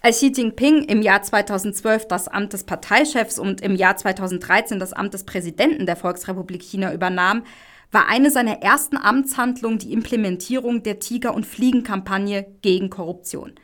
Als 0.00 0.18
Xi 0.18 0.32
Jinping 0.36 0.84
im 0.84 1.00
Jahr 1.00 1.22
2012 1.22 2.08
das 2.08 2.28
Amt 2.28 2.52
des 2.52 2.64
Parteichefs 2.64 3.38
und 3.38 3.62
im 3.62 3.74
Jahr 3.74 3.96
2013 3.96 4.78
das 4.78 4.92
Amt 4.92 5.14
des 5.14 5.24
Präsidenten 5.24 5.86
der 5.86 5.96
Volksrepublik 5.96 6.62
China 6.62 6.92
übernahm, 6.92 7.44
war 7.90 8.06
eine 8.08 8.30
seiner 8.30 8.60
ersten 8.60 8.98
Amtshandlungen 8.98 9.78
die 9.78 9.94
Implementierung 9.94 10.82
der 10.82 10.98
Tiger- 10.98 11.34
und 11.34 11.46
Fliegenkampagne 11.46 12.46
gegen 12.60 12.90
Korruption. 12.90 13.54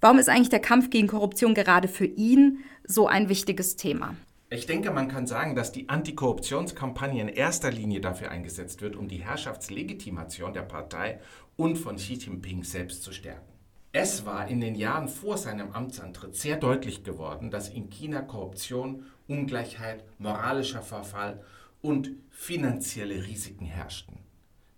Warum 0.00 0.20
ist 0.20 0.28
eigentlich 0.28 0.48
der 0.48 0.60
Kampf 0.60 0.90
gegen 0.90 1.08
Korruption 1.08 1.54
gerade 1.54 1.88
für 1.88 2.04
ihn 2.04 2.58
so 2.84 3.08
ein 3.08 3.28
wichtiges 3.28 3.74
Thema? 3.74 4.14
Ich 4.48 4.66
denke, 4.66 4.92
man 4.92 5.08
kann 5.08 5.26
sagen, 5.26 5.56
dass 5.56 5.72
die 5.72 5.88
Antikorruptionskampagne 5.88 7.20
in 7.20 7.28
erster 7.28 7.72
Linie 7.72 8.00
dafür 8.00 8.30
eingesetzt 8.30 8.80
wird, 8.80 8.94
um 8.94 9.08
die 9.08 9.24
Herrschaftslegitimation 9.24 10.54
der 10.54 10.62
Partei 10.62 11.18
und 11.56 11.76
von 11.76 11.96
Xi 11.96 12.14
Jinping 12.14 12.62
selbst 12.62 13.02
zu 13.02 13.12
stärken. 13.12 13.52
Es 13.90 14.24
war 14.24 14.46
in 14.46 14.60
den 14.60 14.76
Jahren 14.76 15.08
vor 15.08 15.36
seinem 15.36 15.72
Amtsantritt 15.72 16.36
sehr 16.36 16.56
deutlich 16.56 17.02
geworden, 17.02 17.50
dass 17.50 17.68
in 17.68 17.90
China 17.90 18.20
Korruption, 18.20 19.04
Ungleichheit, 19.26 20.04
moralischer 20.18 20.82
Verfall 20.82 21.42
und 21.82 22.12
finanzielle 22.30 23.26
Risiken 23.26 23.66
herrschten. 23.66 24.18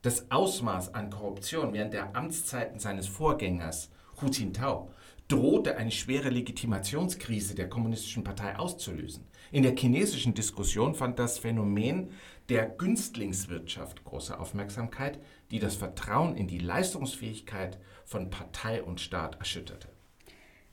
Das 0.00 0.30
Ausmaß 0.30 0.94
an 0.94 1.10
Korruption 1.10 1.74
während 1.74 1.92
der 1.92 2.16
Amtszeiten 2.16 2.78
seines 2.78 3.06
Vorgängers 3.06 3.90
Hu 4.20 4.26
Jintao 4.28 4.90
drohte 5.30 5.76
eine 5.76 5.92
schwere 5.92 6.28
Legitimationskrise 6.28 7.54
der 7.54 7.68
kommunistischen 7.68 8.24
Partei 8.24 8.56
auszulösen. 8.56 9.24
In 9.52 9.62
der 9.62 9.76
chinesischen 9.76 10.34
Diskussion 10.34 10.94
fand 10.94 11.18
das 11.18 11.38
Phänomen 11.38 12.10
der 12.48 12.66
Günstlingswirtschaft 12.66 14.04
große 14.04 14.38
Aufmerksamkeit, 14.38 15.18
die 15.50 15.60
das 15.60 15.76
Vertrauen 15.76 16.36
in 16.36 16.48
die 16.48 16.58
Leistungsfähigkeit 16.58 17.78
von 18.04 18.30
Partei 18.30 18.82
und 18.82 19.00
Staat 19.00 19.38
erschütterte. 19.38 19.88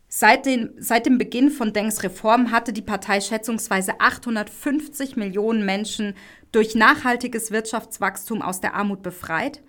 Seit, 0.10 0.46
den, 0.46 0.74
seit 0.80 1.06
dem 1.06 1.18
Beginn 1.18 1.52
von 1.52 1.74
Dengs 1.74 2.02
Reform 2.02 2.52
hatte 2.52 2.72
die 2.72 2.82
Partei 2.82 3.20
schätzungsweise 3.20 4.00
850 4.00 5.18
Millionen 5.18 5.66
Menschen 5.66 6.16
durch 6.52 6.76
nachhaltiges 6.76 7.52
Wirtschaftswachstum 7.52 8.42
aus 8.42 8.62
der 8.62 8.74
Armut 8.74 9.04
befreit. 9.04 9.62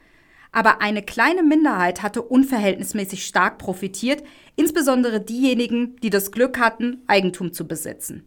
Aber 0.53 0.81
eine 0.81 1.03
kleine 1.03 1.43
Minderheit 1.43 2.03
hatte 2.03 2.23
unverhältnismäßig 2.23 3.27
stark 3.27 3.59
profitiert, 3.59 4.23
insbesondere 4.57 5.21
diejenigen, 5.21 5.97
die 5.97 6.11
das 6.11 6.33
Glück 6.33 6.59
hatten, 6.59 7.03
Eigentum 7.07 7.53
zu 7.53 7.67
besitzen. 7.67 8.25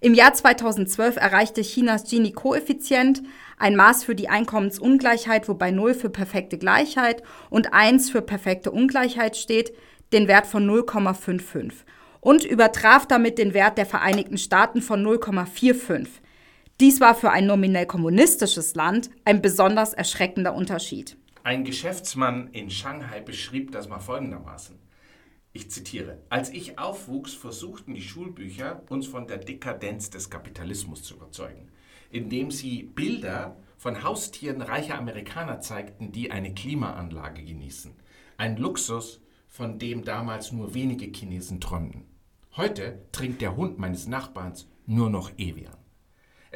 Im 0.00 0.12
Jahr 0.12 0.34
2012 0.34 1.16
erreichte 1.16 1.62
Chinas 1.62 2.04
Gini-Koeffizient 2.04 3.22
ein 3.56 3.74
Maß 3.74 4.04
für 4.04 4.14
die 4.14 4.28
Einkommensungleichheit, 4.28 5.48
wobei 5.48 5.70
0 5.70 5.94
für 5.94 6.10
perfekte 6.10 6.58
Gleichheit 6.58 7.22
und 7.48 7.72
1 7.72 8.10
für 8.10 8.20
perfekte 8.20 8.70
Ungleichheit 8.70 9.36
steht, 9.36 9.72
den 10.12 10.28
Wert 10.28 10.46
von 10.46 10.68
0,55 10.68 11.72
und 12.20 12.44
übertraf 12.44 13.06
damit 13.06 13.38
den 13.38 13.54
Wert 13.54 13.78
der 13.78 13.86
Vereinigten 13.86 14.38
Staaten 14.38 14.82
von 14.82 15.04
0,45. 15.04 16.06
Dies 16.80 17.00
war 17.00 17.14
für 17.14 17.30
ein 17.30 17.46
nominell 17.46 17.86
kommunistisches 17.86 18.74
Land 18.74 19.08
ein 19.24 19.40
besonders 19.40 19.94
erschreckender 19.94 20.54
Unterschied. 20.54 21.16
Ein 21.44 21.62
Geschäftsmann 21.62 22.48
in 22.48 22.68
Shanghai 22.68 23.20
beschrieb 23.20 23.70
das 23.70 23.88
mal 23.88 24.00
folgendermaßen. 24.00 24.76
Ich 25.52 25.70
zitiere, 25.70 26.18
als 26.30 26.50
ich 26.50 26.80
aufwuchs, 26.80 27.32
versuchten 27.32 27.94
die 27.94 28.02
Schulbücher, 28.02 28.82
uns 28.88 29.06
von 29.06 29.28
der 29.28 29.38
Dekadenz 29.38 30.10
des 30.10 30.30
Kapitalismus 30.30 31.04
zu 31.04 31.14
überzeugen, 31.14 31.68
indem 32.10 32.50
sie 32.50 32.82
Bilder 32.82 33.56
von 33.76 34.02
Haustieren 34.02 34.60
reicher 34.60 34.98
Amerikaner 34.98 35.60
zeigten, 35.60 36.10
die 36.10 36.32
eine 36.32 36.54
Klimaanlage 36.54 37.44
genießen. 37.44 37.92
Ein 38.36 38.56
Luxus, 38.56 39.20
von 39.46 39.78
dem 39.78 40.02
damals 40.02 40.50
nur 40.50 40.74
wenige 40.74 41.06
Chinesen 41.06 41.60
träumten. 41.60 42.02
Heute 42.56 43.06
trinkt 43.12 43.42
der 43.42 43.54
Hund 43.54 43.78
meines 43.78 44.08
Nachbarns 44.08 44.68
nur 44.86 45.08
noch 45.08 45.30
Evian. 45.38 45.83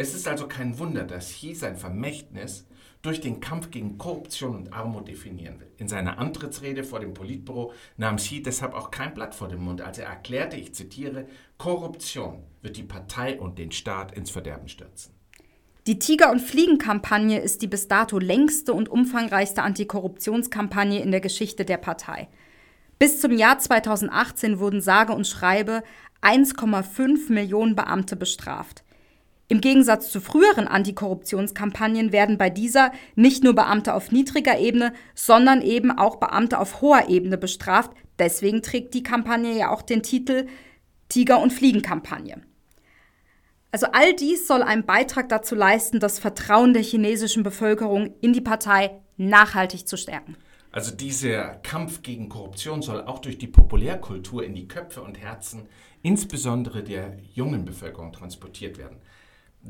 Es 0.01 0.15
ist 0.15 0.29
also 0.29 0.47
kein 0.47 0.79
Wunder, 0.79 1.03
dass 1.03 1.33
Xi 1.33 1.57
sein 1.57 1.75
Vermächtnis 1.75 2.69
durch 3.03 3.21
den 3.21 3.41
Kampf 3.41 3.73
gegen 3.73 3.99
Korruption 3.99 4.55
und 4.55 4.73
Armut 4.73 5.09
definieren 5.09 5.59
will. 5.59 5.73
In 5.77 5.89
seiner 5.89 6.19
Antrittsrede 6.19 6.85
vor 6.85 7.01
dem 7.01 7.15
Politbüro 7.15 7.73
nahm 7.97 8.15
Xi 8.15 8.41
deshalb 8.41 8.75
auch 8.75 8.93
kein 8.93 9.13
Blatt 9.13 9.35
vor 9.35 9.49
den 9.49 9.59
Mund, 9.59 9.83
als 9.83 9.99
er 9.99 10.07
erklärte, 10.07 10.57
ich 10.57 10.73
zitiere, 10.73 11.27
Korruption 11.57 12.45
wird 12.63 12.77
die 12.77 12.85
Partei 12.85 13.41
und 13.41 13.59
den 13.59 13.73
Staat 13.73 14.17
ins 14.17 14.31
Verderben 14.31 14.69
stürzen. 14.69 15.15
Die 15.89 15.99
Tiger- 15.99 16.31
und 16.31 16.43
Fliegenkampagne 16.43 17.41
ist 17.41 17.63
die 17.63 17.67
bis 17.67 17.89
dato 17.89 18.21
längste 18.21 18.75
und 18.75 18.89
umfangreichste 18.89 19.65
Antikorruptionskampagne 19.65 21.03
in 21.03 21.11
der 21.11 21.21
Geschichte 21.21 21.65
der 21.65 21.79
Partei. 21.79 22.29
Bis 23.01 23.21
zum 23.21 23.37
Jahr 23.37 23.59
2018 23.59 24.61
wurden 24.61 24.81
sage 24.81 25.13
und 25.13 25.27
schreibe 25.27 25.83
1,5 26.23 27.33
Millionen 27.33 27.75
Beamte 27.75 28.15
bestraft. 28.15 28.85
Im 29.51 29.63
Gegensatz 29.63 30.11
zu 30.11 30.21
früheren 30.21 30.69
Antikorruptionskampagnen 30.69 32.13
werden 32.13 32.37
bei 32.37 32.51
dieser 32.51 32.93
nicht 33.15 33.43
nur 33.43 33.55
Beamte 33.55 33.95
auf 33.95 34.13
niedriger 34.13 34.59
Ebene, 34.59 34.93
sondern 35.15 35.63
eben 35.63 35.91
auch 35.91 36.17
Beamte 36.17 36.59
auf 36.59 36.83
hoher 36.83 37.09
Ebene 37.09 37.39
bestraft. 37.39 37.93
Deswegen 38.19 38.61
trägt 38.61 38.93
die 38.93 39.03
Kampagne 39.03 39.57
ja 39.59 39.71
auch 39.71 39.81
den 39.81 40.03
Titel 40.03 40.47
Tiger- 41.09 41.41
und 41.41 41.55
Fliegenkampagne. 41.55 42.43
Also 43.71 43.87
all 43.93 44.15
dies 44.15 44.47
soll 44.47 44.63
einen 44.63 44.85
Beitrag 44.85 45.31
dazu 45.31 45.55
leisten, 45.55 45.99
das 45.99 46.19
Vertrauen 46.19 46.75
der 46.75 46.83
chinesischen 46.83 47.43
Bevölkerung 47.43 48.15
in 48.21 48.35
die 48.35 48.43
Partei 48.43 49.01
nachhaltig 49.17 49.89
zu 49.89 49.97
stärken. 49.97 50.37
Also 50.73 50.95
dieser 50.95 51.57
Kampf 51.63 52.03
gegen 52.03 52.29
Korruption 52.29 52.83
soll 52.83 53.03
auch 53.05 53.19
durch 53.19 53.39
die 53.39 53.47
Populärkultur 53.47 54.45
in 54.45 54.55
die 54.55 54.69
Köpfe 54.69 55.01
und 55.01 55.19
Herzen 55.19 55.67
insbesondere 56.03 56.83
der 56.83 57.17
jungen 57.35 57.65
Bevölkerung 57.65 58.13
transportiert 58.13 58.77
werden. 58.79 58.99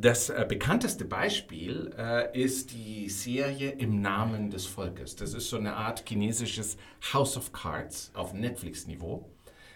Das 0.00 0.30
äh, 0.30 0.46
bekannteste 0.48 1.04
Beispiel 1.04 1.92
äh, 1.98 2.40
ist 2.40 2.72
die 2.72 3.08
Serie 3.08 3.70
Im 3.70 4.00
Namen 4.00 4.48
des 4.48 4.64
Volkes. 4.64 5.16
Das 5.16 5.34
ist 5.34 5.50
so 5.50 5.56
eine 5.56 5.74
Art 5.74 6.04
chinesisches 6.08 6.76
House 7.12 7.36
of 7.36 7.52
Cards 7.52 8.12
auf 8.14 8.32
Netflix-Niveau, 8.32 9.28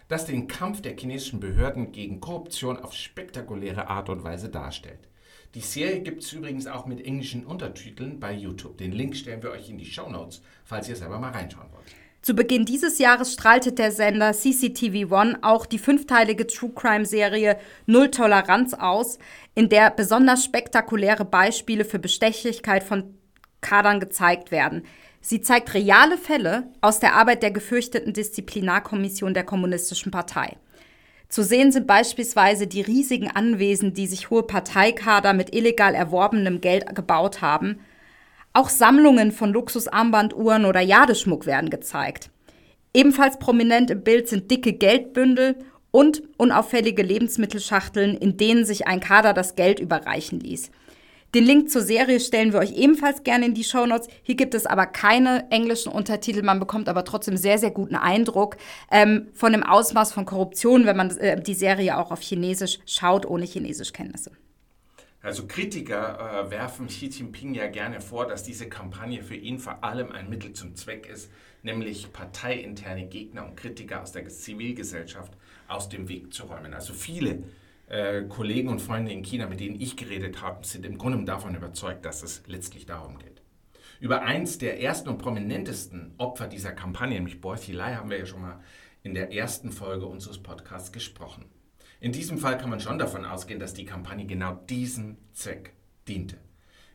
das 0.06 0.24
den 0.24 0.46
Kampf 0.46 0.80
der 0.80 0.96
chinesischen 0.96 1.40
Behörden 1.40 1.90
gegen 1.90 2.20
Korruption 2.20 2.76
auf 2.76 2.92
spektakuläre 2.92 3.88
Art 3.88 4.10
und 4.10 4.22
Weise 4.22 4.48
darstellt. 4.48 5.08
Die 5.56 5.60
Serie 5.60 6.02
gibt 6.02 6.22
es 6.22 6.32
übrigens 6.32 6.68
auch 6.68 6.86
mit 6.86 7.04
englischen 7.04 7.44
Untertiteln 7.44 8.20
bei 8.20 8.32
YouTube. 8.32 8.78
Den 8.78 8.92
Link 8.92 9.16
stellen 9.16 9.42
wir 9.42 9.50
euch 9.50 9.70
in 9.70 9.78
die 9.78 9.86
Show 9.86 10.08
Notes, 10.08 10.40
falls 10.64 10.88
ihr 10.88 10.94
selber 10.94 11.18
mal 11.18 11.32
reinschauen 11.32 11.72
wollt. 11.72 12.01
Zu 12.22 12.34
Beginn 12.34 12.64
dieses 12.64 13.00
Jahres 13.00 13.32
strahlte 13.32 13.72
der 13.72 13.90
Sender 13.90 14.32
CCTV 14.32 15.12
One 15.12 15.38
auch 15.42 15.66
die 15.66 15.80
fünfteilige 15.80 16.46
True 16.46 16.70
Crime 16.72 17.04
Serie 17.04 17.58
Null 17.86 18.12
Toleranz 18.12 18.74
aus, 18.74 19.18
in 19.56 19.68
der 19.68 19.90
besonders 19.90 20.44
spektakuläre 20.44 21.24
Beispiele 21.24 21.84
für 21.84 21.98
Bestechlichkeit 21.98 22.84
von 22.84 23.18
Kadern 23.60 23.98
gezeigt 23.98 24.52
werden. 24.52 24.84
Sie 25.20 25.40
zeigt 25.40 25.74
reale 25.74 26.16
Fälle 26.16 26.68
aus 26.80 27.00
der 27.00 27.14
Arbeit 27.14 27.42
der 27.42 27.50
gefürchteten 27.50 28.12
Disziplinarkommission 28.12 29.34
der 29.34 29.44
Kommunistischen 29.44 30.12
Partei. 30.12 30.56
Zu 31.28 31.42
sehen 31.42 31.72
sind 31.72 31.88
beispielsweise 31.88 32.68
die 32.68 32.82
riesigen 32.82 33.32
Anwesen, 33.32 33.94
die 33.94 34.06
sich 34.06 34.30
hohe 34.30 34.44
Parteikader 34.44 35.32
mit 35.32 35.56
illegal 35.56 35.94
erworbenem 35.94 36.60
Geld 36.60 36.94
gebaut 36.94 37.40
haben. 37.40 37.80
Auch 38.54 38.68
Sammlungen 38.68 39.32
von 39.32 39.52
Luxusarmbanduhren 39.52 40.66
oder 40.66 40.80
Jadeschmuck 40.80 41.46
werden 41.46 41.70
gezeigt. 41.70 42.30
Ebenfalls 42.94 43.38
prominent 43.38 43.90
im 43.90 44.02
Bild 44.02 44.28
sind 44.28 44.50
dicke 44.50 44.74
Geldbündel 44.74 45.56
und 45.90 46.22
unauffällige 46.36 47.02
Lebensmittelschachteln, 47.02 48.16
in 48.16 48.36
denen 48.36 48.66
sich 48.66 48.86
ein 48.86 49.00
Kader 49.00 49.32
das 49.32 49.54
Geld 49.54 49.80
überreichen 49.80 50.40
ließ. 50.40 50.70
Den 51.34 51.44
Link 51.44 51.70
zur 51.70 51.80
Serie 51.80 52.20
stellen 52.20 52.52
wir 52.52 52.60
euch 52.60 52.76
ebenfalls 52.76 53.22
gerne 53.22 53.46
in 53.46 53.54
die 53.54 53.64
Show 53.64 53.86
Notes. 53.86 54.08
Hier 54.22 54.34
gibt 54.34 54.52
es 54.52 54.66
aber 54.66 54.84
keine 54.84 55.50
englischen 55.50 55.90
Untertitel. 55.90 56.42
Man 56.42 56.60
bekommt 56.60 56.90
aber 56.90 57.06
trotzdem 57.06 57.38
sehr, 57.38 57.56
sehr 57.56 57.70
guten 57.70 57.94
Eindruck 57.94 58.58
ähm, 58.90 59.28
von 59.32 59.52
dem 59.52 59.62
Ausmaß 59.62 60.12
von 60.12 60.26
Korruption, 60.26 60.84
wenn 60.84 60.96
man 60.96 61.16
äh, 61.16 61.40
die 61.40 61.54
Serie 61.54 61.96
auch 61.96 62.10
auf 62.10 62.20
Chinesisch 62.20 62.80
schaut, 62.84 63.24
ohne 63.24 63.46
Chinesischkenntnisse. 63.46 64.32
Also 65.22 65.46
Kritiker 65.46 66.46
äh, 66.46 66.50
werfen 66.50 66.88
Xi 66.88 67.06
Jinping 67.06 67.54
ja 67.54 67.68
gerne 67.68 68.00
vor, 68.00 68.26
dass 68.26 68.42
diese 68.42 68.68
Kampagne 68.68 69.22
für 69.22 69.36
ihn 69.36 69.60
vor 69.60 69.84
allem 69.84 70.10
ein 70.10 70.28
Mittel 70.28 70.52
zum 70.52 70.74
Zweck 70.74 71.06
ist, 71.06 71.30
nämlich 71.62 72.12
parteiinterne 72.12 73.06
Gegner 73.06 73.46
und 73.46 73.56
Kritiker 73.56 74.02
aus 74.02 74.10
der 74.10 74.28
Zivilgesellschaft 74.28 75.32
aus 75.68 75.88
dem 75.88 76.08
Weg 76.08 76.34
zu 76.34 76.44
räumen. 76.44 76.74
Also 76.74 76.92
viele 76.92 77.44
äh, 77.86 78.22
Kollegen 78.22 78.68
und 78.68 78.80
Freunde 78.80 79.12
in 79.12 79.22
China, 79.22 79.46
mit 79.46 79.60
denen 79.60 79.80
ich 79.80 79.96
geredet 79.96 80.42
habe, 80.42 80.66
sind 80.66 80.84
im 80.84 80.98
Grunde 80.98 81.24
davon 81.24 81.54
überzeugt, 81.54 82.04
dass 82.04 82.24
es 82.24 82.42
letztlich 82.46 82.86
darum 82.86 83.18
geht. 83.18 83.42
Über 84.00 84.22
eins 84.22 84.58
der 84.58 84.80
ersten 84.80 85.08
und 85.08 85.18
prominentesten 85.18 86.14
Opfer 86.18 86.48
dieser 86.48 86.72
Kampagne, 86.72 87.14
nämlich 87.14 87.40
Bo 87.40 87.52
Xilai, 87.52 87.94
haben 87.94 88.10
wir 88.10 88.18
ja 88.18 88.26
schon 88.26 88.40
mal 88.40 88.60
in 89.04 89.14
der 89.14 89.32
ersten 89.32 89.70
Folge 89.70 90.06
unseres 90.06 90.42
Podcasts 90.42 90.90
gesprochen. 90.90 91.44
In 92.02 92.10
diesem 92.10 92.36
Fall 92.36 92.58
kann 92.58 92.68
man 92.68 92.80
schon 92.80 92.98
davon 92.98 93.24
ausgehen, 93.24 93.60
dass 93.60 93.74
die 93.74 93.84
Kampagne 93.84 94.26
genau 94.26 94.54
diesem 94.68 95.18
Zweck 95.34 95.72
diente. 96.08 96.36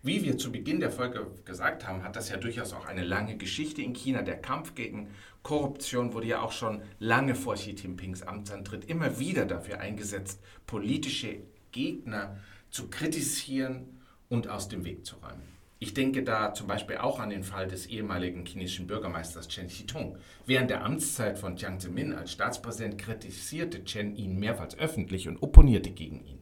Wie 0.03 0.21
wir 0.21 0.37
zu 0.37 0.51
Beginn 0.51 0.81
der 0.81 0.91
Folge 0.91 1.25
gesagt 1.45 1.87
haben, 1.87 2.03
hat 2.03 2.17
das 2.17 2.27
ja 2.27 2.35
durchaus 2.35 2.73
auch 2.73 2.85
eine 2.85 3.05
lange 3.05 3.37
Geschichte 3.37 3.81
in 3.81 3.93
China. 3.93 4.21
Der 4.21 4.35
Kampf 4.41 4.75
gegen 4.75 5.07
Korruption 5.43 6.11
wurde 6.11 6.27
ja 6.27 6.41
auch 6.41 6.51
schon 6.51 6.81
lange 6.99 7.35
vor 7.35 7.55
Xi 7.55 7.71
Jinpings 7.71 8.23
Amtsantritt 8.23 8.83
immer 8.89 9.17
wieder 9.17 9.45
dafür 9.45 9.79
eingesetzt, 9.79 10.41
politische 10.65 11.37
Gegner 11.71 12.37
zu 12.69 12.89
kritisieren 12.89 14.01
und 14.27 14.49
aus 14.49 14.67
dem 14.67 14.83
Weg 14.83 15.05
zu 15.05 15.15
räumen. 15.15 15.56
Ich 15.79 15.93
denke 15.93 16.23
da 16.23 16.55
zum 16.55 16.65
Beispiel 16.65 16.97
auch 16.97 17.19
an 17.19 17.29
den 17.29 17.43
Fall 17.43 17.67
des 17.67 17.85
ehemaligen 17.85 18.45
chinesischen 18.45 18.87
Bürgermeisters 18.87 19.47
Chen 19.47 19.67
Xitung. 19.67 20.17
Während 20.47 20.71
der 20.71 20.83
Amtszeit 20.83 21.37
von 21.37 21.55
Jiang 21.55 21.79
Zemin 21.79 22.13
als 22.13 22.31
Staatspräsident 22.31 22.97
kritisierte 22.97 23.83
Chen 23.83 24.15
ihn 24.15 24.39
mehrfach 24.39 24.75
öffentlich 24.79 25.27
und 25.27 25.41
opponierte 25.43 25.91
gegen 25.91 26.25
ihn. 26.25 26.36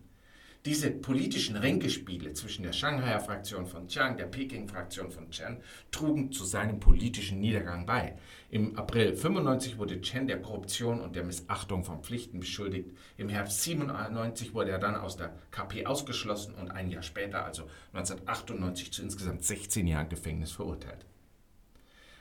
Diese 0.66 0.90
politischen 0.90 1.58
Ränkespiele 1.58 2.34
zwischen 2.34 2.64
der 2.64 2.74
Shanghaier 2.74 3.20
Fraktion 3.20 3.68
von 3.68 3.88
Chiang, 3.88 4.18
der 4.18 4.26
Peking-Fraktion 4.26 5.12
von 5.12 5.30
Chen, 5.30 5.58
trugen 5.92 6.32
zu 6.32 6.44
seinem 6.44 6.80
politischen 6.80 7.40
Niedergang 7.40 7.86
bei. 7.86 8.18
Im 8.50 8.76
April 8.76 9.16
95 9.16 9.78
wurde 9.78 10.02
Chen 10.02 10.26
der 10.26 10.42
Korruption 10.42 11.02
und 11.02 11.16
der 11.16 11.24
Missachtung 11.24 11.84
von 11.84 12.02
Pflichten 12.02 12.40
beschuldigt. 12.40 12.90
Im 13.16 13.30
Herbst 13.30 13.62
97 13.62 14.56
wurde 14.56 14.72
er 14.72 14.80
dann 14.80 14.96
aus 14.96 15.18
der 15.18 15.36
KP 15.52 15.86
ausgeschlossen 15.86 16.56
und 16.56 16.72
ein 16.72 16.90
Jahr 16.90 17.04
später, 17.04 17.46
also 17.46 17.70
1998, 17.94 18.92
zu 18.92 19.04
insgesamt 19.04 19.44
16 19.44 19.86
Jahren 19.86 20.10
Gefängnis 20.10 20.52
verurteilt. 20.52 21.06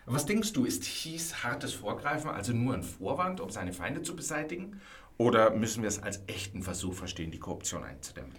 Was 0.07 0.27
denkst 0.27 0.53
du, 0.53 0.67
ist 0.67 0.83
Xis 0.83 1.45
hartes 1.45 1.73
Vorgreifen 1.73 2.29
also 2.29 2.53
nur 2.53 2.75
ein 2.75 2.83
Vorwand, 2.83 3.41
um 3.41 3.49
seine 3.49 3.73
Feinde 3.73 4.03
zu 4.03 4.15
beseitigen? 4.15 4.83
Oder 5.17 5.51
müssen 5.51 5.83
wir 5.83 5.89
es 5.89 6.03
als 6.03 6.21
echten 6.27 6.63
Versuch 6.63 6.95
verstehen, 6.95 7.31
die 7.31 7.39
Korruption 7.39 7.85
einzudämmen? 7.85 8.33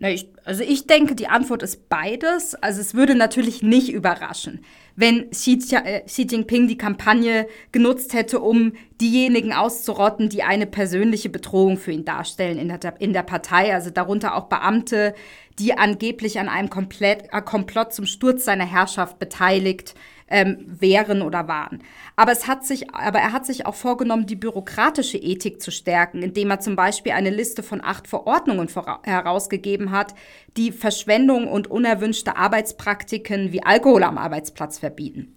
Na, 0.00 0.10
ich, 0.10 0.28
also 0.44 0.62
ich 0.62 0.86
denke, 0.86 1.16
die 1.16 1.26
Antwort 1.26 1.64
ist 1.64 1.88
beides. 1.88 2.54
Also 2.54 2.80
es 2.80 2.94
würde 2.94 3.16
natürlich 3.16 3.62
nicht 3.64 3.92
überraschen, 3.92 4.60
wenn 4.94 5.30
Xi, 5.30 5.58
äh, 5.72 6.02
Xi 6.02 6.22
Jinping 6.22 6.68
die 6.68 6.78
Kampagne 6.78 7.48
genutzt 7.72 8.14
hätte, 8.14 8.38
um 8.38 8.74
diejenigen 9.00 9.52
auszurotten, 9.52 10.28
die 10.28 10.44
eine 10.44 10.66
persönliche 10.66 11.30
Bedrohung 11.30 11.78
für 11.78 11.90
ihn 11.90 12.04
darstellen 12.04 12.58
in 12.58 12.68
der, 12.68 13.00
in 13.00 13.12
der 13.12 13.24
Partei. 13.24 13.74
Also 13.74 13.90
darunter 13.90 14.36
auch 14.36 14.44
Beamte, 14.44 15.14
die 15.58 15.76
angeblich 15.76 16.38
an 16.38 16.48
einem 16.48 16.70
Komplett, 16.70 17.24
äh, 17.32 17.42
Komplott 17.42 17.92
zum 17.92 18.06
Sturz 18.06 18.44
seiner 18.44 18.66
Herrschaft 18.66 19.18
beteiligt 19.18 19.96
ähm, 20.30 20.64
wären 20.66 21.22
oder 21.22 21.48
waren. 21.48 21.82
Aber, 22.16 22.32
es 22.32 22.46
hat 22.46 22.64
sich, 22.64 22.94
aber 22.94 23.18
er 23.18 23.32
hat 23.32 23.46
sich 23.46 23.66
auch 23.66 23.74
vorgenommen, 23.74 24.26
die 24.26 24.36
bürokratische 24.36 25.18
Ethik 25.18 25.62
zu 25.62 25.70
stärken, 25.70 26.22
indem 26.22 26.50
er 26.50 26.60
zum 26.60 26.76
Beispiel 26.76 27.12
eine 27.12 27.30
Liste 27.30 27.62
von 27.62 27.82
acht 27.82 28.06
Verordnungen 28.08 28.68
herausgegeben 29.04 29.90
hat, 29.90 30.14
die 30.56 30.72
Verschwendung 30.72 31.48
und 31.48 31.70
unerwünschte 31.70 32.36
Arbeitspraktiken 32.36 33.52
wie 33.52 33.62
Alkohol 33.62 34.02
am 34.02 34.18
Arbeitsplatz 34.18 34.78
verbieten. 34.78 35.34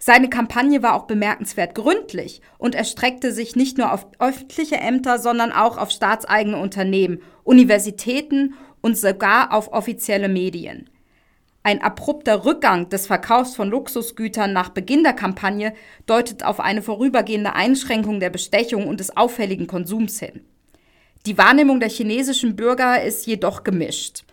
Seine 0.00 0.30
Kampagne 0.30 0.82
war 0.82 0.94
auch 0.94 1.06
bemerkenswert 1.06 1.74
gründlich 1.74 2.40
und 2.56 2.76
erstreckte 2.76 3.32
sich 3.32 3.56
nicht 3.56 3.78
nur 3.78 3.92
auf 3.92 4.06
öffentliche 4.20 4.76
Ämter, 4.76 5.18
sondern 5.18 5.50
auch 5.50 5.76
auf 5.76 5.90
staatseigene 5.90 6.56
Unternehmen, 6.56 7.20
Universitäten 7.42 8.54
und 8.80 8.96
sogar 8.96 9.52
auf 9.52 9.72
offizielle 9.72 10.28
Medien. 10.28 10.88
Ein 11.68 11.82
abrupter 11.82 12.46
Rückgang 12.46 12.88
des 12.88 13.06
Verkaufs 13.06 13.54
von 13.54 13.68
Luxusgütern 13.68 14.54
nach 14.54 14.70
Beginn 14.70 15.02
der 15.02 15.12
Kampagne 15.12 15.74
deutet 16.06 16.42
auf 16.42 16.60
eine 16.60 16.80
vorübergehende 16.80 17.52
Einschränkung 17.52 18.20
der 18.20 18.30
Bestechung 18.30 18.86
und 18.86 19.00
des 19.00 19.14
auffälligen 19.14 19.66
Konsums 19.66 20.18
hin. 20.18 20.46
Die 21.26 21.36
Wahrnehmung 21.36 21.78
der 21.78 21.90
chinesischen 21.90 22.56
Bürger 22.56 23.02
ist 23.02 23.26
jedoch 23.26 23.64
gemischt. 23.64 24.24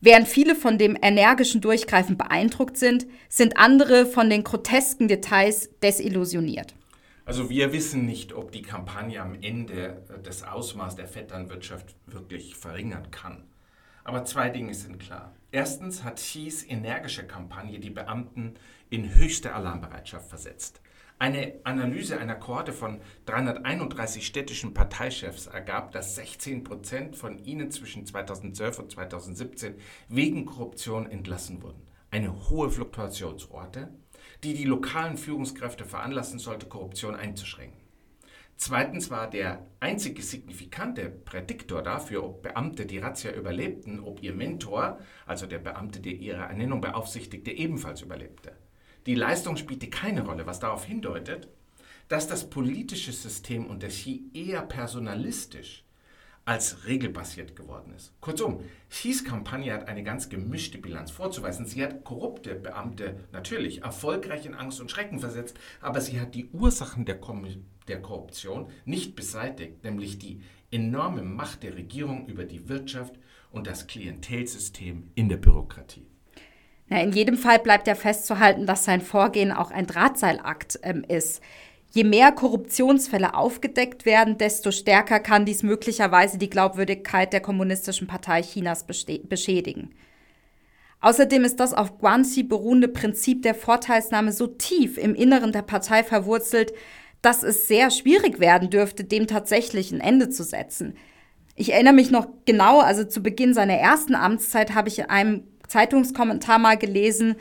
Während 0.00 0.26
viele 0.26 0.56
von 0.56 0.76
dem 0.76 0.98
energischen 1.00 1.60
Durchgreifen 1.60 2.18
beeindruckt 2.18 2.76
sind, 2.76 3.06
sind 3.28 3.56
andere 3.56 4.04
von 4.04 4.28
den 4.28 4.42
grotesken 4.42 5.06
Details 5.06 5.70
desillusioniert. 5.80 6.74
Also 7.24 7.50
wir 7.50 7.72
wissen 7.72 8.04
nicht, 8.04 8.32
ob 8.32 8.50
die 8.50 8.62
Kampagne 8.62 9.22
am 9.22 9.36
Ende 9.40 10.02
das 10.24 10.42
Ausmaß 10.42 10.96
der 10.96 11.06
Vetternwirtschaft 11.06 11.94
wirklich 12.08 12.56
verringern 12.56 13.12
kann. 13.12 13.44
Aber 14.04 14.24
zwei 14.24 14.50
Dinge 14.50 14.74
sind 14.74 14.98
klar. 14.98 15.34
Erstens 15.50 16.04
hat 16.04 16.16
Xis 16.16 16.68
energische 16.68 17.26
Kampagne 17.26 17.78
die 17.80 17.90
Beamten 17.90 18.54
in 18.90 19.14
höchste 19.14 19.54
Alarmbereitschaft 19.54 20.28
versetzt. 20.28 20.80
Eine 21.18 21.54
Analyse 21.64 22.18
einer 22.18 22.34
Kohorte 22.34 22.72
von 22.72 23.00
331 23.26 24.26
städtischen 24.26 24.74
Parteichefs 24.74 25.46
ergab, 25.46 25.92
dass 25.92 26.16
16 26.16 26.64
Prozent 26.64 27.16
von 27.16 27.38
ihnen 27.38 27.70
zwischen 27.70 28.04
2012 28.04 28.78
und 28.80 28.90
2017 28.90 29.76
wegen 30.08 30.44
Korruption 30.44 31.08
entlassen 31.08 31.62
wurden. 31.62 31.82
Eine 32.10 32.50
hohe 32.50 32.68
Fluktuationsorte, 32.68 33.88
die 34.42 34.54
die 34.54 34.64
lokalen 34.64 35.16
Führungskräfte 35.16 35.84
veranlassen 35.84 36.38
sollte, 36.38 36.66
Korruption 36.66 37.14
einzuschränken. 37.14 37.83
Zweitens 38.56 39.10
war 39.10 39.28
der 39.28 39.66
einzige 39.80 40.22
signifikante 40.22 41.10
Prädiktor 41.10 41.82
dafür, 41.82 42.24
ob 42.24 42.42
Beamte 42.42 42.86
die 42.86 42.98
Razzia 42.98 43.32
überlebten, 43.32 44.00
ob 44.00 44.22
ihr 44.22 44.32
Mentor, 44.32 44.98
also 45.26 45.46
der 45.46 45.58
Beamte, 45.58 46.00
der 46.00 46.12
ihre 46.12 46.42
Ernennung 46.42 46.80
beaufsichtigte, 46.80 47.50
ebenfalls 47.50 48.02
überlebte. 48.02 48.52
Die 49.06 49.14
Leistung 49.14 49.56
spielte 49.56 49.88
keine 49.88 50.24
Rolle, 50.24 50.46
was 50.46 50.60
darauf 50.60 50.84
hindeutet, 50.84 51.48
dass 52.08 52.28
das 52.28 52.48
politische 52.48 53.12
System 53.12 53.66
unter 53.66 53.88
Xi 53.88 54.30
eher 54.32 54.62
personalistisch 54.62 55.84
als 56.44 56.86
regelbasiert 56.86 57.56
geworden 57.56 57.94
ist. 57.96 58.12
Kurzum, 58.20 58.60
Xis 58.90 59.24
Kampagne 59.24 59.72
hat 59.72 59.88
eine 59.88 60.02
ganz 60.02 60.28
gemischte 60.28 60.76
Bilanz 60.76 61.10
vorzuweisen. 61.10 61.64
Sie 61.64 61.82
hat 61.82 62.04
korrupte 62.04 62.54
Beamte 62.54 63.16
natürlich 63.32 63.82
erfolgreich 63.82 64.44
in 64.44 64.54
Angst 64.54 64.80
und 64.80 64.90
Schrecken 64.90 65.20
versetzt, 65.20 65.58
aber 65.80 66.02
sie 66.02 66.20
hat 66.20 66.34
die 66.34 66.50
Ursachen 66.50 67.06
der, 67.06 67.18
der 67.88 68.00
Korruption 68.00 68.68
nicht 68.84 69.16
beseitigt, 69.16 69.84
nämlich 69.84 70.18
die 70.18 70.42
enorme 70.70 71.22
Macht 71.22 71.62
der 71.62 71.76
Regierung 71.76 72.26
über 72.26 72.44
die 72.44 72.68
Wirtschaft 72.68 73.14
und 73.50 73.66
das 73.66 73.86
Klientelsystem 73.86 75.10
in 75.14 75.28
der 75.28 75.36
Bürokratie. 75.36 76.06
Na, 76.88 77.00
in 77.00 77.12
jedem 77.12 77.36
Fall 77.36 77.60
bleibt 77.60 77.86
ja 77.86 77.94
festzuhalten, 77.94 78.66
dass 78.66 78.84
sein 78.84 79.00
Vorgehen 79.00 79.52
auch 79.52 79.70
ein 79.70 79.86
Drahtseilakt 79.86 80.78
ähm, 80.82 81.04
ist. 81.08 81.40
Je 81.92 82.04
mehr 82.04 82.32
Korruptionsfälle 82.32 83.34
aufgedeckt 83.34 84.04
werden, 84.04 84.36
desto 84.36 84.72
stärker 84.72 85.20
kann 85.20 85.46
dies 85.46 85.62
möglicherweise 85.62 86.38
die 86.38 86.50
Glaubwürdigkeit 86.50 87.32
der 87.32 87.40
Kommunistischen 87.40 88.08
Partei 88.08 88.42
Chinas 88.42 88.84
beschädigen. 88.84 89.94
Außerdem 91.00 91.44
ist 91.44 91.60
das 91.60 91.72
auf 91.72 91.98
Guanxi 91.98 92.42
beruhende 92.42 92.88
Prinzip 92.88 93.42
der 93.42 93.54
Vorteilsnahme 93.54 94.32
so 94.32 94.48
tief 94.48 94.98
im 94.98 95.14
Inneren 95.14 95.52
der 95.52 95.62
Partei 95.62 96.02
verwurzelt, 96.02 96.72
dass 97.24 97.42
es 97.42 97.66
sehr 97.66 97.90
schwierig 97.90 98.38
werden 98.38 98.68
dürfte, 98.68 99.04
dem 99.04 99.26
tatsächlich 99.26 99.92
ein 99.92 100.00
Ende 100.00 100.28
zu 100.28 100.44
setzen. 100.44 100.94
Ich 101.56 101.72
erinnere 101.72 101.94
mich 101.94 102.10
noch 102.10 102.26
genau, 102.44 102.80
also 102.80 103.04
zu 103.04 103.22
Beginn 103.22 103.54
seiner 103.54 103.74
ersten 103.74 104.14
Amtszeit 104.14 104.74
habe 104.74 104.88
ich 104.88 104.98
in 104.98 105.06
einem 105.06 105.44
Zeitungskommentar 105.66 106.58
mal 106.58 106.76
gelesen, 106.76 107.36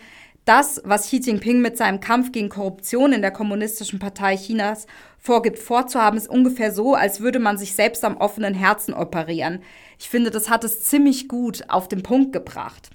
das, 0.45 0.81
was 0.85 1.07
Xi 1.07 1.17
Jinping 1.17 1.61
mit 1.61 1.77
seinem 1.77 1.99
Kampf 1.99 2.31
gegen 2.31 2.49
Korruption 2.49 3.13
in 3.13 3.21
der 3.21 3.31
Kommunistischen 3.31 3.99
Partei 3.99 4.35
Chinas 4.35 4.87
vorgibt 5.17 5.59
vorzuhaben, 5.59 6.17
ist 6.17 6.29
ungefähr 6.29 6.71
so, 6.71 6.95
als 6.95 7.21
würde 7.21 7.39
man 7.39 7.57
sich 7.57 7.75
selbst 7.75 8.03
am 8.03 8.17
offenen 8.17 8.53
Herzen 8.53 8.93
operieren. 8.93 9.61
Ich 9.97 10.09
finde, 10.09 10.31
das 10.31 10.49
hat 10.49 10.63
es 10.63 10.83
ziemlich 10.83 11.29
gut 11.29 11.69
auf 11.69 11.87
den 11.87 12.03
Punkt 12.03 12.33
gebracht. 12.33 12.89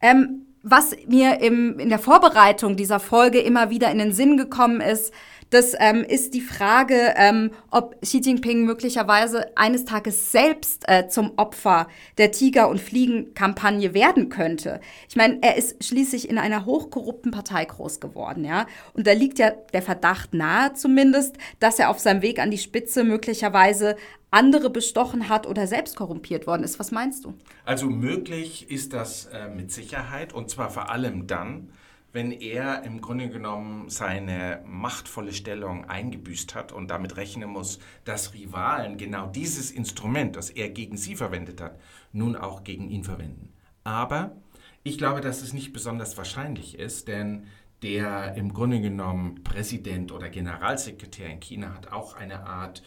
Ähm, 0.00 0.47
was 0.62 0.94
mir 1.06 1.40
im, 1.40 1.78
in 1.78 1.88
der 1.88 1.98
Vorbereitung 1.98 2.76
dieser 2.76 3.00
Folge 3.00 3.40
immer 3.40 3.70
wieder 3.70 3.90
in 3.90 3.98
den 3.98 4.12
Sinn 4.12 4.36
gekommen 4.36 4.80
ist, 4.80 5.12
das 5.50 5.74
ähm, 5.78 6.04
ist 6.04 6.34
die 6.34 6.40
Frage, 6.40 7.14
ähm, 7.16 7.50
ob 7.70 8.00
Xi 8.02 8.18
Jinping 8.18 8.64
möglicherweise 8.64 9.56
eines 9.56 9.84
Tages 9.84 10.30
selbst 10.30 10.84
äh, 10.88 11.08
zum 11.08 11.32
Opfer 11.36 11.88
der 12.18 12.32
Tiger- 12.32 12.68
und 12.68 12.80
Fliegenkampagne 12.80 13.94
werden 13.94 14.28
könnte. 14.28 14.80
Ich 15.08 15.16
meine, 15.16 15.38
er 15.42 15.56
ist 15.56 15.82
schließlich 15.84 16.28
in 16.28 16.38
einer 16.38 16.66
hochkorrupten 16.66 17.30
Partei 17.30 17.64
groß 17.64 18.00
geworden, 18.00 18.44
ja. 18.44 18.66
Und 18.92 19.06
da 19.06 19.12
liegt 19.12 19.38
ja 19.38 19.50
der 19.72 19.82
Verdacht 19.82 20.34
nahe 20.34 20.74
zumindest, 20.74 21.36
dass 21.60 21.78
er 21.78 21.90
auf 21.90 21.98
seinem 21.98 22.22
Weg 22.22 22.38
an 22.38 22.50
die 22.50 22.58
Spitze 22.58 23.04
möglicherweise 23.04 23.96
andere 24.30 24.68
bestochen 24.68 25.28
hat 25.28 25.46
oder 25.46 25.66
selbst 25.66 25.96
korrumpiert 25.96 26.46
worden 26.46 26.62
ist. 26.62 26.78
Was 26.78 26.90
meinst 26.90 27.24
du? 27.24 27.34
Also 27.64 27.86
möglich 27.86 28.70
ist 28.70 28.92
das 28.92 29.26
äh, 29.26 29.48
mit 29.48 29.72
Sicherheit 29.72 30.34
und 30.34 30.50
zwar 30.50 30.70
vor 30.70 30.90
allem 30.90 31.26
dann, 31.26 31.70
wenn 32.18 32.32
er 32.32 32.82
im 32.82 33.00
Grunde 33.00 33.28
genommen 33.28 33.90
seine 33.90 34.60
machtvolle 34.66 35.32
Stellung 35.32 35.84
eingebüßt 35.84 36.56
hat 36.56 36.72
und 36.72 36.88
damit 36.88 37.16
rechnen 37.16 37.48
muss, 37.48 37.78
dass 38.04 38.34
Rivalen 38.34 38.96
genau 38.96 39.28
dieses 39.28 39.70
Instrument, 39.70 40.34
das 40.34 40.50
er 40.50 40.68
gegen 40.68 40.96
sie 40.96 41.14
verwendet 41.14 41.60
hat, 41.60 41.78
nun 42.10 42.34
auch 42.34 42.64
gegen 42.64 42.90
ihn 42.90 43.04
verwenden. 43.04 43.52
Aber 43.84 44.36
ich 44.82 44.98
glaube, 44.98 45.20
dass 45.20 45.42
es 45.42 45.52
nicht 45.52 45.72
besonders 45.72 46.16
wahrscheinlich 46.16 46.76
ist, 46.76 47.06
denn 47.06 47.44
der 47.82 48.34
im 48.34 48.52
Grunde 48.52 48.80
genommen 48.80 49.44
Präsident 49.44 50.10
oder 50.10 50.28
Generalsekretär 50.28 51.28
in 51.28 51.38
China 51.38 51.72
hat 51.72 51.92
auch 51.92 52.16
eine 52.16 52.48
Art 52.48 52.82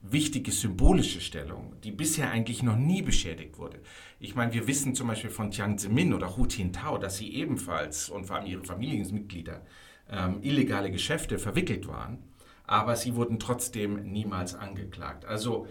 wichtige 0.00 0.50
symbolische 0.50 1.20
Stellung, 1.20 1.76
die 1.84 1.92
bisher 1.92 2.32
eigentlich 2.32 2.64
noch 2.64 2.76
nie 2.76 3.02
beschädigt 3.02 3.58
wurde. 3.58 3.80
Ich 4.22 4.36
meine, 4.36 4.52
wir 4.52 4.68
wissen 4.68 4.94
zum 4.94 5.08
Beispiel 5.08 5.30
von 5.30 5.50
Jiang 5.50 5.78
Zemin 5.78 6.14
oder 6.14 6.36
Hu 6.36 6.46
Jintao, 6.46 6.96
dass 6.96 7.16
sie 7.16 7.34
ebenfalls 7.34 8.08
und 8.08 8.24
vor 8.24 8.36
allem 8.36 8.46
ihre 8.46 8.62
Familienmitglieder 8.62 9.62
ähm, 10.08 10.38
illegale 10.42 10.92
Geschäfte 10.92 11.40
verwickelt 11.40 11.88
waren, 11.88 12.18
aber 12.64 12.94
sie 12.94 13.16
wurden 13.16 13.40
trotzdem 13.40 14.12
niemals 14.12 14.54
angeklagt. 14.54 15.24
Also 15.24 15.66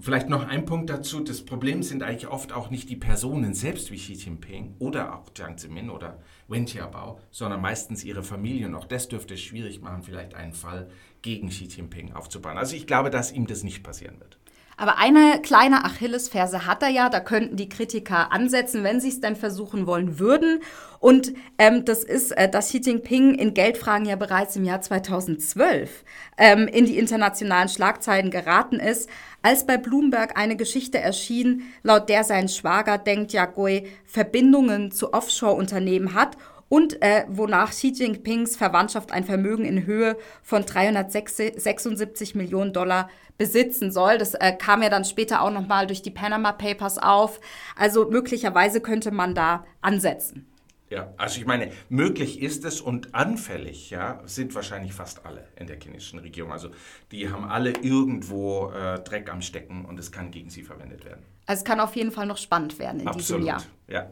Vielleicht 0.00 0.28
noch 0.28 0.46
ein 0.46 0.64
Punkt 0.64 0.90
dazu. 0.90 1.18
Das 1.18 1.44
Problem 1.44 1.82
sind 1.82 2.04
eigentlich 2.04 2.28
oft 2.28 2.52
auch 2.52 2.70
nicht 2.70 2.88
die 2.88 2.94
Personen 2.94 3.52
selbst 3.52 3.90
wie 3.90 3.96
Xi 3.96 4.12
Jinping 4.12 4.76
oder 4.78 5.12
auch 5.12 5.30
Jiang 5.36 5.58
Zemin 5.58 5.90
oder 5.90 6.22
Wen 6.46 6.66
Jiabao, 6.66 7.18
sondern 7.32 7.60
meistens 7.60 8.04
ihre 8.04 8.22
Familien. 8.22 8.76
Auch 8.76 8.84
das 8.84 9.08
dürfte 9.08 9.34
es 9.34 9.40
schwierig 9.40 9.80
machen, 9.80 10.04
vielleicht 10.04 10.34
einen 10.36 10.52
Fall 10.52 10.88
gegen 11.20 11.48
Xi 11.48 11.64
Jinping 11.64 12.12
aufzubauen. 12.12 12.58
Also 12.58 12.76
ich 12.76 12.86
glaube, 12.86 13.10
dass 13.10 13.32
ihm 13.32 13.48
das 13.48 13.64
nicht 13.64 13.82
passieren 13.82 14.20
wird. 14.20 14.38
Aber 14.80 14.96
eine 14.96 15.42
kleine 15.42 15.84
Achillesferse 15.84 16.64
hat 16.64 16.84
er 16.84 16.88
ja, 16.88 17.08
da 17.08 17.18
könnten 17.18 17.56
die 17.56 17.68
Kritiker 17.68 18.30
ansetzen, 18.30 18.84
wenn 18.84 19.00
sie 19.00 19.08
es 19.08 19.20
denn 19.20 19.34
versuchen 19.34 19.88
wollen 19.88 20.20
würden. 20.20 20.62
Und 21.00 21.32
ähm, 21.58 21.84
das 21.84 22.04
ist, 22.04 22.30
äh, 22.30 22.48
dass 22.48 22.68
Xi 22.68 22.78
Jinping 22.78 23.34
in 23.34 23.54
Geldfragen 23.54 24.06
ja 24.06 24.14
bereits 24.14 24.54
im 24.54 24.64
Jahr 24.64 24.80
2012 24.80 26.04
ähm, 26.36 26.68
in 26.68 26.86
die 26.86 26.96
internationalen 26.96 27.68
Schlagzeilen 27.68 28.30
geraten 28.30 28.78
ist, 28.78 29.10
als 29.42 29.66
bei 29.66 29.78
Bloomberg 29.78 30.38
eine 30.38 30.54
Geschichte 30.54 30.98
erschien, 30.98 31.62
laut 31.82 32.08
der 32.08 32.22
sein 32.22 32.48
Schwager 32.48 32.98
Deng 32.98 33.26
Jiagui 33.26 33.88
Verbindungen 34.04 34.92
zu 34.92 35.12
Offshore-Unternehmen 35.12 36.14
hat 36.14 36.36
und 36.68 37.02
äh, 37.02 37.24
wonach 37.28 37.70
Xi 37.70 37.92
Jinpings 37.92 38.56
Verwandtschaft 38.56 39.12
ein 39.12 39.24
Vermögen 39.24 39.64
in 39.64 39.86
Höhe 39.86 40.16
von 40.42 40.64
376 40.64 42.34
Millionen 42.34 42.72
Dollar 42.72 43.08
besitzen 43.38 43.92
soll. 43.92 44.18
Das 44.18 44.34
äh, 44.34 44.52
kam 44.52 44.82
ja 44.82 44.90
dann 44.90 45.04
später 45.04 45.42
auch 45.42 45.50
nochmal 45.50 45.86
durch 45.86 46.02
die 46.02 46.10
Panama 46.10 46.52
Papers 46.52 46.98
auf. 46.98 47.40
Also 47.76 48.10
möglicherweise 48.10 48.80
könnte 48.80 49.10
man 49.10 49.34
da 49.34 49.64
ansetzen. 49.80 50.46
Ja, 50.90 51.12
also 51.18 51.38
ich 51.38 51.46
meine, 51.46 51.70
möglich 51.90 52.40
ist 52.40 52.64
es 52.64 52.80
und 52.80 53.14
anfällig, 53.14 53.90
ja, 53.90 54.22
sind 54.24 54.54
wahrscheinlich 54.54 54.94
fast 54.94 55.26
alle 55.26 55.46
in 55.56 55.66
der 55.66 55.78
chinesischen 55.78 56.18
Regierung. 56.18 56.50
Also 56.50 56.70
die 57.12 57.30
haben 57.30 57.44
alle 57.44 57.72
irgendwo 57.72 58.70
äh, 58.70 58.98
Dreck 59.00 59.30
am 59.30 59.42
Stecken 59.42 59.84
und 59.84 59.98
es 59.98 60.12
kann 60.12 60.30
gegen 60.30 60.48
sie 60.48 60.62
verwendet 60.62 61.04
werden. 61.04 61.24
Also 61.44 61.60
es 61.60 61.64
kann 61.64 61.80
auf 61.80 61.94
jeden 61.94 62.10
Fall 62.10 62.26
noch 62.26 62.38
spannend 62.38 62.78
werden 62.78 63.00
in 63.00 63.08
Absolut, 63.08 63.42
diesem 63.42 63.46
Jahr. 63.46 63.62
Ja. 63.86 64.10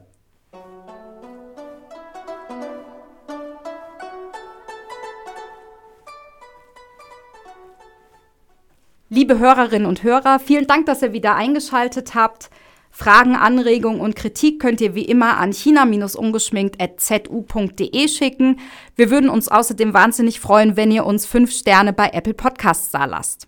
Liebe 9.09 9.39
Hörerinnen 9.39 9.87
und 9.87 10.03
Hörer, 10.03 10.41
vielen 10.41 10.67
Dank, 10.67 10.87
dass 10.87 11.01
ihr 11.01 11.13
wieder 11.13 11.37
eingeschaltet 11.37 12.17
habt. 12.17 12.51
Fragen, 12.91 13.37
Anregungen 13.37 14.01
und 14.01 14.17
Kritik 14.17 14.61
könnt 14.61 14.81
ihr 14.81 14.97
wie 14.97 15.05
immer 15.05 15.37
an 15.37 15.53
china-ungeschminkt.zu.de 15.53 18.09
schicken. 18.09 18.59
Wir 18.97 19.13
würden 19.13 19.31
uns 19.31 19.47
außerdem 19.47 19.95
wahnsinnig 19.95 20.41
freuen, 20.41 20.77
wenn 20.77 20.91
ihr 20.91 21.07
uns 21.07 21.25
fünf 21.25 21.53
Sterne 21.53 21.93
bei 21.93 22.09
Apple 22.09 22.35
Podcasts 22.35 22.91
da 22.91 23.05
lasst. 23.05 23.47